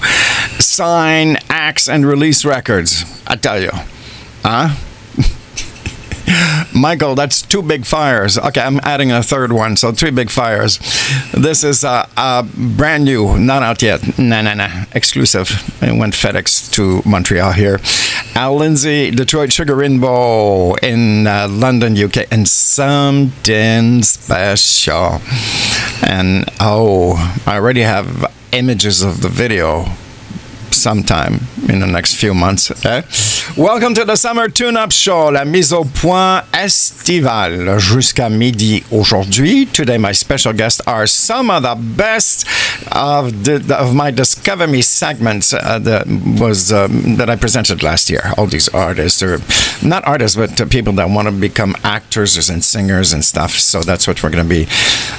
sign 0.60 1.36
acts 1.50 1.90
and 1.90 2.06
release 2.06 2.46
records. 2.46 3.04
I 3.28 3.36
tell 3.36 3.62
you. 3.62 3.72
Huh? 4.42 4.78
Michael, 6.74 7.16
that's 7.16 7.42
two 7.42 7.62
big 7.62 7.86
fires. 7.86 8.38
Okay, 8.38 8.62
I'm 8.62 8.80
adding 8.84 9.12
a 9.12 9.22
third 9.22 9.52
one, 9.52 9.76
so 9.76 9.92
three 9.92 10.12
big 10.12 10.30
fires. 10.30 10.80
This 11.34 11.66
is 11.66 11.84
uh, 11.84 12.08
uh, 12.16 12.44
brand 12.78 13.04
new, 13.04 13.38
not 13.38 13.62
out 13.62 13.82
yet. 13.82 14.18
Nah, 14.18 14.42
nah, 14.42 14.54
nah. 14.54 14.86
Exclusive. 14.94 15.50
It 15.82 15.98
went 15.98 16.14
FedEx 16.14 16.72
to 16.76 17.02
Montreal 17.04 17.52
here. 17.52 17.80
Al 18.36 18.56
Lindsay, 18.56 19.12
Detroit 19.12 19.52
Sugar 19.52 19.76
Rainbow 19.76 20.76
in 20.76 21.28
uh, 21.28 21.48
London, 21.50 21.98
UK, 21.98 22.32
and 22.32 22.48
something 22.48 24.04
special. 24.04 25.22
And 26.02 26.50
oh, 26.60 27.16
I 27.46 27.56
already 27.56 27.82
have 27.82 28.34
images 28.52 29.02
of 29.02 29.22
the 29.22 29.30
video 29.30 29.86
sometime 30.80 31.40
in 31.68 31.80
the 31.80 31.88
next 31.88 32.16
few 32.16 32.34
months. 32.34 32.72
Okay? 32.72 33.04
Welcome 33.58 33.94
to 33.96 34.06
the 34.06 34.16
Summer 34.16 34.48
Tune-Up 34.48 34.92
Show, 34.92 35.32
la 35.32 35.44
mise 35.44 35.74
au 35.74 35.84
point 35.84 36.44
estivale 36.54 37.78
jusqu'à 37.80 38.30
midi 38.30 38.84
aujourd'hui. 38.92 39.68
Today, 39.68 39.98
my 39.98 40.14
special 40.14 40.54
guests 40.54 40.82
are 40.88 41.06
some 41.08 41.50
of 41.50 41.64
the 41.64 41.76
best 41.76 42.46
of 42.92 43.44
the 43.44 43.60
of 43.78 43.94
my 43.94 44.12
Discover 44.12 44.68
Me 44.68 44.82
segments 44.82 45.54
uh, 45.54 45.80
that 45.80 46.08
was 46.40 46.72
um, 46.72 47.18
that 47.18 47.30
I 47.30 47.36
presented 47.36 47.84
last 47.84 48.10
year. 48.10 48.34
All 48.38 48.48
these 48.48 48.70
artists, 48.70 49.22
or 49.22 49.40
not 49.82 50.08
artists, 50.08 50.38
but 50.38 50.60
uh, 50.60 50.66
people 50.66 50.94
that 50.94 51.10
want 51.10 51.28
to 51.28 51.34
become 51.34 51.76
actors 51.84 52.50
and 52.50 52.64
singers 52.64 53.14
and 53.14 53.24
stuff. 53.24 53.52
So 53.52 53.82
that's 53.82 54.08
what 54.08 54.24
we're 54.24 54.30
going 54.32 54.44
to 54.44 54.50
be. 54.50 54.68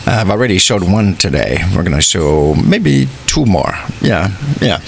Uh, 0.07 0.21
I've 0.21 0.31
already 0.31 0.59
showed 0.59 0.83
one 0.83 1.17
today. 1.17 1.59
We're 1.75 1.83
going 1.85 1.97
to 1.97 2.03
show 2.03 2.55
maybe 2.55 3.09
two 3.27 3.45
more. 3.45 3.75
Yeah, 4.01 4.31
yeah. 4.61 4.81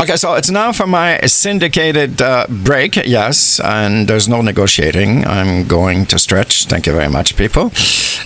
Okay, 0.00 0.13
so 0.16 0.34
it's 0.34 0.50
now 0.50 0.72
for 0.72 0.86
my 0.86 1.20
syndicated 1.26 2.20
uh, 2.20 2.46
break, 2.48 2.96
yes, 2.96 3.60
and 3.60 4.08
there's 4.08 4.28
no 4.28 4.42
negotiating. 4.42 5.26
I'm 5.26 5.66
going 5.66 6.06
to 6.06 6.18
stretch. 6.18 6.66
Thank 6.66 6.86
you 6.86 6.92
very 6.92 7.08
much, 7.08 7.36
people. 7.36 7.72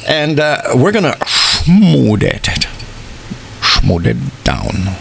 And 0.07 0.41
uh, 0.41 0.63
we're 0.75 0.93
going 0.93 1.05
to 1.05 1.17
smooth 1.27 2.23
it, 2.23 2.67
smooth 3.63 4.07
it 4.07 4.17
down. 4.45 4.97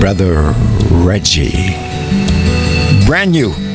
Brother 0.00 0.54
Reggie. 0.90 1.74
Brand 3.06 3.32
new. 3.32 3.67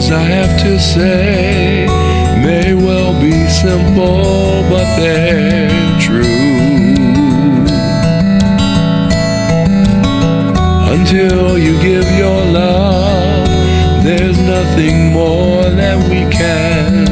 Words 0.00 0.10
I 0.10 0.22
have 0.22 0.60
to 0.62 0.78
say 0.78 1.86
may 2.42 2.74
well 2.74 3.20
be 3.20 3.48
simple, 3.48 4.62
but 4.68 4.96
they're 4.96 6.00
true. 6.00 6.24
Until 10.92 11.58
you 11.58 11.80
give 11.80 12.04
your 12.16 12.44
love, 12.44 13.46
there's 14.04 14.38
nothing 14.38 15.12
more 15.12 15.64
that 15.64 15.98
we 16.08 16.30
can 16.30 17.09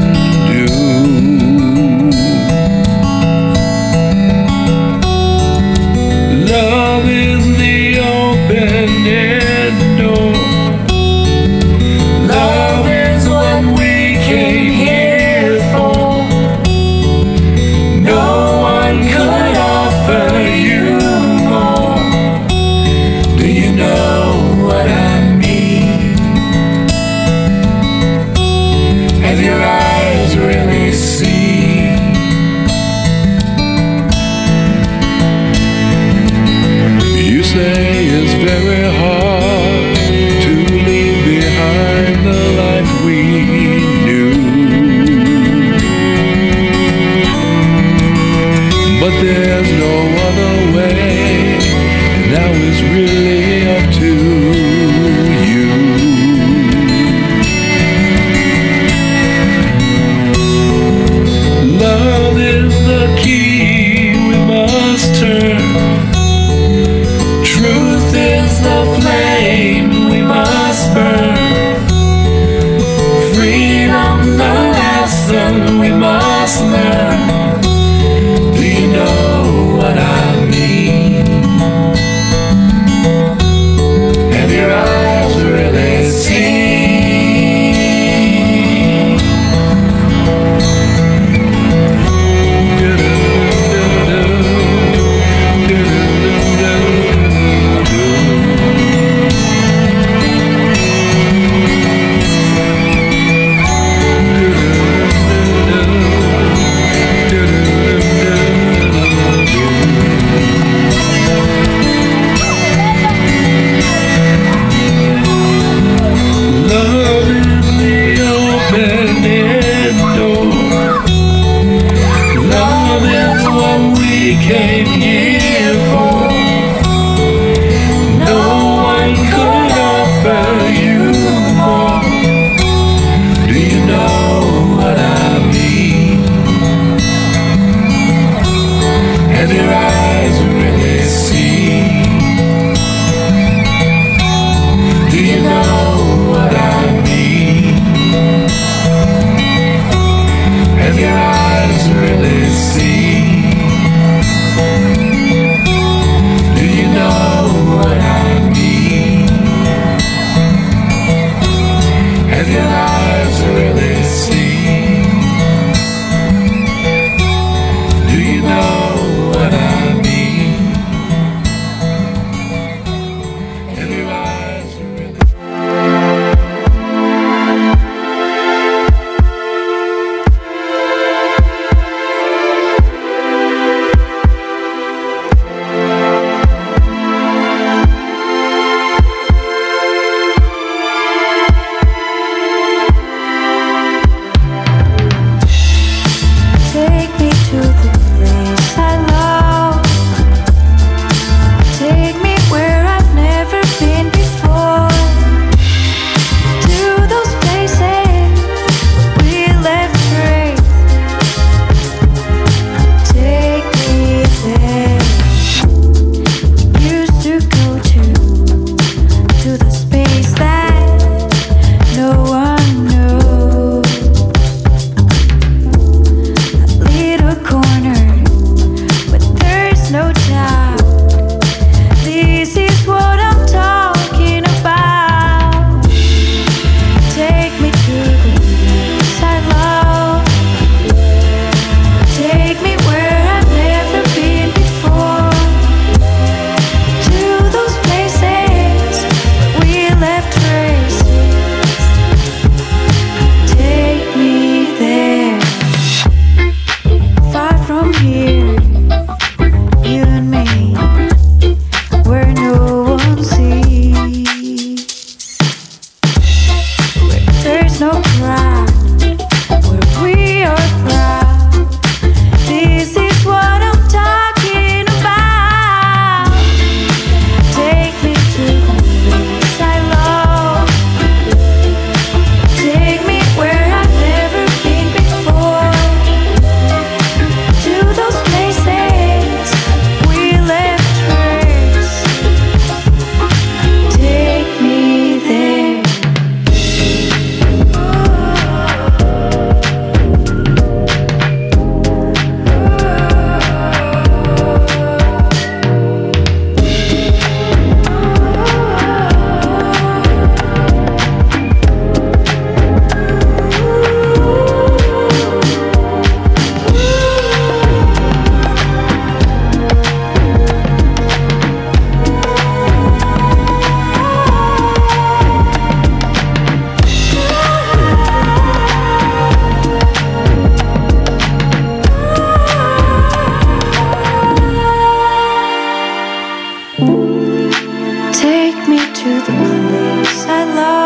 to 338.99 339.05
the 339.05 339.31
place 339.31 340.25
I 340.25 340.43
love. 340.43 340.78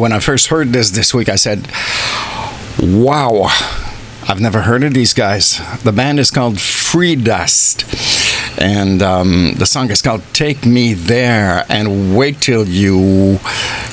When 0.00 0.12
I 0.12 0.18
first 0.18 0.48
heard 0.48 0.72
this 0.72 0.90
this 0.90 1.12
week, 1.12 1.28
I 1.28 1.36
said, 1.36 1.68
"Wow, 2.82 3.48
I've 4.26 4.40
never 4.40 4.62
heard 4.62 4.82
of 4.82 4.94
these 4.94 5.12
guys." 5.12 5.60
The 5.84 5.92
band 5.92 6.18
is 6.18 6.30
called 6.30 6.58
Free 6.58 7.14
Dust, 7.16 7.84
and 8.58 9.02
um, 9.02 9.54
the 9.58 9.66
song 9.66 9.90
is 9.90 10.00
called 10.00 10.22
"Take 10.32 10.64
Me 10.64 10.94
There." 10.94 11.66
And 11.68 12.16
wait 12.16 12.40
till 12.40 12.66
you 12.66 13.38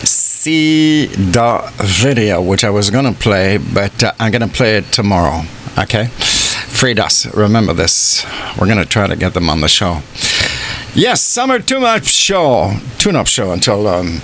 see 0.04 1.08
the 1.08 1.70
video, 1.84 2.42
which 2.42 2.64
I 2.64 2.70
was 2.70 2.90
gonna 2.90 3.14
play, 3.14 3.58
but 3.58 4.02
uh, 4.02 4.14
I'm 4.20 4.32
gonna 4.32 4.48
play 4.48 4.78
it 4.78 4.86
tomorrow. 4.94 5.44
Okay, 5.78 6.06
Free 6.08 6.94
Dust. 6.94 7.26
Remember 7.34 7.74
this. 7.74 8.26
We're 8.58 8.68
gonna 8.68 8.86
try 8.86 9.08
to 9.08 9.16
get 9.18 9.34
them 9.34 9.50
on 9.50 9.60
the 9.60 9.68
show. 9.68 10.02
Yes, 10.96 11.22
summer 11.22 11.60
tune-up 11.60 12.06
show, 12.06 12.74
tune-up 12.98 13.28
show 13.28 13.52
until 13.52 13.88
um, 13.88 14.22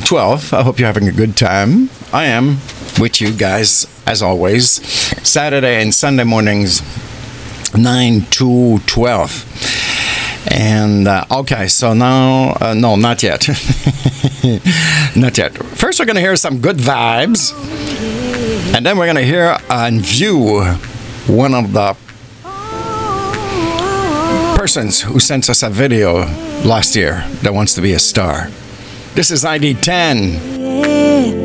12. 0.00 0.54
I 0.54 0.62
hope 0.62 0.78
you're 0.78 0.86
having 0.86 1.08
a 1.08 1.12
good 1.12 1.36
time. 1.36 1.90
I 2.12 2.26
am 2.26 2.58
with 2.98 3.20
you 3.20 3.32
guys, 3.32 3.86
as 4.06 4.22
always. 4.22 4.70
Saturday 5.26 5.82
and 5.82 5.94
Sunday 5.94 6.24
mornings, 6.24 6.82
9 7.76 8.22
to 8.30 8.78
12. 8.86 10.48
And 10.50 11.06
uh, 11.06 11.24
okay, 11.30 11.68
so 11.68 11.94
now, 11.94 12.56
uh, 12.60 12.74
no, 12.74 12.96
not 12.96 13.22
yet. 13.22 13.48
not 15.16 15.38
yet. 15.38 15.56
First, 15.76 16.00
we're 16.00 16.06
going 16.06 16.16
to 16.16 16.20
hear 16.20 16.36
some 16.36 16.60
good 16.60 16.78
vibes. 16.78 17.52
And 18.74 18.84
then 18.84 18.96
we're 18.98 19.06
going 19.06 19.16
to 19.16 19.22
hear 19.24 19.58
and 19.70 20.00
view 20.00 20.64
one 21.26 21.54
of 21.54 21.72
the 21.72 21.96
persons 24.56 25.00
who 25.02 25.18
sent 25.20 25.50
us 25.50 25.62
a 25.62 25.70
video 25.70 26.24
last 26.64 26.96
year 26.96 27.24
that 27.42 27.52
wants 27.52 27.74
to 27.74 27.80
be 27.80 27.92
a 27.92 27.98
star. 27.98 28.48
This 29.14 29.30
is 29.30 29.44
ID 29.44 29.74
10. 29.74 31.41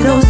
You 0.00 0.29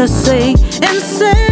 wanna 0.00 0.08
sing 0.08 0.56
and 0.82 1.02
say, 1.02 1.49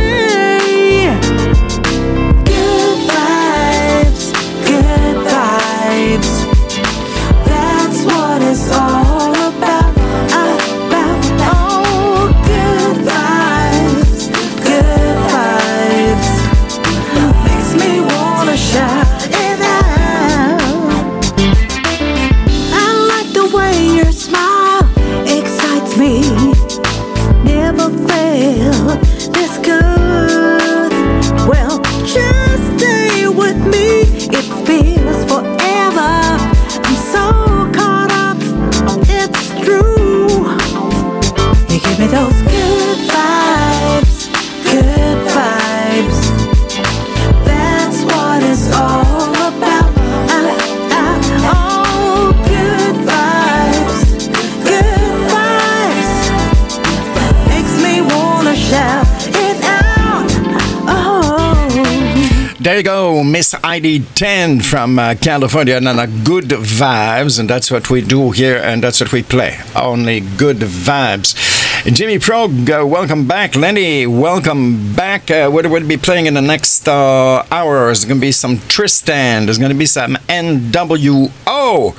There 62.69 62.77
you 62.77 62.83
go, 62.83 63.25
Miss 63.25 63.55
ID 63.65 64.01
10 64.15 64.61
from 64.61 64.99
uh, 64.99 65.15
California, 65.19 65.77
and 65.77 65.89
uh, 65.89 66.05
good 66.05 66.51
vibes, 66.51 67.41
and 67.41 67.49
that's 67.49 67.71
what 67.71 67.89
we 67.89 68.03
do 68.03 68.31
here, 68.31 68.59
and 68.59 68.85
that's 68.85 69.01
what 69.01 69.11
we 69.11 69.23
play. 69.23 69.59
Only 69.75 70.21
good 70.21 70.59
vibes. 70.59 71.35
Jimmy 71.85 72.19
Prog, 72.19 72.69
uh, 72.69 72.85
welcome 72.85 73.27
back. 73.29 73.55
Lenny, 73.55 74.07
welcome 74.07 74.95
back. 74.95 75.31
Uh, 75.31 75.49
what 75.49 75.65
will 75.69 75.87
be 75.87 75.97
playing 75.97 76.27
in 76.27 76.35
the 76.35 76.43
next 76.43 76.89
uh, 76.89 77.47
hour? 77.53 77.87
There's 77.87 78.05
going 78.05 78.19
to 78.19 78.21
be 78.21 78.33
some 78.33 78.59
Tristan. 78.69 79.47
There's 79.47 79.59
going 79.59 79.71
to 79.71 79.79
be 79.79 79.87
some 79.87 80.17
NWO. 80.29 81.95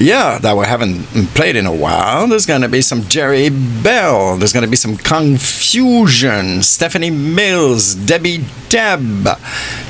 Yeah, 0.00 0.38
that 0.38 0.56
we 0.56 0.66
haven't 0.66 1.04
played 1.34 1.54
in 1.54 1.64
a 1.64 1.74
while. 1.74 2.26
There's 2.26 2.44
going 2.44 2.62
to 2.62 2.68
be 2.68 2.82
some 2.82 3.04
Jerry 3.04 3.50
Bell. 3.50 4.36
There's 4.36 4.52
going 4.52 4.64
to 4.64 4.70
be 4.70 4.76
some 4.76 4.96
Confusion. 4.96 6.62
Stephanie 6.62 7.10
Mills. 7.10 7.94
Debbie 7.94 8.38
Teb. 8.68 9.22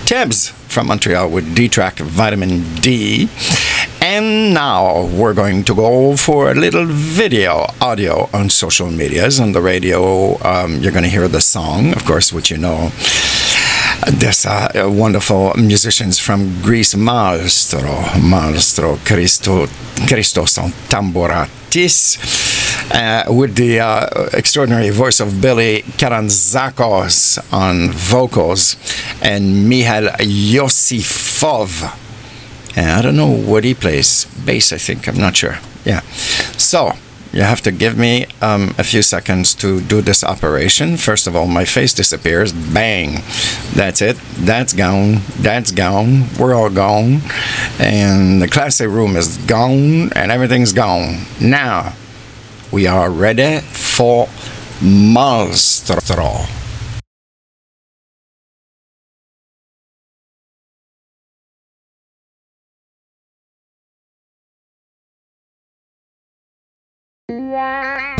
Tebs 0.04 0.50
from 0.50 0.86
Montreal 0.88 1.30
with 1.30 1.54
D-Track 1.56 1.96
Vitamin 1.98 2.62
D. 2.76 3.28
And 4.16 4.54
now 4.54 5.06
we're 5.06 5.34
going 5.34 5.64
to 5.64 5.74
go 5.74 6.16
for 6.16 6.52
a 6.52 6.54
little 6.54 6.86
video 6.86 7.66
audio 7.80 8.28
on 8.32 8.48
social 8.48 8.88
medias. 8.88 9.40
On 9.40 9.50
the 9.50 9.60
radio, 9.60 10.38
um, 10.46 10.78
you're 10.78 10.92
going 10.92 11.02
to 11.02 11.10
hear 11.10 11.26
the 11.26 11.40
song, 11.40 11.92
of 11.92 12.04
course, 12.04 12.32
which 12.32 12.48
you 12.48 12.56
know. 12.56 12.92
There's 14.06 14.46
uh, 14.46 14.70
wonderful 14.86 15.54
musicians 15.54 16.20
from 16.20 16.62
Greece, 16.62 16.94
Maestro, 16.94 18.04
Maestro 18.22 18.98
Christo, 19.04 19.66
Christos 20.06 20.58
Tamboratis, 20.88 22.18
uh, 22.94 23.32
with 23.32 23.56
the 23.56 23.80
uh, 23.80 24.28
extraordinary 24.32 24.90
voice 24.90 25.18
of 25.18 25.40
Billy 25.40 25.82
Karanzakos 25.98 27.40
on 27.52 27.90
vocals, 27.90 28.76
and 29.20 29.68
Mihail 29.68 30.06
Yosifov. 30.20 32.03
I 32.76 33.02
don't 33.02 33.16
know 33.16 33.30
what 33.30 33.64
he 33.64 33.74
plays. 33.74 34.26
Bass, 34.44 34.72
I 34.72 34.78
think. 34.78 35.08
I'm 35.08 35.18
not 35.18 35.36
sure. 35.36 35.58
Yeah. 35.84 36.00
So 36.56 36.92
you 37.32 37.42
have 37.42 37.60
to 37.62 37.72
give 37.72 37.98
me 37.98 38.26
um, 38.40 38.74
a 38.78 38.84
few 38.84 39.02
seconds 39.02 39.54
to 39.56 39.80
do 39.80 40.00
this 40.00 40.22
operation. 40.22 40.96
First 40.96 41.26
of 41.26 41.34
all, 41.34 41.46
my 41.46 41.64
face 41.64 41.92
disappears. 41.92 42.52
Bang. 42.52 43.22
That's 43.74 44.00
it. 44.00 44.16
That's 44.38 44.72
gone. 44.72 45.20
That's 45.40 45.72
gone. 45.72 46.26
We're 46.38 46.54
all 46.54 46.70
gone. 46.70 47.22
And 47.80 48.40
the 48.40 48.48
classy 48.48 48.86
room 48.86 49.16
is 49.16 49.36
gone, 49.46 50.12
and 50.12 50.30
everything's 50.30 50.72
gone. 50.72 51.26
Now, 51.40 51.94
we 52.70 52.86
are 52.86 53.10
ready 53.10 53.60
for 53.60 54.26
Monstro. 54.80 56.63
Living 67.30 68.13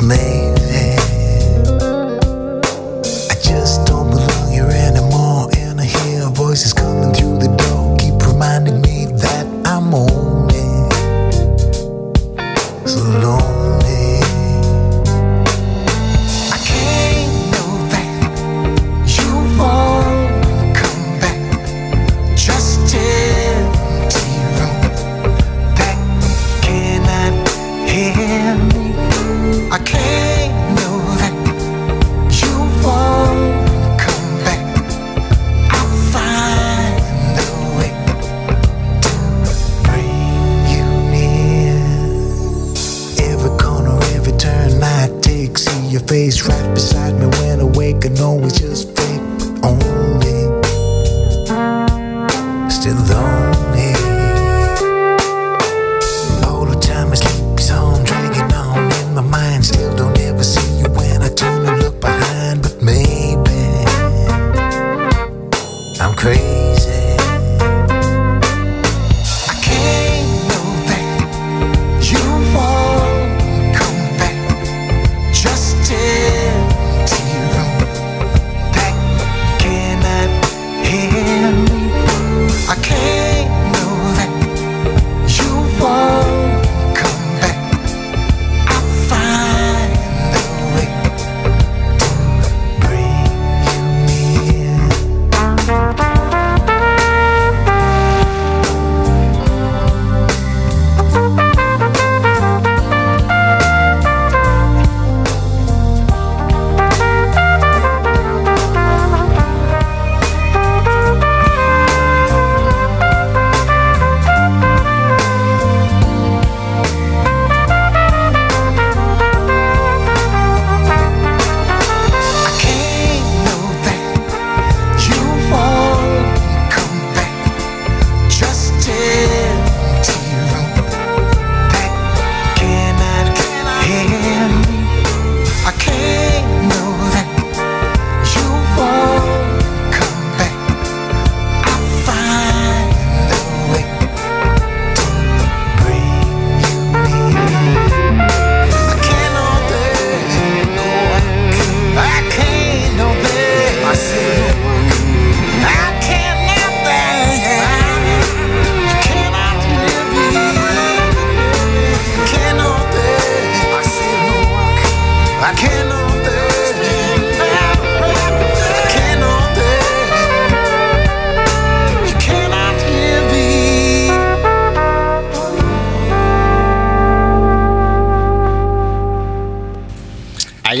just 0.00 0.29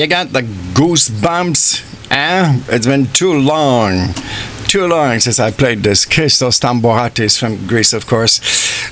you 0.00 0.06
got 0.06 0.32
the 0.32 0.40
goosebumps? 0.40 1.84
Eh? 2.10 2.62
It's 2.68 2.86
been 2.86 3.04
too 3.08 3.34
long. 3.34 4.14
Too 4.66 4.86
long 4.86 5.20
since 5.20 5.38
I 5.38 5.50
played 5.50 5.82
this. 5.82 6.06
Christos 6.06 6.58
Tamboratis 6.58 7.38
from 7.38 7.66
Greece, 7.66 7.92
of 7.92 8.06
course, 8.06 8.40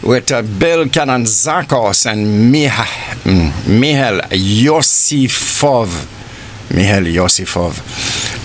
with 0.03 0.31
uh, 0.31 0.43
Bill 0.43 0.85
Kananzakos 0.85 2.05
and 2.05 2.53
Miha, 2.55 2.85
mm, 3.25 3.81
Mihail 3.81 4.21
Yosifov. 4.33 5.89
Mihail 6.75 7.05
Yosifov. 7.05 7.81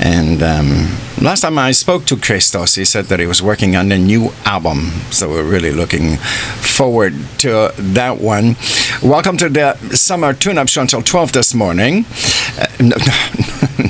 And 0.02 0.42
um, 0.42 1.24
last 1.24 1.42
time 1.42 1.58
I 1.60 1.72
spoke 1.72 2.06
to 2.06 2.16
Christos, 2.16 2.76
he 2.76 2.86
said 2.86 3.06
that 3.06 3.20
he 3.20 3.26
was 3.26 3.42
working 3.42 3.76
on 3.76 3.92
a 3.92 3.98
new 3.98 4.32
album. 4.46 4.92
So 5.12 5.30
we're 5.30 5.44
really 5.44 5.72
looking 5.72 6.16
forward 6.18 7.14
to 7.40 7.74
that 7.78 8.20
one. 8.20 8.56
Welcome 9.02 9.38
to 9.38 9.50
the 9.50 9.76
summer 9.96 10.34
tune 10.34 10.58
up 10.58 10.70
show 10.70 10.82
until 10.82 11.02
12 11.02 11.34
this 11.34 11.54
morning. 11.54 12.06
Uh, 12.58 12.68
no, 12.80 12.96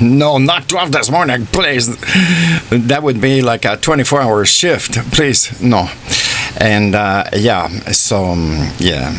no, 0.00 0.38
not 0.38 0.68
12 0.68 0.92
this 0.92 1.10
morning, 1.10 1.46
please. 1.46 1.86
That 2.70 3.00
would 3.02 3.20
be 3.20 3.42
like 3.42 3.64
a 3.64 3.76
24 3.76 4.20
hour 4.22 4.44
shift. 4.44 4.94
Please, 5.12 5.60
no. 5.60 5.88
And 6.58 6.94
uh, 6.94 7.24
yeah, 7.34 7.68
so 7.92 8.24
um, 8.24 8.70
yeah. 8.78 9.12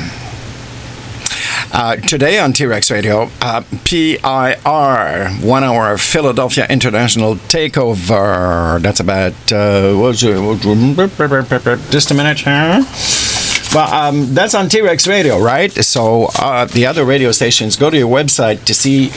Uh, 1.71 1.97
today 1.97 2.39
on 2.39 2.53
T 2.53 2.65
Rex 2.65 2.89
Radio, 2.89 3.29
uh, 3.41 3.61
PIR, 3.83 5.29
one 5.41 5.63
hour 5.63 5.97
Philadelphia 5.97 6.65
International 6.69 7.35
Takeover. 7.35 8.81
That's 8.81 9.01
about, 9.01 9.33
uh, 9.51 9.93
what's 9.95 10.23
it, 10.23 11.91
just 11.91 12.11
a 12.11 12.13
minute 12.13 12.39
here. 12.39 13.34
Well, 13.75 13.93
um, 13.93 14.33
that's 14.33 14.55
on 14.55 14.69
T 14.69 14.79
Rex 14.79 15.05
Radio, 15.05 15.37
right? 15.37 15.69
So 15.69 16.29
uh, 16.39 16.63
the 16.63 16.85
other 16.85 17.03
radio 17.03 17.33
stations, 17.33 17.75
go 17.75 17.89
to 17.89 17.97
your 17.97 18.07
website 18.07 18.63
to 18.67 18.73
see 18.73 19.09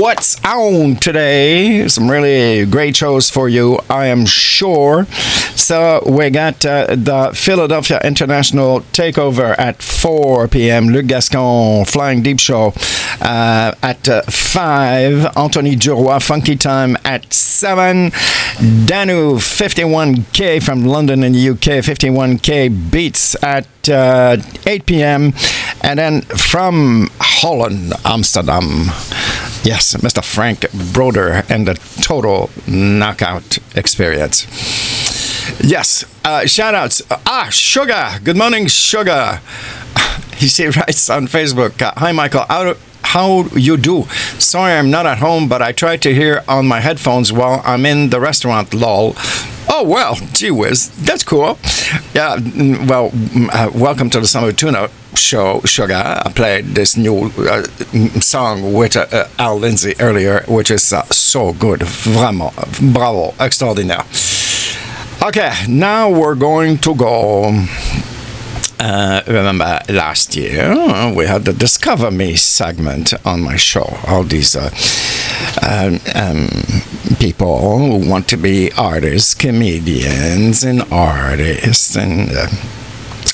what's 0.00 0.42
on 0.42 0.96
today. 0.96 1.86
Some 1.88 2.10
really 2.10 2.64
great 2.64 2.96
shows 2.96 3.28
for 3.28 3.50
you, 3.50 3.80
I 3.90 4.06
am 4.06 4.24
sure. 4.24 5.04
So 5.56 6.02
we 6.06 6.30
got 6.30 6.64
uh, 6.64 6.86
the 6.96 7.32
Philadelphia 7.34 8.00
International 8.02 8.80
Takeover 8.92 9.54
at 9.58 9.82
4 9.82 10.48
p.m. 10.48 10.88
Luc 10.88 11.06
Gascon 11.06 11.84
Flying 11.84 12.22
Deep 12.22 12.40
Show 12.40 12.72
uh, 13.20 13.74
at 13.82 14.08
uh, 14.08 14.22
5. 14.22 15.36
Anthony 15.36 15.76
Duroy 15.76 16.18
Funky 16.18 16.56
Time 16.56 16.96
at 17.04 17.32
7. 17.32 18.10
Danu 18.86 19.34
51K 19.34 20.62
from 20.62 20.84
London 20.86 21.22
in 21.22 21.32
the 21.32 21.50
UK. 21.50 21.84
51K 21.84 22.90
Beats 22.90 23.36
at 23.42 23.66
uh, 23.88 24.36
8 24.66 24.86
p.m. 24.86 25.32
And 25.82 25.98
then 25.98 26.22
from 26.22 27.10
Holland, 27.20 27.92
Amsterdam. 28.04 28.90
Yes, 29.64 29.94
Mr. 29.94 30.24
Frank 30.24 30.66
Broder 30.92 31.44
and 31.48 31.68
the 31.68 31.74
total 32.02 32.50
knockout 32.66 33.58
experience. 33.76 34.46
Yes, 35.62 36.04
uh, 36.24 36.46
shout 36.46 36.74
outs. 36.74 37.02
Ah, 37.26 37.48
Sugar. 37.50 38.18
Good 38.22 38.36
morning, 38.36 38.66
Sugar. 38.68 39.40
He 40.36 40.66
writes 40.66 41.08
on 41.08 41.28
Facebook. 41.28 41.80
Uh, 41.80 41.92
Hi, 41.96 42.10
Michael. 42.12 42.44
How, 42.48 42.74
how 43.02 43.44
you 43.54 43.76
do? 43.76 44.04
Sorry, 44.38 44.72
I'm 44.72 44.90
not 44.90 45.06
at 45.06 45.18
home, 45.18 45.48
but 45.48 45.62
I 45.62 45.70
try 45.72 45.96
to 45.98 46.12
hear 46.12 46.42
on 46.48 46.66
my 46.66 46.80
headphones 46.80 47.32
while 47.32 47.62
I'm 47.64 47.86
in 47.86 48.10
the 48.10 48.18
restaurant. 48.20 48.74
Lol. 48.74 49.14
Oh 49.68 49.84
well, 49.84 50.16
gee 50.32 50.50
whiz, 50.50 50.90
that's 51.06 51.22
cool. 51.24 51.56
Yeah, 52.12 52.36
mm, 52.36 52.88
well, 52.88 53.10
mm, 53.10 53.48
uh, 53.52 53.70
welcome 53.72 54.10
to 54.10 54.20
the 54.20 54.26
Summer 54.26 54.52
Tune-Up 54.52 54.90
Show, 55.14 55.60
Sugar. 55.64 55.94
I 56.26 56.30
played 56.34 56.74
this 56.74 56.96
new 56.96 57.30
uh, 57.38 57.62
song 58.20 58.74
with 58.74 58.96
uh, 58.96 59.06
uh, 59.12 59.28
Al 59.38 59.58
Lindsay 59.58 59.94
earlier, 60.00 60.44
which 60.48 60.70
is 60.70 60.92
uh, 60.92 61.04
so 61.04 61.52
good. 61.52 61.80
Vraiment, 61.80 62.52
bravo, 62.92 63.32
extraordinaire. 63.40 64.04
Okay, 65.24 65.52
now 65.68 66.10
we're 66.10 66.34
going 66.34 66.78
to 66.78 66.96
go. 66.96 67.44
Uh, 68.80 69.22
remember 69.28 69.78
last 69.88 70.34
year 70.34 70.72
uh, 70.72 71.14
we 71.14 71.26
had 71.26 71.44
the 71.44 71.52
Discover 71.52 72.10
Me 72.10 72.34
segment 72.34 73.14
on 73.24 73.40
my 73.40 73.54
show. 73.54 73.86
All 74.08 74.24
these 74.24 74.56
uh, 74.56 74.68
um, 75.62 76.00
um, 76.16 76.48
people 77.20 77.78
who 77.78 78.10
want 78.10 78.26
to 78.30 78.36
be 78.36 78.72
artists, 78.72 79.32
comedians, 79.32 80.64
and 80.64 80.82
artists, 80.90 81.94
and 81.94 82.28
uh, 82.32 82.48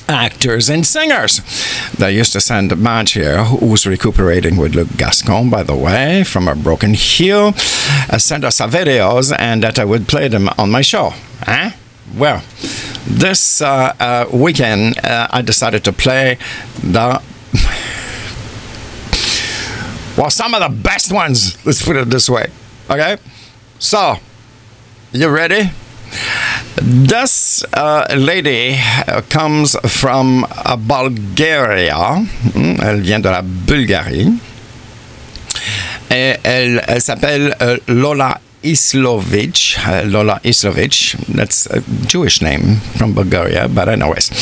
actors 0.09 0.69
and 0.69 0.87
singers. 0.87 1.41
They 1.97 2.13
used 2.13 2.35
to 2.35 2.41
send 2.43 2.71
a 2.71 2.77
match 2.77 3.13
here 3.13 3.45
who 3.45 3.65
was 3.65 3.87
recuperating 3.87 4.59
with 4.59 4.75
Luc 4.75 4.89
Gascon, 4.99 5.49
by 5.49 5.63
the 5.63 5.75
way, 5.75 6.23
from 6.25 6.49
a 6.49 6.55
broken 6.55 6.93
heel, 6.93 7.55
uh, 8.11 8.19
sent 8.19 8.45
us 8.45 8.61
videos 8.61 9.35
and 9.39 9.63
that 9.63 9.79
I 9.79 9.87
would 9.87 10.07
play 10.07 10.29
them 10.29 10.51
on 10.59 10.71
my 10.71 10.83
show. 10.83 11.15
Well, 12.17 12.43
this 13.07 13.61
uh, 13.63 13.95
uh, 14.01 14.27
weekend 14.33 14.99
uh, 15.05 15.29
I 15.31 15.43
decided 15.43 15.85
to 15.85 15.93
play 15.93 16.39
the. 16.83 17.21
well, 20.17 20.31
some 20.31 20.55
of 20.55 20.61
the 20.61 20.69
best 20.83 21.13
ones, 21.13 21.57
let's 21.67 21.83
put 21.85 21.97
it 21.97 22.11
this 22.11 22.29
way. 22.29 22.47
Okay? 22.91 23.17
So, 23.79 24.17
you 25.13 25.29
ready? 25.29 25.71
This 26.81 27.65
uh, 27.75 28.07
lady 28.17 28.77
uh, 29.07 29.21
comes 29.29 29.77
from 29.87 30.45
uh, 30.51 30.77
Bulgaria. 30.77 32.17
Hmm, 32.55 32.81
Elle 32.81 33.01
vient 33.03 33.21
de 33.21 33.29
la 33.29 33.43
Bulgarie. 33.43 34.39
Et 36.11 36.37
elle, 36.43 36.83
elle 36.89 37.03
s'appelle 37.03 37.55
euh, 37.61 37.77
Lola 37.89 38.41
Islovich. 38.63 39.79
Uh, 39.79 40.05
Lola 40.07 40.41
Islovich. 40.45 41.17
That's 41.35 41.67
a 41.67 41.81
Jewish 42.07 42.43
name 42.43 42.77
from 42.97 43.15
Bulgaria, 43.15 43.69
but 43.69 43.89
I 43.89 43.95
know 43.95 44.09
anyways. 44.09 44.37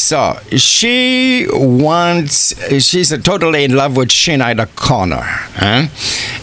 So 0.00 0.38
she 0.56 1.46
wants, 1.50 2.54
she's 2.84 3.16
totally 3.22 3.64
in 3.64 3.76
love 3.76 3.96
with 3.96 4.08
Sinead 4.08 4.74
Connor. 4.74 5.22
Huh? 5.22 5.86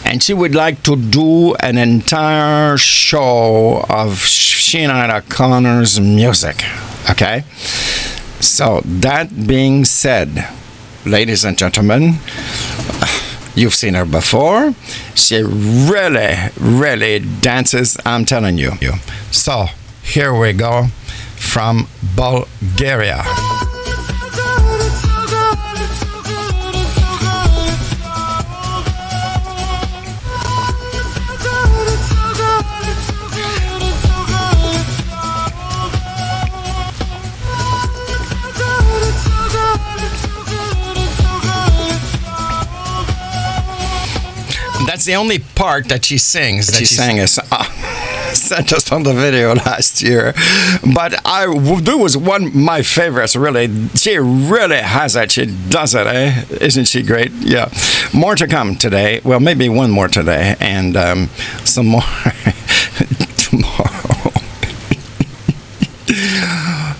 And 0.04 0.22
she 0.22 0.34
would 0.34 0.54
like 0.54 0.82
to 0.84 0.96
do 0.96 1.54
an 1.56 1.78
entire 1.78 2.76
show 2.76 3.84
of 3.88 4.18
Sinead 4.18 5.28
Connor's 5.28 6.00
music. 6.00 6.64
Okay? 7.10 7.44
So, 8.40 8.82
that 8.84 9.46
being 9.46 9.84
said, 9.86 10.48
ladies 11.06 11.44
and 11.44 11.56
gentlemen, 11.56 12.18
You've 13.54 13.74
seen 13.74 13.94
her 13.94 14.04
before. 14.04 14.74
She 15.14 15.42
really, 15.42 16.34
really 16.58 17.20
dances, 17.20 17.96
I'm 18.04 18.24
telling 18.24 18.58
you. 18.58 18.72
So, 19.30 19.66
here 20.02 20.34
we 20.38 20.52
go 20.52 20.86
from 21.36 21.88
Bulgaria. 22.16 23.24
That's 45.04 45.18
the 45.18 45.20
only 45.20 45.38
part 45.38 45.90
that 45.90 46.06
she 46.06 46.16
sings 46.16 46.68
that 46.68 46.78
she 46.78 46.86
sang 46.86 47.20
us. 47.20 47.38
Uh, 47.52 47.62
sent 48.32 48.72
us 48.72 48.90
on 48.90 49.02
the 49.02 49.12
video 49.12 49.54
last 49.54 50.00
year, 50.00 50.32
but 50.94 51.14
I 51.26 51.44
there 51.82 51.98
was 51.98 52.16
one 52.16 52.56
my 52.56 52.80
favorites. 52.80 53.36
Really, 53.36 53.68
she 53.88 54.16
really 54.16 54.78
has 54.78 55.14
it. 55.14 55.32
She 55.32 55.44
does 55.68 55.94
it, 55.94 56.06
eh? 56.06 56.44
Isn't 56.58 56.86
she 56.86 57.02
great? 57.02 57.32
Yeah. 57.32 57.68
More 58.14 58.34
to 58.34 58.46
come 58.46 58.76
today. 58.76 59.20
Well, 59.22 59.40
maybe 59.40 59.68
one 59.68 59.90
more 59.90 60.08
today, 60.08 60.56
and 60.58 60.96
um, 60.96 61.28
some 61.64 61.88
more 61.88 62.00
tomorrow. 63.36 64.13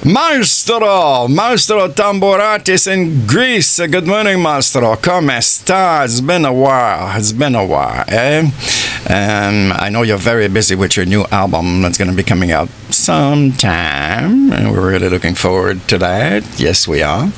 Maestro, 0.04 1.28
Maestro 1.28 1.88
Tamboratis 1.88 2.86
in 2.86 3.26
Greece. 3.26 3.78
Good 3.78 4.06
morning, 4.06 4.40
Maestro. 4.40 4.96
Come 4.96 5.30
sta? 5.42 6.04
It's 6.04 6.22
been 6.22 6.46
a 6.46 6.52
while. 6.52 7.14
It's 7.18 7.32
been 7.32 7.54
a 7.54 7.66
while, 7.66 8.04
eh? 8.08 8.50
Um, 9.10 9.72
I 9.76 9.90
know 9.90 10.02
you're 10.02 10.16
very 10.16 10.48
busy 10.48 10.74
with 10.74 10.96
your 10.96 11.04
new 11.04 11.26
album 11.30 11.82
that's 11.82 11.98
going 11.98 12.10
to 12.10 12.16
be 12.16 12.22
coming 12.22 12.50
out 12.50 12.70
sometime, 12.88 14.50
and 14.50 14.72
we're 14.72 14.90
really 14.90 15.10
looking 15.10 15.34
forward 15.34 15.86
to 15.88 15.98
that. 15.98 16.58
Yes, 16.58 16.88
we 16.88 17.02
are. 17.02 17.30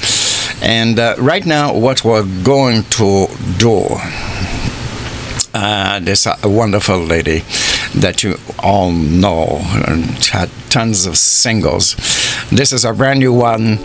And 0.63 1.01
uh, 1.01 1.17
right 1.19 1.45
now, 1.45 1.75
what 1.75 2.05
we're 2.05 2.27
going 2.45 2.85
to 2.85 3.27
do 3.59 3.89
uh, 5.53 5.99
this 6.01 6.27
uh, 6.29 6.37
wonderful 6.45 6.99
lady 6.99 7.43
that 7.97 8.23
you 8.23 8.37
all 8.59 8.93
know 8.93 9.59
and 9.87 10.05
had 10.27 10.51
tons 10.71 11.07
of 11.07 11.17
singles. 11.17 11.97
This 12.51 12.73
is 12.73 12.85
a 12.85 12.93
brand 12.93 13.21
new 13.21 13.33
one, 13.33 13.79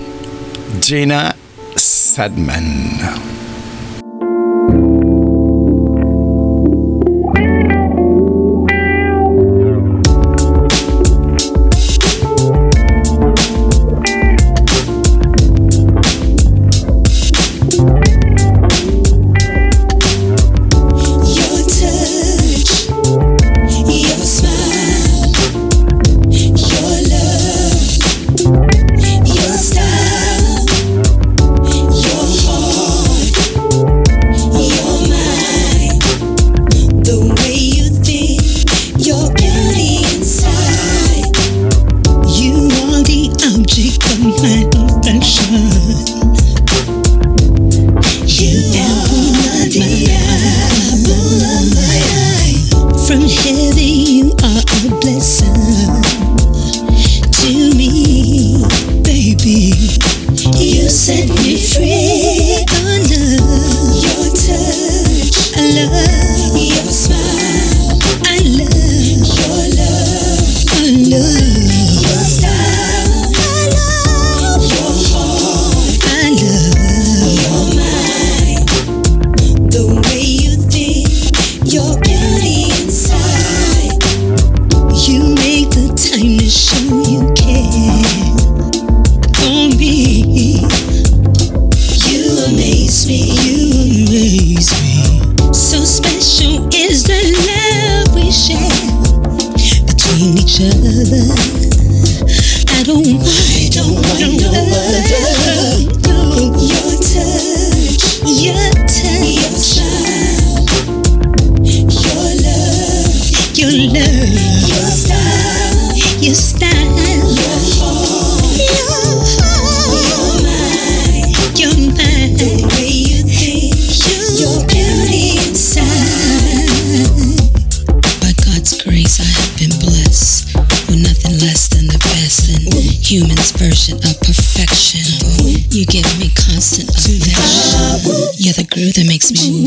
Gina 0.80 1.36
Sedman. 1.76 3.41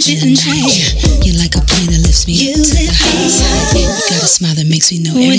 you 0.07 0.21
and 0.21 0.37
try. 0.37 0.53
You're 1.25 1.39
like 1.41 1.57
a 1.57 1.63
plane 1.65 1.89
that 1.89 2.03
lifts 2.05 2.29
me 2.29 2.37
you 2.37 2.53
up 2.53 2.61
to 2.61 2.77
the 2.77 2.93
heights. 2.93 3.41
You 3.73 3.89
got 4.13 4.23
a 4.23 4.29
smile 4.29 4.55
that 4.55 4.69
makes 4.69 4.93
me 4.93 5.01
know 5.01 5.17
everything. 5.17 5.34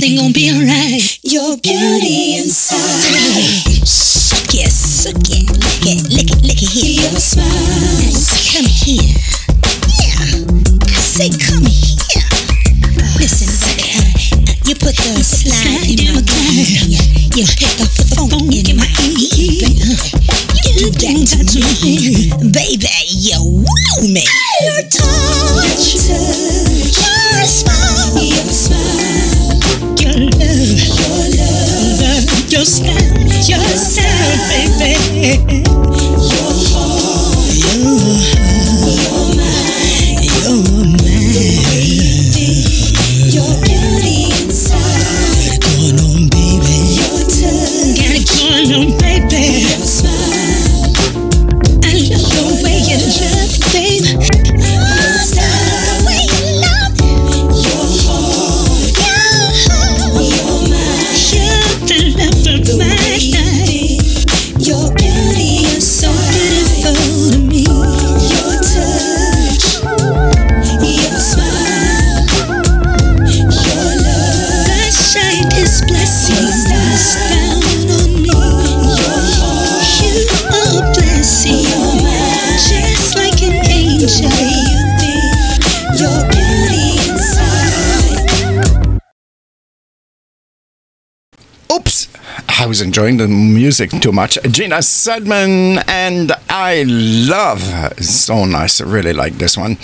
music 93.65 93.89
too 93.99 94.11
much. 94.11 94.37
Gina 94.51 94.75
Sudman, 94.75 95.83
and 95.87 96.31
I 96.49 96.83
love, 96.87 97.63
so 97.99 98.45
nice, 98.45 98.79
really 98.79 99.11
like 99.11 99.39
this 99.39 99.57
one. 99.57 99.79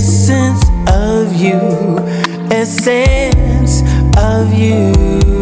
essence 0.00 0.64
of 0.88 1.34
you, 1.34 1.98
essence 2.50 3.82
of 4.16 4.52
you. 4.54 5.39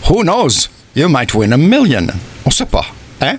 Who 0.09 0.25
knows? 0.25 0.69
You 0.95 1.09
might 1.09 1.35
win 1.35 1.53
a 1.53 1.59
million. 1.59 2.11
On. 2.47 2.85
Eh? 3.21 3.39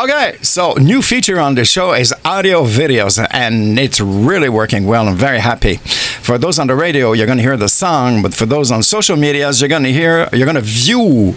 Okay, 0.00 0.36
so 0.42 0.74
new 0.74 1.02
feature 1.02 1.40
on 1.40 1.54
the 1.54 1.64
show 1.64 1.92
is 1.92 2.14
audio 2.24 2.64
videos, 2.64 3.18
and 3.32 3.78
it's 3.78 4.00
really 4.00 4.48
working 4.48 4.86
well. 4.86 5.08
I'm 5.08 5.16
very 5.16 5.40
happy. 5.40 5.78
For 6.22 6.38
those 6.38 6.58
on 6.58 6.68
the 6.68 6.74
radio, 6.74 7.12
you're 7.12 7.26
to 7.38 7.42
hear 7.42 7.56
the 7.56 7.68
song, 7.68 8.22
but 8.22 8.34
for 8.34 8.46
those 8.46 8.70
on 8.70 8.82
social 8.82 9.16
medias, 9.16 9.60
you're 9.60 9.68
to 9.68 9.92
hear, 9.92 10.28
you're 10.32 10.52
to 10.52 10.60
view 10.60 11.34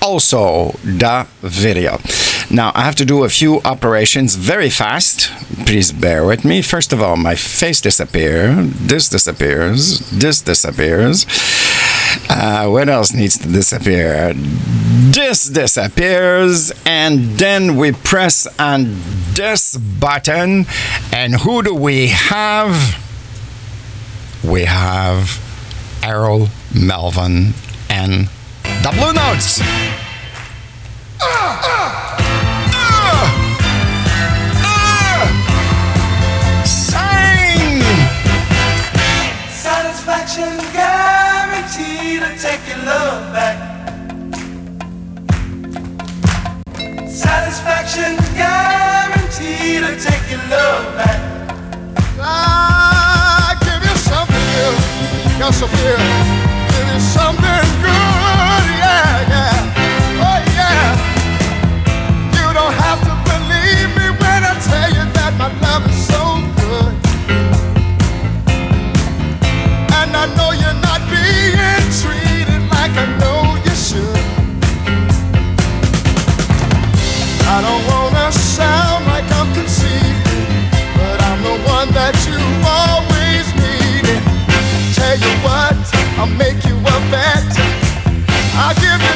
also 0.00 0.72
the 0.84 1.26
video. 1.42 1.98
Now, 2.50 2.72
I 2.74 2.82
have 2.82 2.94
to 2.96 3.04
do 3.04 3.24
a 3.24 3.28
few 3.28 3.60
operations 3.62 4.34
very 4.36 4.70
fast. 4.70 5.30
Please 5.66 5.92
bear 5.92 6.24
with 6.24 6.46
me. 6.46 6.62
First 6.62 6.94
of 6.94 7.02
all, 7.02 7.16
my 7.16 7.34
face 7.34 7.80
disappears. 7.82 8.72
This 8.72 9.08
disappears. 9.10 10.10
This 10.10 10.40
disappears. 10.40 11.26
Uh, 12.30 12.66
what 12.68 12.88
else 12.88 13.12
needs 13.12 13.36
to 13.38 13.48
disappear? 13.48 14.32
This 14.34 15.46
disappears, 15.48 16.72
and 16.86 17.38
then 17.38 17.76
we 17.76 17.92
press 17.92 18.46
on 18.58 18.96
this 19.34 19.76
button, 19.76 20.64
and 21.12 21.34
who 21.34 21.62
do 21.62 21.74
we 21.74 22.08
have? 22.08 22.98
We 24.42 24.64
have 24.64 25.38
Harold 26.02 26.48
Melvin 26.74 27.52
and 27.90 28.28
the 28.62 28.92
Blue 28.96 29.12
Notes. 29.12 29.60
Give 53.64 53.82
you 53.82 53.96
something 53.96 54.44
new, 54.54 54.74
something 55.52 55.82
new. 55.82 55.98
It 56.78 56.96
is 56.96 57.02
something 57.02 57.82
good. 57.82 58.07
I'll 86.18 86.26
make 86.26 86.64
you 86.64 86.76
a 86.76 86.98
bet. 87.12 87.46
I'll 88.54 88.74
give 88.74 89.07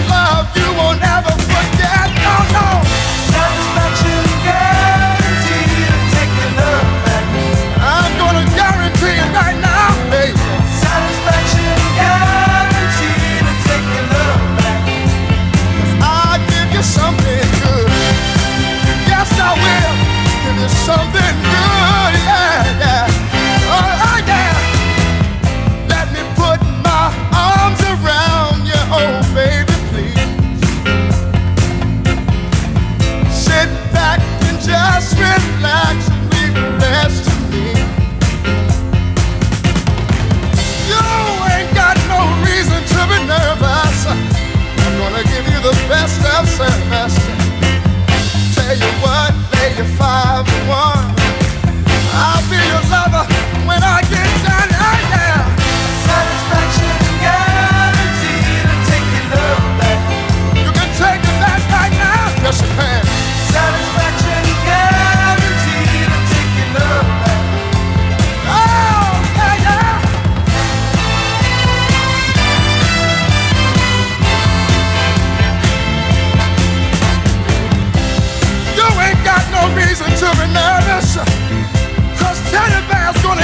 when 53.66 53.82
I 53.82 54.11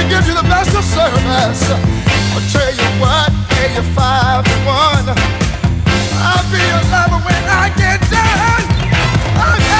give 0.09 0.25
you 0.25 0.33
the 0.33 0.47
best 0.49 0.75
of 0.75 0.83
service. 0.83 1.61
I'll 2.33 2.41
tell 2.49 2.73
you 2.73 2.89
what, 2.99 3.29
pay 3.53 3.69
you 3.75 3.83
five 3.93 4.43
to 4.43 4.57
one. 4.65 5.05
I'll 6.17 6.45
be 6.49 6.57
your 6.57 6.83
lover 6.89 7.21
when 7.25 7.43
I 7.45 7.69
get 7.77 8.01
done. 8.09 9.78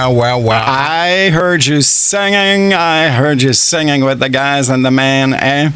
Wow, 0.00 0.12
wow, 0.12 0.38
wow. 0.38 0.64
I 0.66 1.28
heard 1.28 1.66
you 1.66 1.82
singing. 1.82 2.72
I 2.72 3.08
heard 3.08 3.42
you 3.42 3.52
singing 3.52 4.02
with 4.02 4.18
the 4.18 4.30
guys 4.30 4.70
and 4.70 4.82
the 4.82 4.90
man. 4.90 5.34
Eh? 5.34 5.72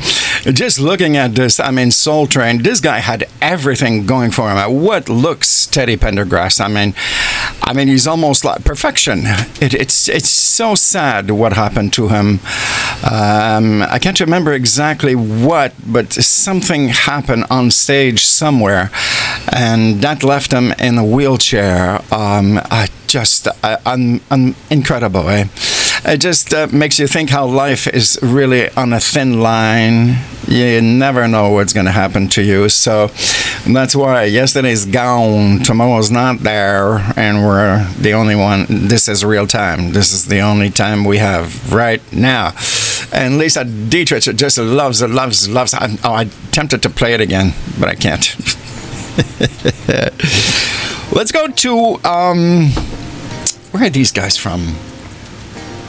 just 0.53 0.79
looking 0.79 1.17
at 1.17 1.35
this, 1.35 1.59
I 1.59 1.71
mean, 1.71 1.91
Soul 1.91 2.27
Train, 2.27 2.63
this 2.63 2.81
guy 2.81 2.99
had 2.99 3.29
everything 3.41 4.07
going 4.07 4.31
for 4.31 4.51
him. 4.51 4.83
What 4.83 5.09
looks 5.09 5.67
Teddy 5.67 5.97
Pendergrass? 5.97 6.61
I 6.61 6.69
mean, 6.69 6.95
I 7.63 7.73
mean, 7.73 7.89
he's 7.89 8.07
almost 8.07 8.45
like 8.45 8.65
perfection. 8.65 9.23
It, 9.61 9.73
it's 9.73 10.09
it's 10.09 10.29
so 10.29 10.75
sad 10.75 11.31
what 11.31 11.53
happened 11.55 11.93
to 11.95 12.09
him. 12.09 12.41
Um, 13.11 13.83
I 13.83 13.99
can't 14.01 14.21
remember 14.21 14.53
exactly 14.53 15.15
what, 15.15 15.73
but 15.87 16.13
something 16.13 16.89
happened 16.89 17.45
on 17.51 17.71
stage 17.71 18.25
somewhere, 18.25 18.91
and 19.53 20.01
that 20.03 20.23
left 20.23 20.53
him 20.53 20.73
in 20.73 20.99
a 20.99 21.05
wheelchair. 21.05 22.01
Um, 22.13 22.59
I 22.71 22.89
just 23.07 23.47
uh, 23.63 23.79
un, 23.87 24.21
un, 24.31 24.55
incredible. 24.71 25.29
Eh? 25.29 25.47
It 26.07 26.19
just 26.19 26.53
uh, 26.53 26.67
makes 26.73 26.99
you 26.99 27.07
think 27.07 27.31
how 27.31 27.47
life 27.47 27.87
is 27.87 28.19
really 28.23 28.71
on 28.71 28.93
a 28.93 29.01
thin 29.01 29.41
line. 29.41 30.17
You 30.47 30.83
never 30.83 31.27
know 31.27 31.51
what's 31.51 31.73
going 31.73 31.87
to 31.87 31.93
happen 31.93 32.29
to 32.31 32.43
you. 32.43 32.69
So 32.69 33.07
that's 33.67 33.97
why 33.97 34.25
yesterday's 34.25 34.85
gone, 34.85 35.61
tomorrow's 35.61 36.11
not 36.11 36.41
there, 36.41 36.99
and 37.17 37.43
we're 37.43 37.89
the 37.99 38.13
only 38.13 38.35
one. 38.35 38.67
This 38.69 39.09
is 39.09 39.25
real 39.25 39.47
time. 39.47 39.93
This 39.93 40.13
is 40.13 40.27
the 40.27 40.41
only 40.41 40.69
time 40.69 41.05
we 41.05 41.19
have 41.19 41.73
right 41.73 42.03
now. 42.13 42.53
And 43.13 43.39
Lisa 43.39 43.65
Dietrich 43.65 44.25
just 44.25 44.59
loves 44.59 45.01
it, 45.01 45.09
loves, 45.09 45.49
loves. 45.49 45.73
I, 45.73 45.97
oh, 46.05 46.15
I'm 46.15 46.31
tempted 46.51 46.83
to 46.83 46.91
play 46.91 47.15
it 47.15 47.21
again, 47.21 47.55
but 47.81 47.89
I 47.89 47.95
can't. 47.95 48.37
Let's 51.13 51.31
go 51.33 51.47
to 51.49 52.01
um, 52.05 52.71
where 53.71 53.85
are 53.85 53.91
these 53.91 54.11
guys 54.13 54.37
from? 54.37 54.75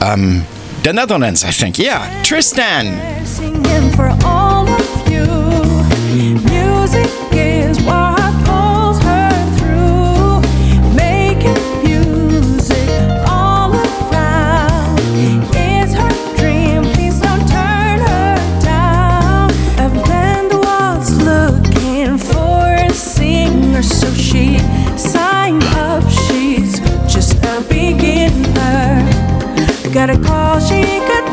Um, 0.01 0.45
the 0.83 0.93
Netherlands, 0.93 1.43
I 1.43 1.51
think. 1.51 1.79
Yeah, 1.79 2.21
Tristan. 2.23 2.97
Music 6.45 7.09
is 7.33 7.81
what 7.81 8.24
Got 29.95 30.09
a 30.09 30.19
call, 30.19 30.59
she 30.59 30.81
could 31.07 31.24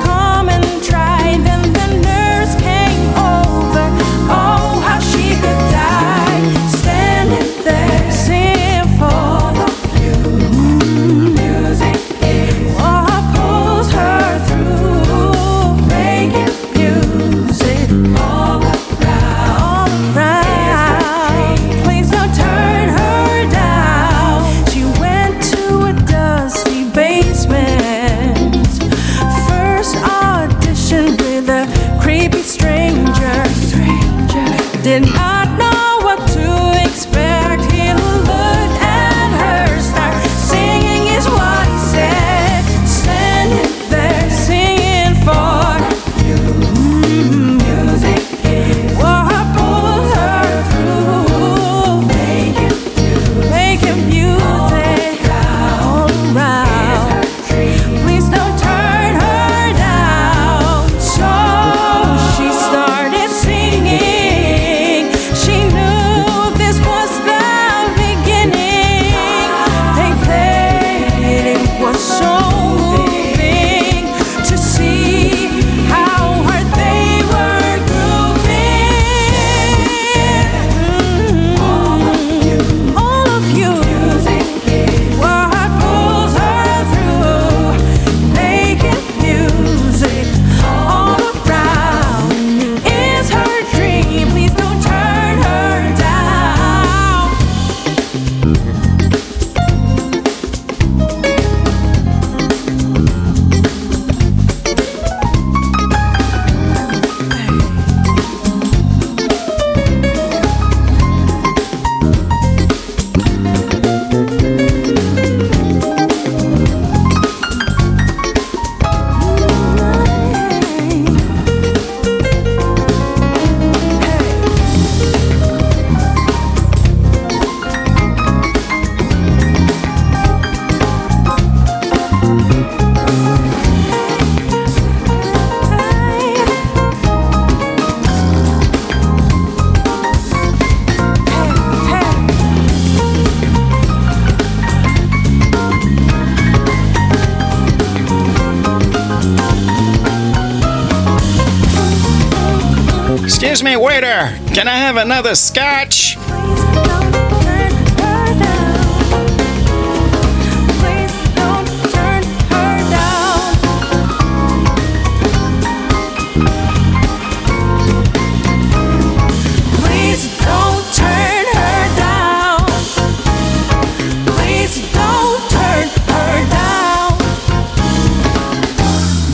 have 154.92 155.06
another 155.06 155.34
scotch? 155.34 156.01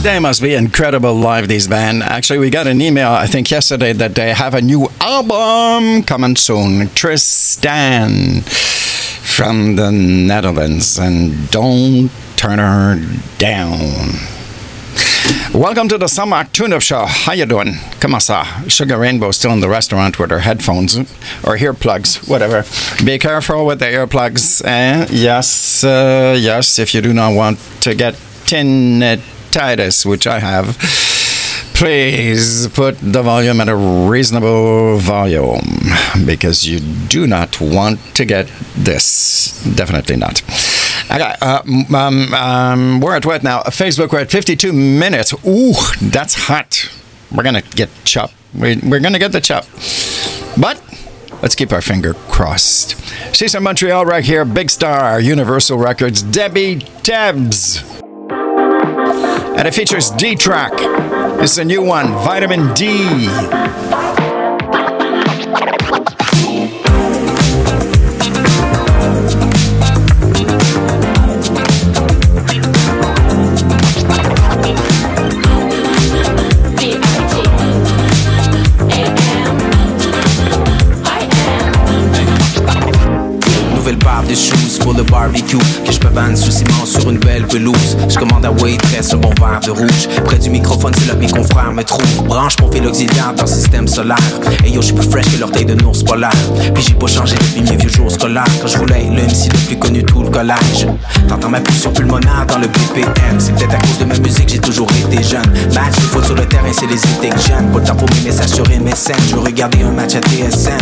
They 0.01 0.17
must 0.17 0.41
be 0.41 0.53
incredible 0.53 1.13
live, 1.13 1.49
these 1.49 1.67
band. 1.67 2.03
Actually, 2.03 2.39
we 2.39 2.49
got 2.49 2.67
an 2.67 2.79
email, 2.79 3.11
I 3.11 3.27
think, 3.27 3.51
yesterday 3.51 3.91
that 3.91 4.15
they 4.15 4.33
have 4.33 4.53
a 4.53 4.61
new 4.61 4.87
album 5.01 6.03
coming 6.03 6.37
soon. 6.37 6.87
Tristan 6.91 8.39
from 8.41 9.75
the 9.75 9.91
Netherlands. 9.91 10.97
And 10.97 11.51
don't 11.51 12.09
turn 12.37 12.59
her 12.59 12.97
down. 13.39 14.15
Welcome 15.53 15.89
to 15.89 15.97
the 15.97 16.07
Summer 16.07 16.45
Tune-Up 16.45 16.81
Show. 16.81 17.05
How 17.05 17.33
you 17.33 17.45
doing? 17.45 17.73
Comment 17.99 18.21
ça? 18.21 18.45
Sugar 18.69 18.97
Rainbow 18.97 19.31
still 19.31 19.51
in 19.51 19.59
the 19.59 19.67
restaurant 19.67 20.17
with 20.17 20.31
her 20.31 20.39
headphones 20.39 20.97
or 21.43 21.57
earplugs, 21.57 22.25
whatever. 22.25 22.63
Be 23.03 23.19
careful 23.19 23.65
with 23.65 23.79
the 23.79 23.87
earplugs. 23.87 24.63
Eh? 24.63 25.07
Yes, 25.11 25.83
uh, 25.83 26.37
yes. 26.39 26.79
If 26.79 26.95
you 26.95 27.01
do 27.01 27.11
not 27.11 27.35
want 27.35 27.59
to 27.81 27.95
get 27.95 28.13
tinnitus, 28.45 29.21
which 30.05 30.27
I 30.27 30.39
have, 30.39 30.77
please 31.73 32.67
put 32.67 32.97
the 32.99 33.21
volume 33.23 33.61
at 33.61 33.69
a 33.69 33.75
reasonable 33.75 34.97
volume 34.97 35.61
because 36.25 36.67
you 36.67 36.79
do 37.07 37.25
not 37.25 37.59
want 37.61 37.99
to 38.15 38.25
get 38.25 38.47
this. 38.75 39.63
Definitely 39.75 40.17
not. 40.17 40.41
Okay, 41.11 41.33
uh, 41.41 41.61
um, 41.95 42.33
um, 42.33 42.99
we're 42.99 43.15
at 43.15 43.25
what 43.25 43.43
now? 43.43 43.61
Facebook, 43.61 44.11
we're 44.11 44.19
at 44.19 44.29
52 44.29 44.71
minutes. 44.71 45.33
Ooh, 45.45 45.73
that's 46.01 46.35
hot. 46.35 46.91
We're 47.31 47.43
going 47.43 47.55
to 47.55 47.75
get 47.75 47.89
chop. 48.03 48.31
We, 48.53 48.77
we're 48.77 48.99
going 48.99 49.13
to 49.13 49.19
get 49.19 49.31
the 49.31 49.41
chop. 49.41 49.65
But 50.59 50.81
let's 51.41 51.55
keep 51.55 51.71
our 51.71 51.81
finger 51.81 52.13
crossed. 52.13 52.95
She's 53.35 53.53
from 53.53 53.63
Montreal 53.63 54.05
right 54.05 54.23
here. 54.23 54.45
Big 54.45 54.69
star, 54.69 55.19
Universal 55.19 55.77
Records, 55.77 56.21
Debbie 56.21 56.79
Tebbs. 57.03 57.83
And 59.59 59.67
it 59.67 59.73
features 59.73 60.09
D 60.11 60.35
Track. 60.35 60.71
It's 61.43 61.57
a 61.57 61.65
new 61.65 61.81
one, 61.81 62.13
Vitamin 62.23 62.73
D. 62.75 63.27
Que 84.99 85.93
je 85.93 85.97
peux 85.97 86.09
vendre 86.09 86.37
sous 86.37 86.51
sur 86.51 87.09
une 87.09 87.19
belle 87.19 87.47
pelouse. 87.47 87.97
Je 88.09 88.17
commande 88.17 88.45
à 88.45 88.51
Waitress 88.51 89.13
un 89.13 89.17
bon 89.17 89.29
verre 89.39 89.61
de 89.65 89.71
rouge. 89.71 90.09
Près 90.25 90.37
du 90.37 90.49
microphone 90.49 90.91
c'est 90.97 91.07
là 91.07 91.13
que 91.13 91.21
mes 91.21 91.31
confrères 91.31 91.71
me 91.71 91.83
trouvent. 91.85 92.25
Branche 92.25 92.55
mon 92.61 92.69
fil 92.69 92.85
auxiliaire 92.85 93.33
dans 93.33 93.43
le 93.43 93.47
système 93.47 93.87
solaire. 93.87 94.17
Et 94.65 94.71
yo 94.71 94.81
je 94.81 94.87
suis 94.87 94.95
plus 94.95 95.09
fresh 95.09 95.25
que 95.31 95.39
l'orteil 95.39 95.63
de 95.63 95.81
ours 95.85 96.03
polaire. 96.03 96.33
Puis 96.73 96.83
j'ai 96.85 96.95
pas 96.95 97.07
changé 97.07 97.35
depuis 97.35 97.61
mes 97.61 97.77
vieux 97.77 97.89
jours 97.89 98.11
scolaires. 98.11 98.43
Quand 98.61 98.67
je 98.67 98.77
voulais 98.77 99.05
le 99.05 99.23
MC 99.23 99.49
le 99.53 99.67
plus 99.67 99.77
connu 99.79 100.03
tout 100.03 100.21
le 100.21 100.29
collège. 100.29 100.85
T'entends 101.29 101.49
ma 101.49 101.61
pulsion 101.61 101.93
pulmonaire 101.93 102.45
dans 102.49 102.57
le 102.57 102.67
BPM 102.67 103.39
C'est 103.39 103.55
peut-être 103.55 103.75
à 103.75 103.77
cause 103.77 103.99
de 103.99 104.05
ma 104.05 104.19
musique 104.19 104.49
j'ai 104.49 104.59
toujours 104.59 104.89
été 104.91 105.23
jeune. 105.23 105.47
Match 105.73 105.95
de 105.95 106.01
foot 106.01 106.25
sur 106.25 106.35
le 106.35 106.45
terrain 106.45 106.73
c'est 106.73 106.87
les 106.87 107.01
idées 107.15 107.29
que 107.29 107.39
j'aime. 107.47 107.71
Pas 107.71 107.79
le 107.79 107.85
temps 107.85 107.95
pour 107.95 108.09
mes 108.15 108.21
messages 108.29 108.49
sur 108.49 108.65
MSN 108.67 109.13
Je 109.29 109.35
regarder 109.37 109.81
un 109.81 109.91
match 109.91 110.15
à 110.15 110.19
TSN 110.19 110.77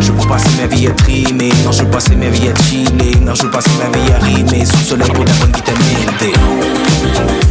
je 0.00 0.12
veux 0.12 0.18
pas 0.18 0.34
passer 0.34 0.50
ma 0.60 0.66
vie 0.66 0.86
à 0.86 0.90
trimer, 0.90 1.50
non 1.64 1.72
je 1.72 1.82
veux 1.82 1.90
passer 1.90 2.16
ma 2.16 2.28
vie 2.28 2.48
à 2.48 2.62
chiller, 2.62 2.90
non 3.20 3.34
je 3.34 3.42
veux 3.42 3.50
passer 3.50 3.70
ma 3.78 3.96
vie 3.96 4.12
à 4.12 4.18
rimer 4.18 4.64
sous 4.64 4.76
le 4.76 4.84
soleil 4.84 5.10
pour 5.10 5.24
la 5.24 5.32
bonne 5.34 5.52
vitamine 5.52 6.06
D. 6.20 7.43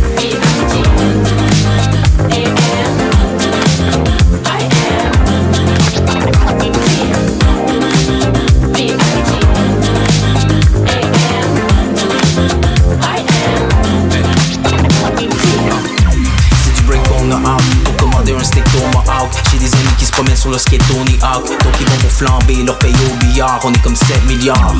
sur 20.35 20.51
le 20.51 20.57
skate 20.57 20.81
Tony 20.87 21.17
Hawk. 21.21 21.47
Donc 21.63 21.73
ils 21.79 21.87
vont 21.87 21.97
pour 21.97 22.11
flamber 22.11 22.63
leur 22.63 22.77
paye 22.79 22.93
au 22.93 23.25
billard. 23.25 23.59
On 23.63 23.73
est 23.73 23.81
comme 23.81 23.95
7 23.95 24.25
milliards 24.27 24.73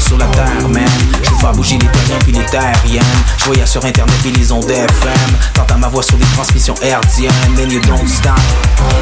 sur 0.00 0.18
la 0.18 0.26
terre, 0.26 0.68
man. 0.68 0.84
Je 1.22 1.30
faire 1.40 1.52
bouger 1.52 1.78
les 1.78 1.86
terrains 1.86 2.18
puis 2.22 2.32
les 2.32 2.44
terriennes 2.46 3.04
Je 3.38 3.44
voyage 3.44 3.68
sur 3.68 3.84
internet 3.84 4.14
puis 4.22 4.32
les 4.32 4.52
ondes 4.52 4.68
FM 4.68 5.12
T'entends 5.54 5.78
ma 5.78 5.88
voix 5.88 6.02
sur 6.02 6.16
des 6.16 6.24
transmissions 6.34 6.74
hertziennes. 6.82 7.32
And 7.58 7.70
you 7.70 7.80
don't 7.80 8.06
stop. 8.08 8.38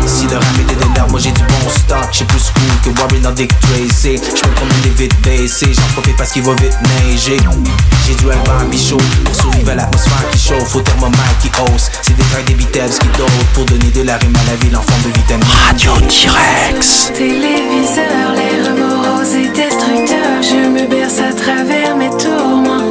Si 0.07 0.27
le 0.27 0.37
rap 0.37 0.45
était 0.61 0.75
de 0.75 0.95
l'herbe, 0.95 1.11
moi 1.11 1.21
j'ai 1.21 1.33
du 1.33 1.43
bon 1.43 1.69
stock. 1.69 2.09
J'suis 2.13 2.25
plus 2.25 2.53
cool 2.55 2.93
que 2.93 3.01
Warren 3.01 3.23
dans 3.23 3.33
Dick 3.33 3.53
Tracy. 3.61 4.17
J'me 4.17 4.51
promène 4.55 4.81
des 4.83 4.91
vite 4.91 5.21
baissés 5.23 5.73
J'en 5.73 5.93
profite 5.95 6.17
parce 6.17 6.31
qu'il 6.31 6.43
va 6.43 6.53
vite 6.55 6.77
neiger. 7.05 7.39
J'ai 8.07 8.15
du 8.15 8.31
Alban 8.31 8.69
Bichot 8.71 8.99
Pour 9.25 9.35
survivre 9.35 9.71
à 9.71 9.75
l'atmosphère 9.75 10.31
qui 10.33 10.39
chauffe 10.39 10.77
Au 10.77 10.81
thermomètre 10.81 11.39
qui 11.41 11.51
hausse. 11.61 11.91
C'est 12.03 12.17
des 12.17 12.25
tracks 12.25 12.45
des 12.45 12.55
Beatles 12.55 12.99
qui 13.01 13.09
donnent 13.19 13.29
Pour 13.55 13.65
donner 13.65 13.91
de 13.91 14.03
la 14.03 14.17
rime 14.19 14.37
à 14.37 14.51
la 14.51 14.57
ville 14.57 14.77
en 14.77 14.83
forme 14.83 15.03
de 15.03 15.19
vitamine 15.19 15.47
T-Rex 15.83 17.11
Téléviseur, 17.13 18.35
les 18.37 18.69
remords 18.69 19.35
et 19.35 19.49
destructeurs. 19.49 20.41
Je 20.41 20.69
me 20.69 20.87
berce 20.87 21.19
à 21.19 21.33
travers 21.33 21.97
mes 21.97 22.11
tourments. 22.11 22.91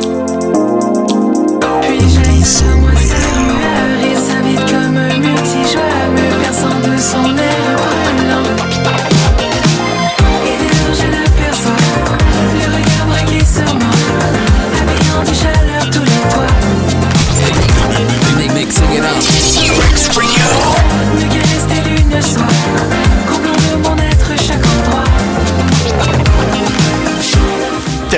Puis 1.81 1.99
j'aille 2.09 2.43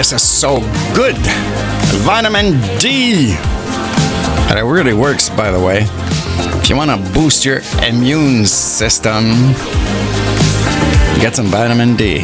This 0.03 0.11
is 0.11 0.21
so 0.21 0.59
good. 0.93 1.15
Vitamin 2.03 2.59
D. 2.77 3.37
And 4.49 4.59
it 4.59 4.63
really 4.63 4.91
works, 4.91 5.29
by 5.29 5.49
the 5.49 5.57
way. 5.61 5.87
If 6.59 6.69
you 6.69 6.75
want 6.75 6.91
to 6.91 7.13
boost 7.13 7.45
your 7.45 7.61
immune 7.87 8.45
system, 8.45 9.23
get 11.21 11.37
some 11.37 11.45
vitamin 11.45 11.95
D. 11.95 12.23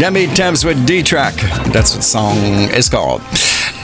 Debbie 0.00 0.26
Tebbs 0.26 0.64
with 0.64 0.84
D 0.84 1.00
Track. 1.04 1.34
That's 1.72 1.94
what 1.94 2.02
song 2.02 2.36
is 2.74 2.88
called. 2.88 3.22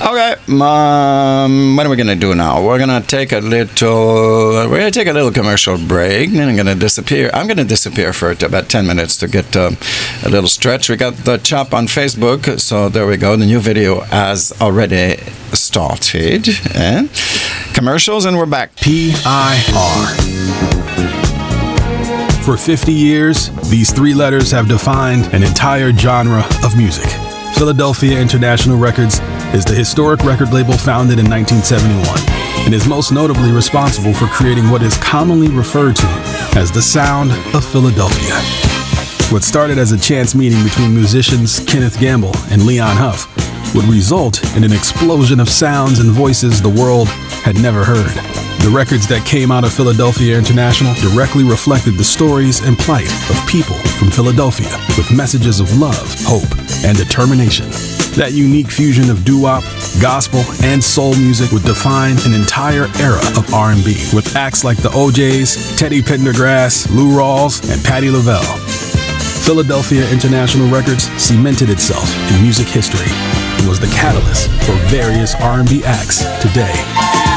Okay, 0.05 0.34
um, 0.60 1.76
what 1.76 1.86
are 1.86 1.89
we 1.89 1.97
gonna 1.97 2.15
do 2.15 2.34
now? 2.34 2.62
We're 2.62 2.78
gonna 2.78 3.00
take 3.00 3.33
a 3.33 3.39
little. 3.41 4.68
We're 4.68 4.76
gonna 4.78 4.91
take 4.91 5.08
a 5.08 5.12
little 5.15 5.31
commercial 5.33 5.78
break, 5.78 6.28
and 6.28 6.42
I'm 6.42 6.57
gonna 6.57 6.74
disappear. 6.74 7.31
I'm 7.33 7.47
gonna 7.49 7.65
disappear 7.65 8.12
for 8.12 8.33
about 8.33 8.68
ten 8.68 8.86
minutes 8.86 9.16
to 9.18 9.28
get 9.28 9.57
um, 9.57 9.78
a 10.23 10.28
little 10.28 10.49
stretch. 10.49 10.91
We 10.91 10.97
got 10.97 11.15
the 11.24 11.39
chop 11.39 11.73
on 11.73 11.86
Facebook, 11.86 12.60
so 12.60 12.91
there 12.91 13.07
we 13.07 13.16
go. 13.16 13.34
The 13.36 13.47
new 13.47 13.60
video 13.60 14.00
has 14.02 14.52
already 14.60 15.16
started. 15.55 16.49
eh? 16.74 17.08
Commercials, 17.73 18.26
and 18.26 18.36
we're 18.36 18.44
back. 18.47 18.76
P 18.76 19.15
I 19.24 19.57
R. 19.74 20.15
For 22.44 22.58
50 22.58 22.92
years, 22.92 23.49
these 23.70 23.91
three 23.91 24.12
letters 24.12 24.50
have 24.50 24.68
defined 24.68 25.33
an 25.33 25.42
entire 25.42 25.92
genre 25.94 26.44
of 26.62 26.76
music. 26.76 27.07
Philadelphia 27.55 28.20
International 28.20 28.76
Records 28.76 29.18
is 29.55 29.65
the 29.65 29.74
historic 29.74 30.24
record 30.24 30.52
label 30.52 30.73
founded 30.73 31.16
in 31.20 31.31
1971 31.31 32.05
and 32.66 32.74
is 32.74 32.89
most 32.89 33.12
notably 33.12 33.52
responsible 33.52 34.12
for 34.12 34.26
creating 34.26 34.68
what 34.68 34.83
is 34.83 34.97
commonly 34.97 35.47
referred 35.49 35.94
to 35.94 36.07
as 36.58 36.73
the 36.73 36.83
sound 36.83 37.31
of 37.55 37.65
Philadelphia. 37.65 38.34
What 39.33 39.44
started 39.44 39.78
as 39.78 39.92
a 39.92 39.99
chance 39.99 40.34
meeting 40.34 40.62
between 40.65 40.92
musicians 40.92 41.60
Kenneth 41.60 42.00
Gamble 42.00 42.33
and 42.50 42.66
Leon 42.66 42.97
Huff 42.97 43.31
would 43.76 43.84
result 43.84 44.42
in 44.57 44.65
an 44.65 44.73
explosion 44.73 45.39
of 45.39 45.49
sounds 45.49 46.00
and 46.00 46.10
voices 46.10 46.60
the 46.60 46.68
world 46.68 47.08
had 47.47 47.55
never 47.62 47.84
heard. 47.84 48.15
The 48.66 48.73
records 48.74 49.07
that 49.07 49.24
came 49.24 49.52
out 49.52 49.62
of 49.62 49.73
Philadelphia 49.73 50.36
International 50.36 50.94
directly 50.94 51.44
reflected 51.44 51.94
the 51.94 52.05
stories 52.05 52.60
and 52.66 52.76
plight 52.76 53.12
of 53.31 53.39
people 53.47 53.76
from 53.99 54.10
Philadelphia 54.10 54.73
with 54.99 55.15
messages 55.16 55.60
of 55.60 55.78
love, 55.78 56.12
hope, 56.26 56.50
and 56.84 56.99
determination. 56.99 57.70
That 58.16 58.32
unique 58.32 58.70
fusion 58.70 59.10
of 59.10 59.24
doo-wop, 59.24 59.64
gospel, 60.00 60.44
and 60.62 60.82
soul 60.82 61.16
music 61.16 61.50
would 61.50 61.64
define 61.64 62.16
an 62.24 62.32
entire 62.32 62.86
era 63.00 63.18
of 63.36 63.52
R&B 63.52 64.08
with 64.14 64.36
acts 64.36 64.62
like 64.62 64.76
the 64.78 64.90
O'Jays, 64.94 65.76
Teddy 65.76 66.00
Pendergrass, 66.00 66.88
Lou 66.94 67.18
Rawls, 67.18 67.68
and 67.72 67.84
Patti 67.84 68.10
LaBelle. 68.10 68.56
Philadelphia 69.42 70.08
International 70.12 70.70
Records 70.70 71.10
cemented 71.20 71.70
itself 71.70 72.08
in 72.30 72.42
music 72.42 72.68
history 72.68 73.10
and 73.58 73.68
was 73.68 73.80
the 73.80 73.88
catalyst 73.88 74.48
for 74.64 74.74
various 74.86 75.34
R&B 75.34 75.82
acts 75.84 76.22
today. 76.40 77.33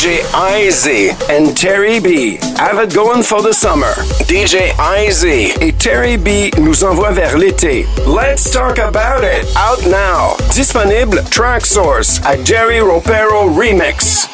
DJ 0.00 0.22
IZ 0.32 1.12
and 1.28 1.54
Terry 1.54 2.00
B 2.00 2.38
have 2.56 2.78
it 2.78 2.94
going 2.94 3.22
for 3.22 3.42
the 3.42 3.52
summer. 3.52 3.92
DJ 4.24 4.72
IZ 4.80 5.24
et 5.60 5.78
Terry 5.78 6.16
B 6.16 6.50
nous 6.58 6.84
envoient 6.84 7.12
vers 7.12 7.36
l'été. 7.36 7.86
Let's 8.06 8.50
talk 8.50 8.78
about 8.78 9.24
it. 9.24 9.44
Out 9.58 9.84
now. 9.90 10.36
Disponible 10.54 11.22
Track 11.28 11.66
Source 11.66 12.18
à 12.24 12.42
Jerry 12.42 12.80
Ropero 12.80 13.50
Remix. 13.50 14.26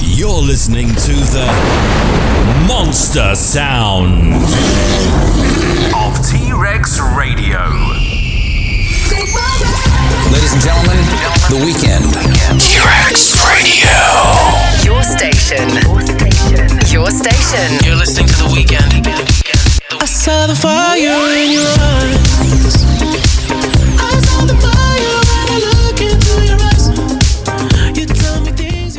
You're 0.00 0.30
listening 0.30 0.94
to 0.94 1.12
the 1.32 1.48
Monster 2.68 3.34
Sound 3.34 4.32
of 5.92 6.24
T 6.24 6.52
Rex 6.52 7.00
Radio. 7.16 7.58
Ladies 10.30 10.52
and 10.52 10.62
gentlemen, 10.62 10.96
the 11.50 11.60
weekend. 11.66 12.12
T-Rex 12.60 13.31
Radio. 13.48 13.96
Your 14.84 15.02
station. 15.02 15.68
Your 16.90 17.10
station. 17.10 17.68
You're 17.84 17.96
listening 17.96 18.28
to 18.28 18.36
the 18.44 18.50
weekend. 18.52 19.06
I 20.00 20.04
saw 20.04 20.46
the 20.46 20.54
fire 20.54 20.98
in 21.36 21.52
your 21.52 21.62
eyes. 21.62 22.76
I 23.98 24.14
saw 24.26 24.44
the 24.46 24.56
fire 24.62 25.20
when 25.28 25.46
I 25.50 25.58
look 25.66 26.00
into 26.00 26.34
your 26.46 26.60
eyes. 26.70 26.86
You 27.98 28.06
tell 28.06 28.40
me 28.40 28.52
things. 28.52 28.98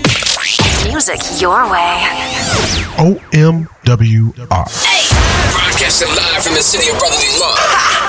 Music 0.87 1.19
your 1.41 1.63
way. 1.71 2.03
OMWR. 2.97 4.47
Broadcasting 5.53 6.09
live 6.15 6.43
from 6.43 6.53
the 6.53 6.61
city 6.61 6.89
of 6.89 6.97
brotherly 6.99 7.39
love. 7.39 8.02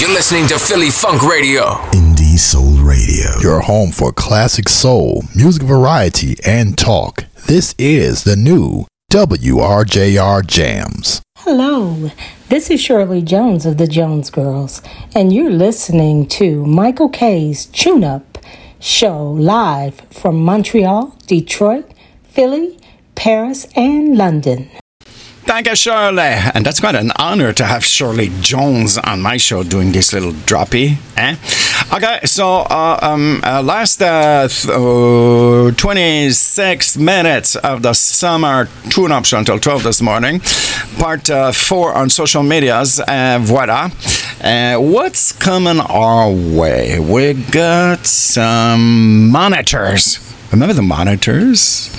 You're 0.00 0.10
listening 0.12 0.48
to 0.48 0.58
Philly 0.58 0.90
Funk 0.90 1.22
Radio. 1.22 1.62
Indie 1.92 2.36
Soul 2.36 2.78
Radio. 2.78 3.30
Your 3.40 3.60
home 3.60 3.92
for 3.92 4.12
classic 4.12 4.68
soul, 4.68 5.22
music 5.36 5.62
variety, 5.62 6.34
and 6.44 6.76
talk. 6.76 7.26
This 7.46 7.76
is 7.78 8.24
the 8.24 8.34
new 8.34 8.86
WRJR 9.12 10.44
Jams. 10.48 11.22
Hello, 11.38 12.10
this 12.48 12.70
is 12.70 12.80
Shirley 12.80 13.22
Jones 13.22 13.66
of 13.66 13.78
the 13.78 13.86
Jones 13.86 14.30
Girls, 14.30 14.82
and 15.14 15.32
you're 15.32 15.48
listening 15.48 16.26
to 16.26 16.66
Michael 16.66 17.08
K's 17.08 17.66
Tune 17.66 18.02
Up 18.02 18.38
show 18.80 19.30
live 19.30 20.00
from 20.10 20.44
Montreal, 20.44 21.16
Detroit, 21.28 21.94
Philly, 22.24 22.80
Paris, 23.14 23.68
and 23.76 24.18
London. 24.18 24.68
Thank 25.46 25.68
you, 25.68 25.76
Shirley. 25.76 26.22
And 26.54 26.64
that's 26.64 26.80
quite 26.80 26.94
an 26.94 27.12
honor 27.16 27.52
to 27.52 27.64
have 27.66 27.84
Shirley 27.84 28.30
Jones 28.40 28.96
on 28.98 29.20
my 29.20 29.36
show 29.36 29.62
doing 29.62 29.92
this 29.92 30.12
little 30.12 30.32
droppy. 30.32 30.96
Eh? 31.18 31.36
Okay, 31.94 32.20
so 32.24 32.60
uh, 32.70 32.98
um, 33.02 33.40
uh, 33.44 33.62
last 33.62 34.00
uh, 34.02 34.48
th- 34.48 34.68
uh, 34.74 35.70
26 35.76 36.96
minutes 36.96 37.56
of 37.56 37.82
the 37.82 37.92
summer 37.92 38.68
tune 38.88 39.12
up 39.12 39.26
show 39.26 39.38
until 39.38 39.58
12 39.60 39.82
this 39.82 40.00
morning. 40.00 40.40
Part 40.98 41.28
uh, 41.30 41.52
four 41.52 41.92
on 41.94 42.08
social 42.08 42.42
medias. 42.42 42.98
Uh, 43.00 43.38
voila. 43.42 43.90
Uh, 44.42 44.76
what's 44.76 45.30
coming 45.32 45.78
our 45.78 46.30
way? 46.30 46.98
We 46.98 47.34
got 47.34 48.06
some 48.06 49.28
monitors. 49.30 50.18
Remember 50.50 50.72
the 50.74 50.82
monitors? 50.82 51.90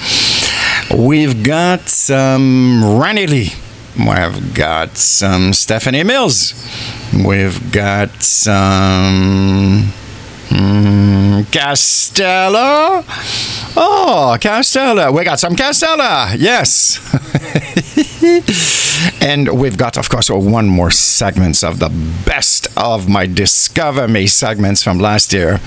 We've 0.94 1.44
got 1.44 1.90
some 1.90 3.00
Randy 3.00 3.28
Lee. 3.28 3.50
We've 3.98 4.54
got 4.54 4.98
some 4.98 5.54
Stephanie 5.54 6.04
Mills. 6.04 6.54
We've 7.12 7.72
got 7.72 8.22
some 8.22 9.92
mm, 10.50 11.44
Castella. 11.46 13.04
Oh, 13.76 14.38
Castella. 14.40 15.12
We 15.14 15.24
got 15.24 15.40
some 15.40 15.56
Castella. 15.56 16.36
Yes. 16.38 17.00
and 19.22 19.60
we've 19.60 19.78
got, 19.78 19.98
of 19.98 20.10
course, 20.10 20.30
one 20.30 20.68
more 20.68 20.92
segments 20.92 21.64
of 21.64 21.80
the 21.80 21.90
best 22.26 22.68
of 22.78 23.10
my 23.10 23.26
Discover 23.26 24.08
Me 24.08 24.28
segments 24.28 24.84
from 24.84 25.00
last 25.00 25.34
year. 25.34 25.60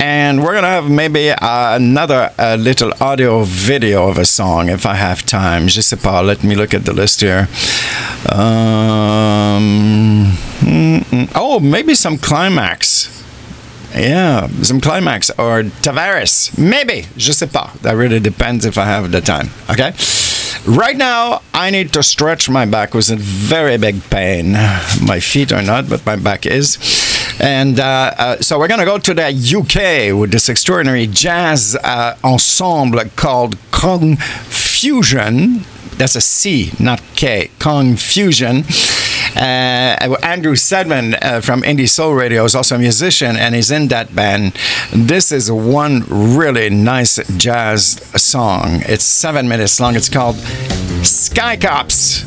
And 0.00 0.44
we're 0.44 0.60
to 0.60 0.68
have 0.68 0.88
maybe 0.88 1.30
uh, 1.30 1.76
another 1.76 2.30
uh, 2.38 2.56
little 2.58 2.92
audio 3.00 3.42
video 3.42 4.08
of 4.08 4.18
a 4.18 4.24
song 4.24 4.68
if 4.68 4.86
I 4.86 4.94
have 4.94 5.26
time. 5.26 5.66
Je 5.66 5.80
sais 5.80 6.00
pas. 6.00 6.22
Let 6.22 6.44
me 6.44 6.54
look 6.54 6.72
at 6.72 6.84
the 6.84 6.92
list 6.92 7.20
here. 7.20 7.48
Um, 8.30 10.32
oh, 11.34 11.58
maybe 11.60 11.94
some 11.94 12.16
climax. 12.16 13.14
Yeah, 13.94 14.46
some 14.62 14.80
climax 14.80 15.30
or 15.30 15.64
Tavares. 15.82 16.56
Maybe. 16.56 17.06
Je 17.16 17.32
sais 17.32 17.50
pas. 17.50 17.72
That 17.82 17.96
really 17.96 18.20
depends 18.20 18.64
if 18.64 18.78
I 18.78 18.84
have 18.84 19.10
the 19.10 19.20
time. 19.20 19.50
Okay? 19.68 19.92
Right 20.66 20.96
now, 20.96 21.40
I 21.54 21.70
need 21.70 21.92
to 21.94 22.02
stretch 22.02 22.50
my 22.50 22.66
back 22.66 22.94
with 22.94 23.10
a 23.10 23.16
very 23.16 23.78
big 23.78 24.02
pain. 24.10 24.52
My 25.02 25.18
feet 25.18 25.52
are 25.52 25.62
not, 25.62 25.88
but 25.88 26.04
my 26.04 26.16
back 26.16 26.46
is. 26.46 26.76
And 27.40 27.78
uh, 27.78 28.14
uh, 28.18 28.36
so 28.38 28.58
we're 28.58 28.68
going 28.68 28.80
to 28.80 28.86
go 28.86 28.98
to 28.98 29.14
the 29.14 29.28
UK 29.28 30.18
with 30.18 30.32
this 30.32 30.48
extraordinary 30.48 31.06
jazz 31.06 31.76
uh, 31.76 32.16
ensemble 32.24 33.00
called 33.16 33.56
Confusion. 33.70 35.64
That's 35.96 36.16
a 36.16 36.20
C, 36.20 36.72
not 36.78 37.00
K. 37.14 37.50
Confusion. 37.58 38.64
Uh, 39.36 40.16
Andrew 40.22 40.54
Sedman 40.54 41.16
uh, 41.22 41.40
from 41.40 41.62
Indie 41.62 41.88
Soul 41.88 42.14
Radio 42.14 42.44
is 42.44 42.54
also 42.54 42.76
a 42.76 42.78
musician 42.78 43.36
and 43.36 43.54
he's 43.54 43.70
in 43.70 43.88
that 43.88 44.14
band. 44.14 44.52
This 44.92 45.30
is 45.30 45.50
one 45.50 46.04
really 46.08 46.70
nice 46.70 47.18
jazz 47.36 48.00
song. 48.16 48.82
It's 48.86 49.04
seven 49.04 49.48
minutes 49.48 49.78
long. 49.80 49.96
It's 49.96 50.08
called 50.08 50.36
Sky 51.04 51.56
Cops. 51.56 52.24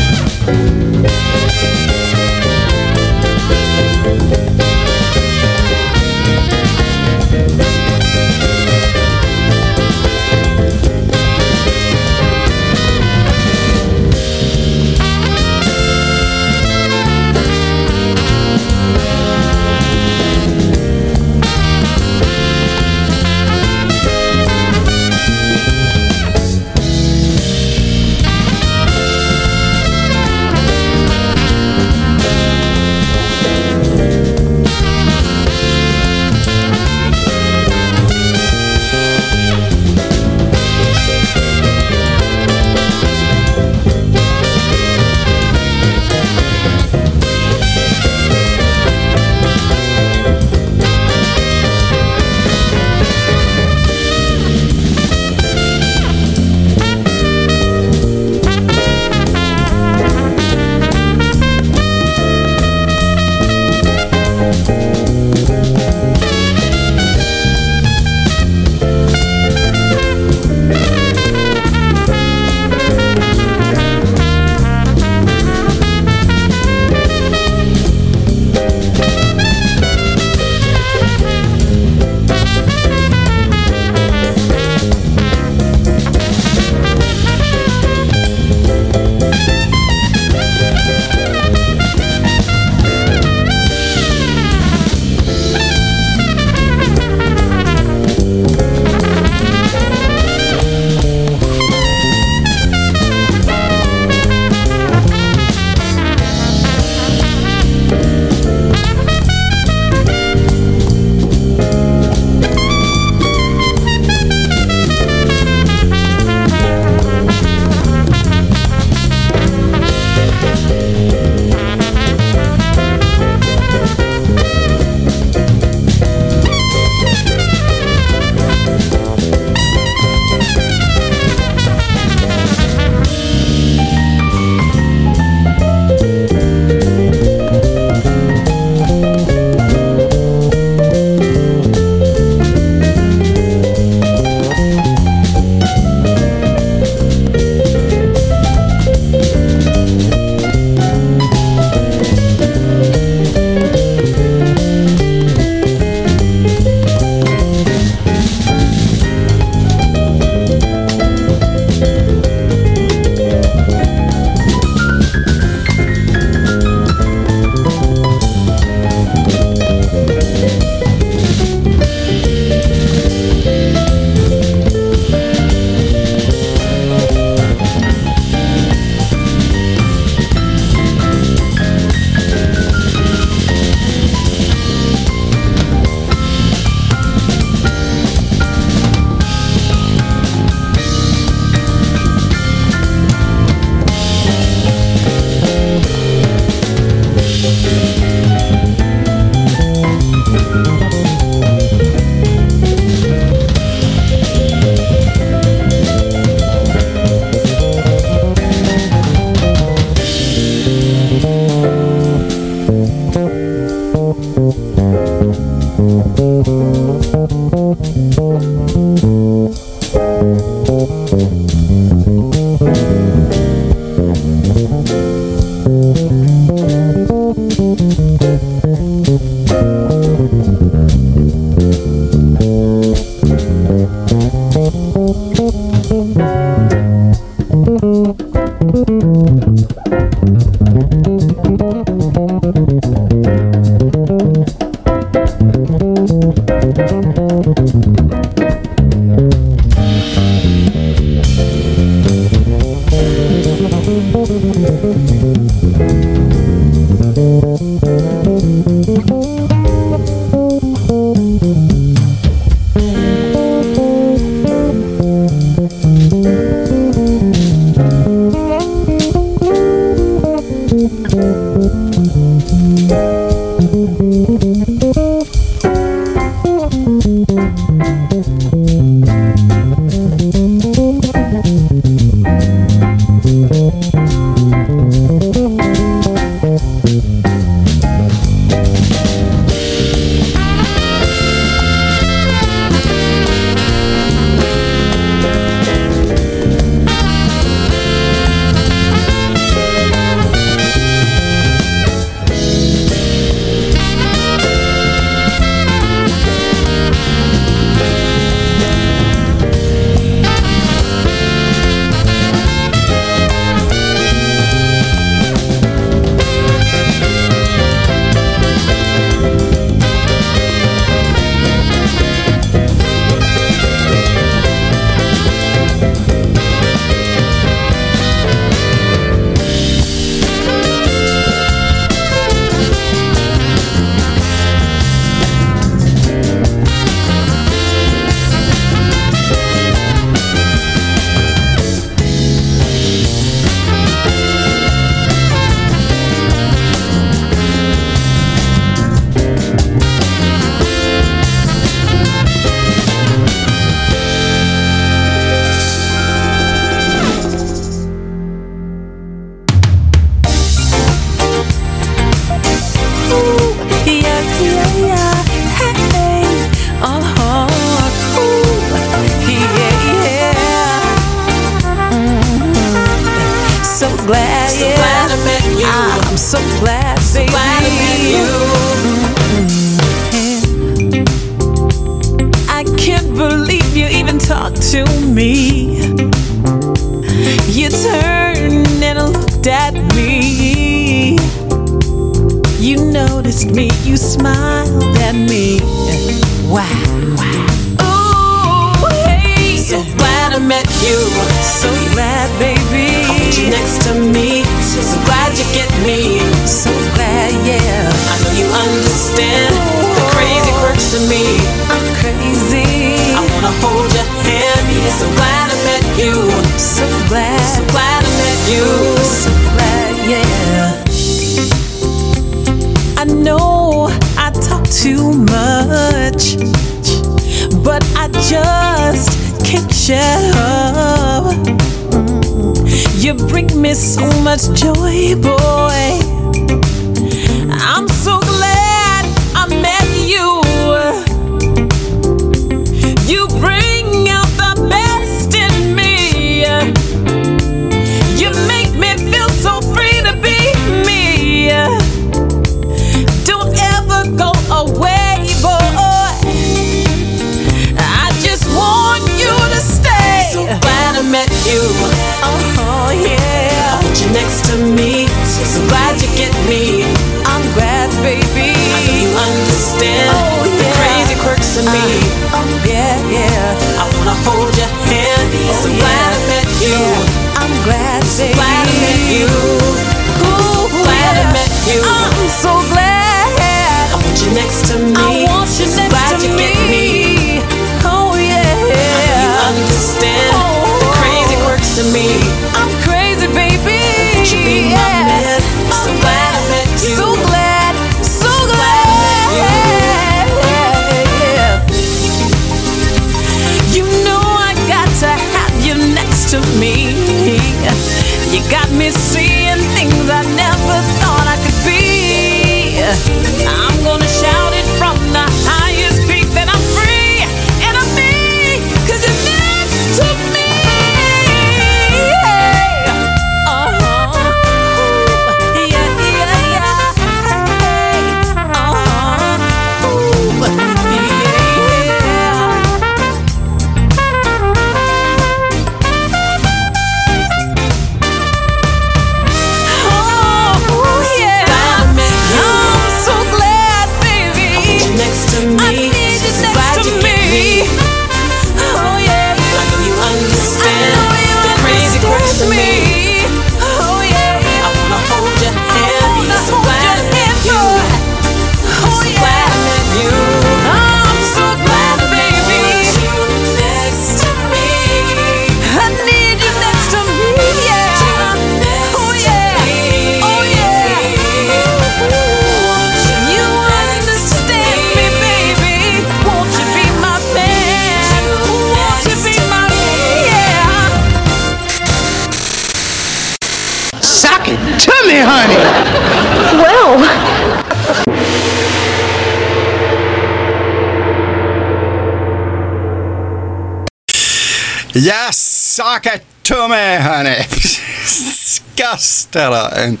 Stella. 599.34 599.68
And 599.74 600.00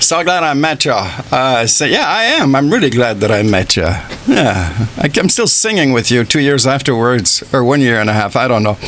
so 0.00 0.22
glad 0.22 0.44
I 0.44 0.54
met 0.54 0.84
you. 0.84 0.92
Uh, 0.92 1.66
so, 1.66 1.84
yeah, 1.86 2.04
I 2.06 2.22
am. 2.38 2.54
I'm 2.54 2.70
really 2.70 2.88
glad 2.88 3.18
that 3.18 3.32
I 3.32 3.42
met 3.42 3.76
you. 3.76 3.82
Yeah. 4.28 4.86
I, 4.96 5.10
I'm 5.16 5.28
still 5.28 5.48
singing 5.48 5.92
with 5.92 6.08
you 6.12 6.22
two 6.22 6.38
years 6.38 6.64
afterwards, 6.64 7.42
or 7.52 7.64
one 7.64 7.80
year 7.80 7.98
and 8.00 8.08
a 8.08 8.12
half. 8.12 8.36
I 8.36 8.46
don't 8.46 8.62
know. 8.62 8.78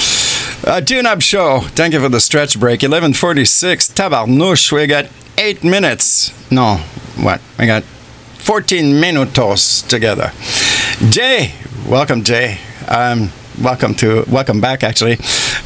Uh, 0.65 0.81
Tune 0.81 1.05
Up 1.05 1.21
Show. 1.21 1.63
Thank 1.75 1.95
you 1.95 2.01
for 2.01 2.09
the 2.09 2.21
stretch 2.21 2.61
break. 2.61 2.83
1146. 2.83 3.89
Tabarnouche. 3.89 4.71
We 4.71 4.87
got 4.87 5.07
eight 5.37 5.65
minutes. 5.65 6.33
No, 6.53 6.77
what? 7.17 7.41
We 7.59 7.67
got 7.67 7.83
14 7.83 8.85
minutos 9.01 9.85
together. 9.89 10.31
Jay, 11.11 11.55
welcome, 11.89 12.23
Jay. 12.23 12.59
Um, 12.87 13.33
welcome 13.63 13.95
to 13.95 14.25
welcome 14.29 14.61
back. 14.61 14.83
Actually, 14.83 15.17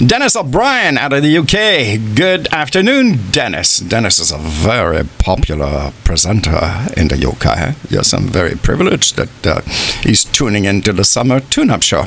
Dennis 0.05 0.37
O'Brien 0.37 0.99
out 0.99 1.13
of 1.13 1.23
the 1.23 1.39
UK. 1.39 2.17
Good 2.17 2.49
afternoon, 2.53 3.19
Dennis. 3.31 3.79
Dennis 3.79 4.19
is 4.19 4.33
a 4.33 4.39
very 4.39 5.05
popular 5.19 5.93
presenter 6.05 6.59
in 6.97 7.09
the 7.09 7.27
UK. 7.27 7.75
Yes, 7.91 8.13
I'm 8.13 8.29
very 8.29 8.57
privileged 8.57 9.17
that 9.17 9.47
uh, 9.47 9.61
he's 10.03 10.25
tuning 10.25 10.65
into 10.65 10.93
the 10.93 11.05
summer 11.05 11.41
tune-up 11.41 11.83
show. 11.83 12.07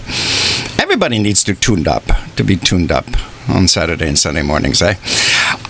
Everybody 0.80 1.20
needs 1.20 1.44
to 1.45 1.56
tune 1.56 1.88
up 1.88 2.03
to 2.36 2.44
be 2.44 2.56
tuned 2.56 2.92
up 2.92 3.06
on 3.50 3.68
Saturday 3.68 4.08
and 4.08 4.18
Sunday 4.18 4.42
mornings, 4.42 4.82
eh? 4.82 4.95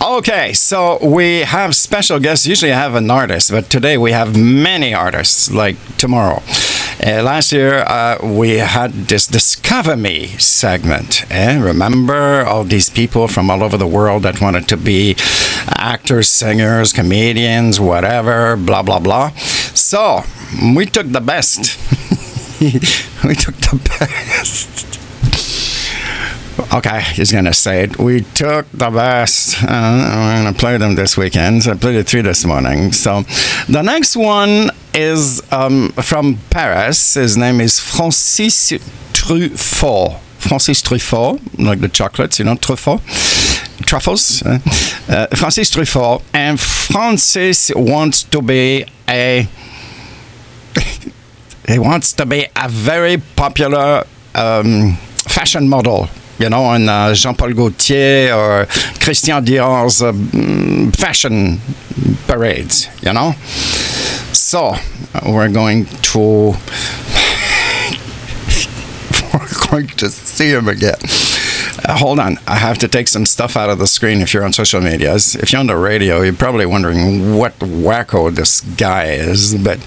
Okay, 0.01 0.53
so 0.53 1.03
we 1.03 1.39
have 1.39 1.75
special 1.75 2.19
guests. 2.19 2.45
Usually 2.45 2.71
I 2.71 2.77
have 2.77 2.95
an 2.95 3.09
artist, 3.09 3.51
but 3.51 3.69
today 3.69 3.97
we 3.97 4.11
have 4.11 4.37
many 4.37 4.93
artists, 4.93 5.51
like 5.51 5.75
tomorrow. 5.97 6.41
Uh, 7.01 7.23
last 7.23 7.51
year 7.51 7.79
uh, 7.87 8.17
we 8.21 8.57
had 8.57 8.91
this 9.07 9.25
Discover 9.25 9.97
Me 9.97 10.27
segment. 10.37 11.25
Eh? 11.31 11.59
Remember 11.59 12.43
all 12.45 12.63
these 12.63 12.89
people 12.89 13.27
from 13.27 13.49
all 13.49 13.63
over 13.63 13.77
the 13.77 13.87
world 13.87 14.23
that 14.23 14.41
wanted 14.41 14.67
to 14.69 14.77
be 14.77 15.15
actors, 15.69 16.29
singers, 16.29 16.93
comedians, 16.93 17.79
whatever, 17.79 18.55
blah, 18.55 18.83
blah, 18.83 18.99
blah. 18.99 19.29
So 19.73 20.23
we 20.75 20.85
took 20.85 21.11
the 21.11 21.21
best. 21.21 21.59
we 22.61 23.35
took 23.35 23.55
the 23.55 23.81
best. 23.99 25.02
Okay, 26.73 27.01
he's 27.01 27.31
gonna 27.31 27.53
say 27.53 27.83
it. 27.83 27.99
We 27.99 28.21
took 28.21 28.65
the 28.71 28.89
best. 28.89 29.63
Uh, 29.63 29.67
I'm 29.67 30.43
gonna 30.43 30.57
play 30.57 30.77
them 30.77 30.95
this 30.95 31.15
weekend. 31.15 31.67
I 31.67 31.75
played 31.75 31.97
it 31.97 32.07
three 32.07 32.21
this 32.21 32.45
morning. 32.45 32.91
So 32.91 33.21
the 33.69 33.83
next 33.83 34.15
one 34.15 34.71
is 34.91 35.43
um, 35.51 35.89
from 35.91 36.39
Paris. 36.49 37.13
His 37.13 37.37
name 37.37 37.61
is 37.61 37.79
Francis 37.79 38.71
Truffaut. 39.13 40.19
Francis 40.39 40.81
Truffaut, 40.81 41.39
like 41.59 41.79
the 41.79 41.89
chocolates, 41.89 42.39
you 42.39 42.45
know, 42.45 42.55
Truffaut. 42.55 43.01
Truffles. 43.85 44.41
Uh, 44.41 44.57
uh, 45.09 45.27
Francis 45.27 45.69
Truffaut. 45.69 46.23
And 46.33 46.59
Francis 46.59 47.71
wants 47.75 48.23
to 48.23 48.41
be 48.41 48.87
a. 49.07 49.47
he 51.67 51.77
wants 51.77 52.13
to 52.13 52.25
be 52.25 52.47
a 52.55 52.67
very 52.67 53.17
popular 53.35 54.05
um, 54.33 54.95
fashion 55.27 55.69
model 55.69 56.09
you 56.43 56.49
know, 56.49 56.73
in 56.73 56.89
uh, 56.89 57.13
Jean-Paul 57.13 57.53
Gaultier 57.53 58.33
or 58.33 58.65
Christian 58.99 59.41
Dior's 59.45 60.01
uh, 60.01 60.11
mm, 60.11 60.93
fashion 60.93 61.61
parades, 62.27 62.89
you 63.01 63.13
know. 63.13 63.31
So 64.33 64.75
we're 65.25 65.47
going 65.47 65.85
to 65.85 66.19
we're 69.33 69.69
going 69.69 69.87
to 69.87 70.09
see 70.09 70.49
him 70.49 70.67
again. 70.67 70.99
Uh, 71.85 71.97
hold 71.97 72.19
on, 72.19 72.37
I 72.47 72.55
have 72.55 72.77
to 72.79 72.87
take 72.87 73.07
some 73.07 73.25
stuff 73.25 73.57
out 73.57 73.69
of 73.69 73.79
the 73.79 73.87
screen 73.87 74.21
if 74.21 74.33
you're 74.33 74.43
on 74.43 74.53
social 74.53 74.79
medias. 74.81 75.35
If 75.35 75.51
you're 75.51 75.59
on 75.59 75.67
the 75.67 75.75
radio, 75.75 76.21
you're 76.21 76.33
probably 76.33 76.65
wondering 76.65 77.35
what 77.35 77.57
wacko 77.59 78.33
this 78.33 78.61
guy 78.61 79.05
is, 79.05 79.55
but 79.55 79.79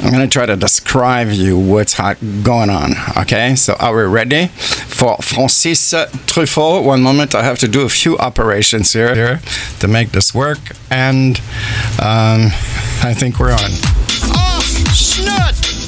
I'm 0.00 0.10
going 0.10 0.28
to 0.28 0.32
try 0.32 0.46
to 0.46 0.56
describe 0.56 1.30
you 1.30 1.58
what's 1.58 1.94
hot 1.94 2.16
going 2.42 2.70
on, 2.70 2.92
okay? 3.18 3.54
So 3.56 3.74
are 3.74 3.94
we 3.94 4.02
ready 4.04 4.46
for 4.46 5.16
Francis 5.18 5.92
Truffaut? 5.92 6.84
One 6.84 7.02
moment, 7.02 7.34
I 7.34 7.42
have 7.42 7.58
to 7.58 7.68
do 7.68 7.82
a 7.82 7.88
few 7.88 8.16
operations 8.18 8.92
here, 8.92 9.14
here 9.14 9.40
to 9.80 9.88
make 9.88 10.12
this 10.12 10.34
work, 10.34 10.60
and 10.90 11.38
um, 12.00 12.50
I 13.02 13.14
think 13.14 13.38
we're 13.38 13.52
on. 13.52 13.70
Oh, 14.32 14.60
snot! 14.92 15.83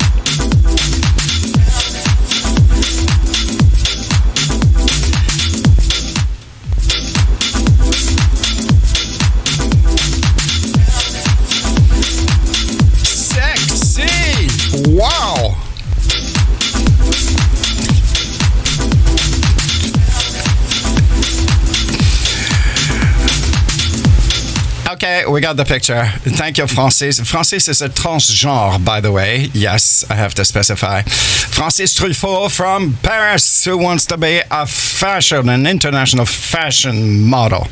Okay, 24.96 25.26
we 25.26 25.42
got 25.42 25.58
the 25.58 25.64
picture. 25.66 26.06
Thank 26.40 26.56
you, 26.56 26.66
Francis. 26.66 27.20
Francis 27.20 27.68
is 27.68 27.82
a 27.82 27.90
transgenre, 27.90 28.82
by 28.82 29.02
the 29.02 29.12
way. 29.12 29.50
Yes, 29.52 30.06
I 30.08 30.14
have 30.14 30.32
to 30.36 30.44
specify. 30.44 31.02
Francis 31.02 31.94
Truffaut 31.94 32.50
from 32.50 32.94
Paris, 33.02 33.66
who 33.66 33.76
wants 33.76 34.06
to 34.06 34.16
be 34.16 34.40
a 34.50 34.64
fashion, 34.64 35.50
an 35.50 35.66
international 35.66 36.24
fashion 36.24 37.20
model. 37.20 37.66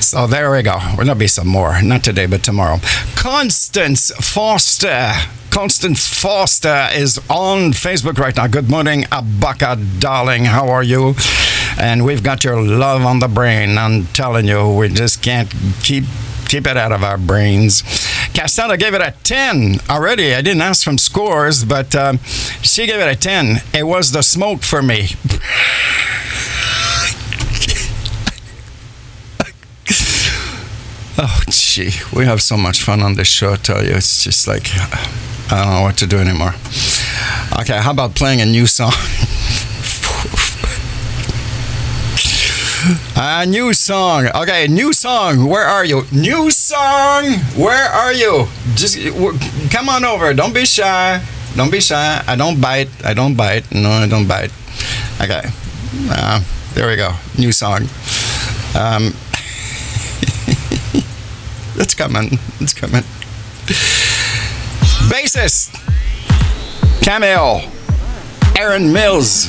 So 0.00 0.26
there 0.26 0.50
we 0.50 0.62
go. 0.62 0.78
There'll 0.96 1.14
be 1.14 1.26
some 1.28 1.46
more. 1.46 1.80
Not 1.82 2.02
today, 2.02 2.26
but 2.26 2.42
tomorrow. 2.42 2.78
Constance 3.16 4.10
Foster. 4.16 5.12
Constance 5.50 6.06
Foster 6.08 6.88
is 6.94 7.18
on 7.28 7.72
Facebook 7.72 8.18
right 8.18 8.34
now. 8.34 8.46
Good 8.46 8.70
morning, 8.70 9.02
Abaka, 9.04 10.00
darling. 10.00 10.46
How 10.46 10.68
are 10.68 10.82
you? 10.82 11.14
And 11.78 12.04
we've 12.04 12.22
got 12.22 12.44
your 12.44 12.62
love 12.62 13.02
on 13.04 13.18
the 13.18 13.28
brain. 13.28 13.76
I'm 13.76 14.06
telling 14.06 14.46
you, 14.46 14.74
we 14.74 14.88
just 14.88 15.22
can't 15.22 15.52
keep 15.82 16.04
keep 16.48 16.66
it 16.66 16.76
out 16.76 16.92
of 16.92 17.04
our 17.04 17.18
brains. 17.18 17.82
Castella 18.32 18.78
gave 18.78 18.94
it 18.94 19.00
a 19.00 19.14
10 19.22 19.80
already. 19.88 20.34
I 20.34 20.42
didn't 20.42 20.62
ask 20.62 20.82
from 20.82 20.98
scores, 20.98 21.64
but 21.64 21.94
um, 21.94 22.18
she 22.62 22.86
gave 22.86 22.98
it 22.98 23.08
a 23.08 23.14
10. 23.16 23.62
It 23.72 23.84
was 23.84 24.10
the 24.10 24.22
smoke 24.22 24.62
for 24.62 24.82
me. 24.82 25.10
Oh, 31.22 31.42
gee, 31.50 31.90
we 32.16 32.24
have 32.24 32.40
so 32.40 32.56
much 32.56 32.80
fun 32.80 33.02
on 33.02 33.14
this 33.14 33.28
show. 33.28 33.54
Tell 33.54 33.84
you, 33.84 33.92
it's 33.92 34.24
just 34.24 34.48
like 34.48 34.70
I 35.52 35.62
don't 35.62 35.74
know 35.74 35.82
what 35.82 35.98
to 35.98 36.06
do 36.06 36.16
anymore. 36.16 36.54
Okay, 37.60 37.76
how 37.76 37.90
about 37.90 38.14
playing 38.14 38.40
a 38.40 38.46
new 38.46 38.66
song? 38.66 38.92
a 43.16 43.44
new 43.44 43.74
song. 43.74 44.28
Okay, 44.34 44.66
new 44.66 44.94
song. 44.94 45.46
Where 45.46 45.66
are 45.66 45.84
you? 45.84 46.04
New 46.10 46.50
song. 46.50 47.34
Where 47.54 47.90
are 47.90 48.14
you? 48.14 48.46
Just 48.74 48.96
come 49.70 49.90
on 49.90 50.06
over. 50.06 50.32
Don't 50.32 50.54
be 50.54 50.64
shy. 50.64 51.22
Don't 51.54 51.70
be 51.70 51.80
shy. 51.80 52.24
I 52.26 52.34
don't 52.34 52.62
bite. 52.62 52.88
I 53.04 53.12
don't 53.12 53.34
bite. 53.34 53.70
No, 53.74 53.90
I 53.90 54.08
don't 54.08 54.26
bite. 54.26 54.52
Okay. 55.20 55.42
Uh, 56.08 56.40
there 56.72 56.88
we 56.88 56.96
go. 56.96 57.12
New 57.36 57.52
song. 57.52 57.82
Um, 58.74 59.12
it's 61.80 61.94
coming. 61.94 62.38
It's 62.60 62.74
coming. 62.74 63.02
Bassist. 65.08 65.74
Cameo. 67.02 67.60
Aaron 68.56 68.92
Mills. 68.92 69.48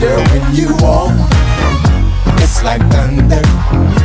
Girl, 0.00 0.24
when 0.24 0.54
you 0.56 0.74
walk, 0.80 1.21
like 2.64 2.80
thunder. 2.92 4.01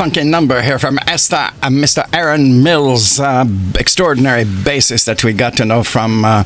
Funky 0.00 0.24
number 0.24 0.62
here 0.62 0.78
from 0.78 0.98
Esther 1.06 1.50
and 1.62 1.76
Mr. 1.76 2.08
Aaron 2.14 2.62
Mills, 2.62 3.20
uh, 3.20 3.44
extraordinary 3.78 4.44
bassist 4.44 5.04
that 5.04 5.22
we 5.22 5.34
got 5.34 5.52
to 5.58 5.66
know 5.66 5.82
from 5.82 6.24
uh, 6.24 6.42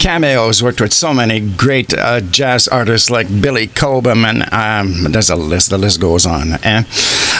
cameos. 0.00 0.64
Worked 0.64 0.80
with 0.80 0.92
so 0.92 1.14
many 1.14 1.38
great 1.38 1.94
uh, 1.94 2.20
jazz 2.20 2.66
artists 2.66 3.08
like 3.08 3.28
Billy 3.40 3.68
Cobham, 3.68 4.24
and 4.24 4.52
um, 4.52 5.12
there's 5.12 5.30
a 5.30 5.36
list. 5.36 5.70
The 5.70 5.78
list 5.78 6.00
goes 6.00 6.26
on. 6.26 6.54
Eh? 6.64 6.82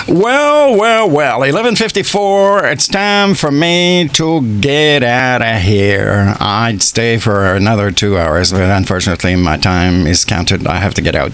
Well, 0.07 0.77
well, 0.77 1.11
well. 1.11 1.41
11:54. 1.41 2.73
It's 2.73 2.87
time 2.87 3.35
for 3.35 3.51
me 3.51 4.07
to 4.13 4.61
get 4.61 5.03
out 5.03 5.43
of 5.43 5.63
here. 5.63 6.37
I'd 6.39 6.83
stay 6.83 7.19
for 7.19 7.53
another 7.53 7.91
two 7.91 8.17
hours, 8.17 8.53
but 8.53 8.63
unfortunately, 8.63 9.35
my 9.35 9.57
time 9.57 10.07
is 10.07 10.25
counted. 10.25 10.69
I 10.69 10.77
have 10.77 10.95
to 10.95 11.03
get 11.03 11.17
out. 11.17 11.33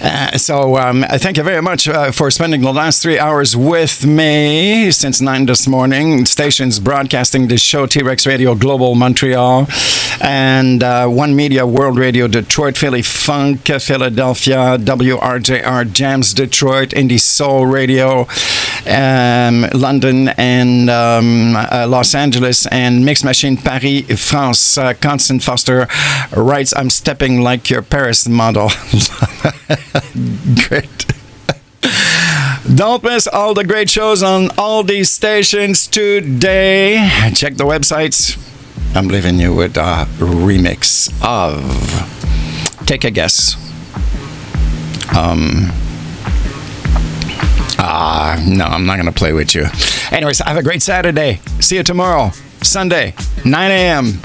Uh, 0.00 0.36
so 0.36 0.76
um, 0.76 1.04
thank 1.08 1.36
you 1.36 1.42
very 1.42 1.62
much 1.62 1.88
uh, 1.88 2.10
for 2.12 2.30
spending 2.30 2.60
the 2.60 2.72
last 2.72 3.02
three 3.02 3.18
hours 3.18 3.56
with 3.56 4.06
me 4.06 4.90
since 4.90 5.20
nine 5.20 5.46
this 5.46 5.66
morning. 5.66 6.26
Stations 6.26 6.78
broadcasting 6.80 7.48
this 7.48 7.62
show: 7.62 7.86
T-Rex 7.86 8.26
Radio 8.26 8.54
Global 8.54 8.94
Montreal 8.94 9.66
and 10.20 10.82
uh, 10.82 11.06
One 11.08 11.34
Media 11.34 11.66
World 11.66 11.98
Radio 11.98 12.28
Detroit, 12.28 12.76
Philly 12.76 13.02
Funk 13.02 13.66
Philadelphia, 13.66 14.78
WRJR 14.78 15.92
Jams 15.92 16.34
Detroit, 16.34 16.90
Indie 16.90 17.20
Soul 17.20 17.66
Radio 17.66 18.26
um, 18.88 19.66
London 19.72 20.28
and 20.28 20.88
um, 20.90 21.56
uh, 21.56 21.86
Los 21.88 22.14
Angeles, 22.14 22.66
and 22.66 23.04
Mix 23.04 23.24
Machine 23.24 23.56
Paris 23.56 24.04
France. 24.20 24.78
Uh, 24.78 24.94
Constance 24.94 25.44
Foster 25.44 25.88
writes, 26.36 26.74
"I'm 26.76 26.90
stepping 26.90 27.42
like 27.42 27.70
your 27.70 27.82
Paris 27.82 28.28
model." 28.28 28.70
Great. 30.68 31.06
Don't 32.74 33.02
miss 33.04 33.28
all 33.28 33.54
the 33.54 33.64
great 33.64 33.88
shows 33.88 34.24
on 34.24 34.50
all 34.58 34.82
these 34.82 35.08
stations 35.08 35.86
today. 35.86 37.08
Check 37.32 37.54
the 37.54 37.64
websites. 37.64 38.36
I'm 38.96 39.06
leaving 39.08 39.38
you 39.38 39.54
with 39.54 39.76
a 39.76 40.06
remix 40.18 41.08
of. 41.22 41.62
Take 42.86 43.04
a 43.04 43.10
guess. 43.10 43.54
Um. 45.16 45.85
Ah, 47.88 48.42
no, 48.48 48.64
I'm 48.64 48.84
not 48.84 48.96
going 48.96 49.06
to 49.06 49.12
play 49.12 49.32
with 49.32 49.54
you. 49.54 49.66
Anyways, 50.10 50.40
have 50.40 50.56
a 50.56 50.62
great 50.62 50.82
Saturday. 50.82 51.40
See 51.60 51.76
you 51.76 51.84
tomorrow, 51.84 52.30
Sunday, 52.62 53.14
9 53.44 53.70
a.m. 53.70 54.20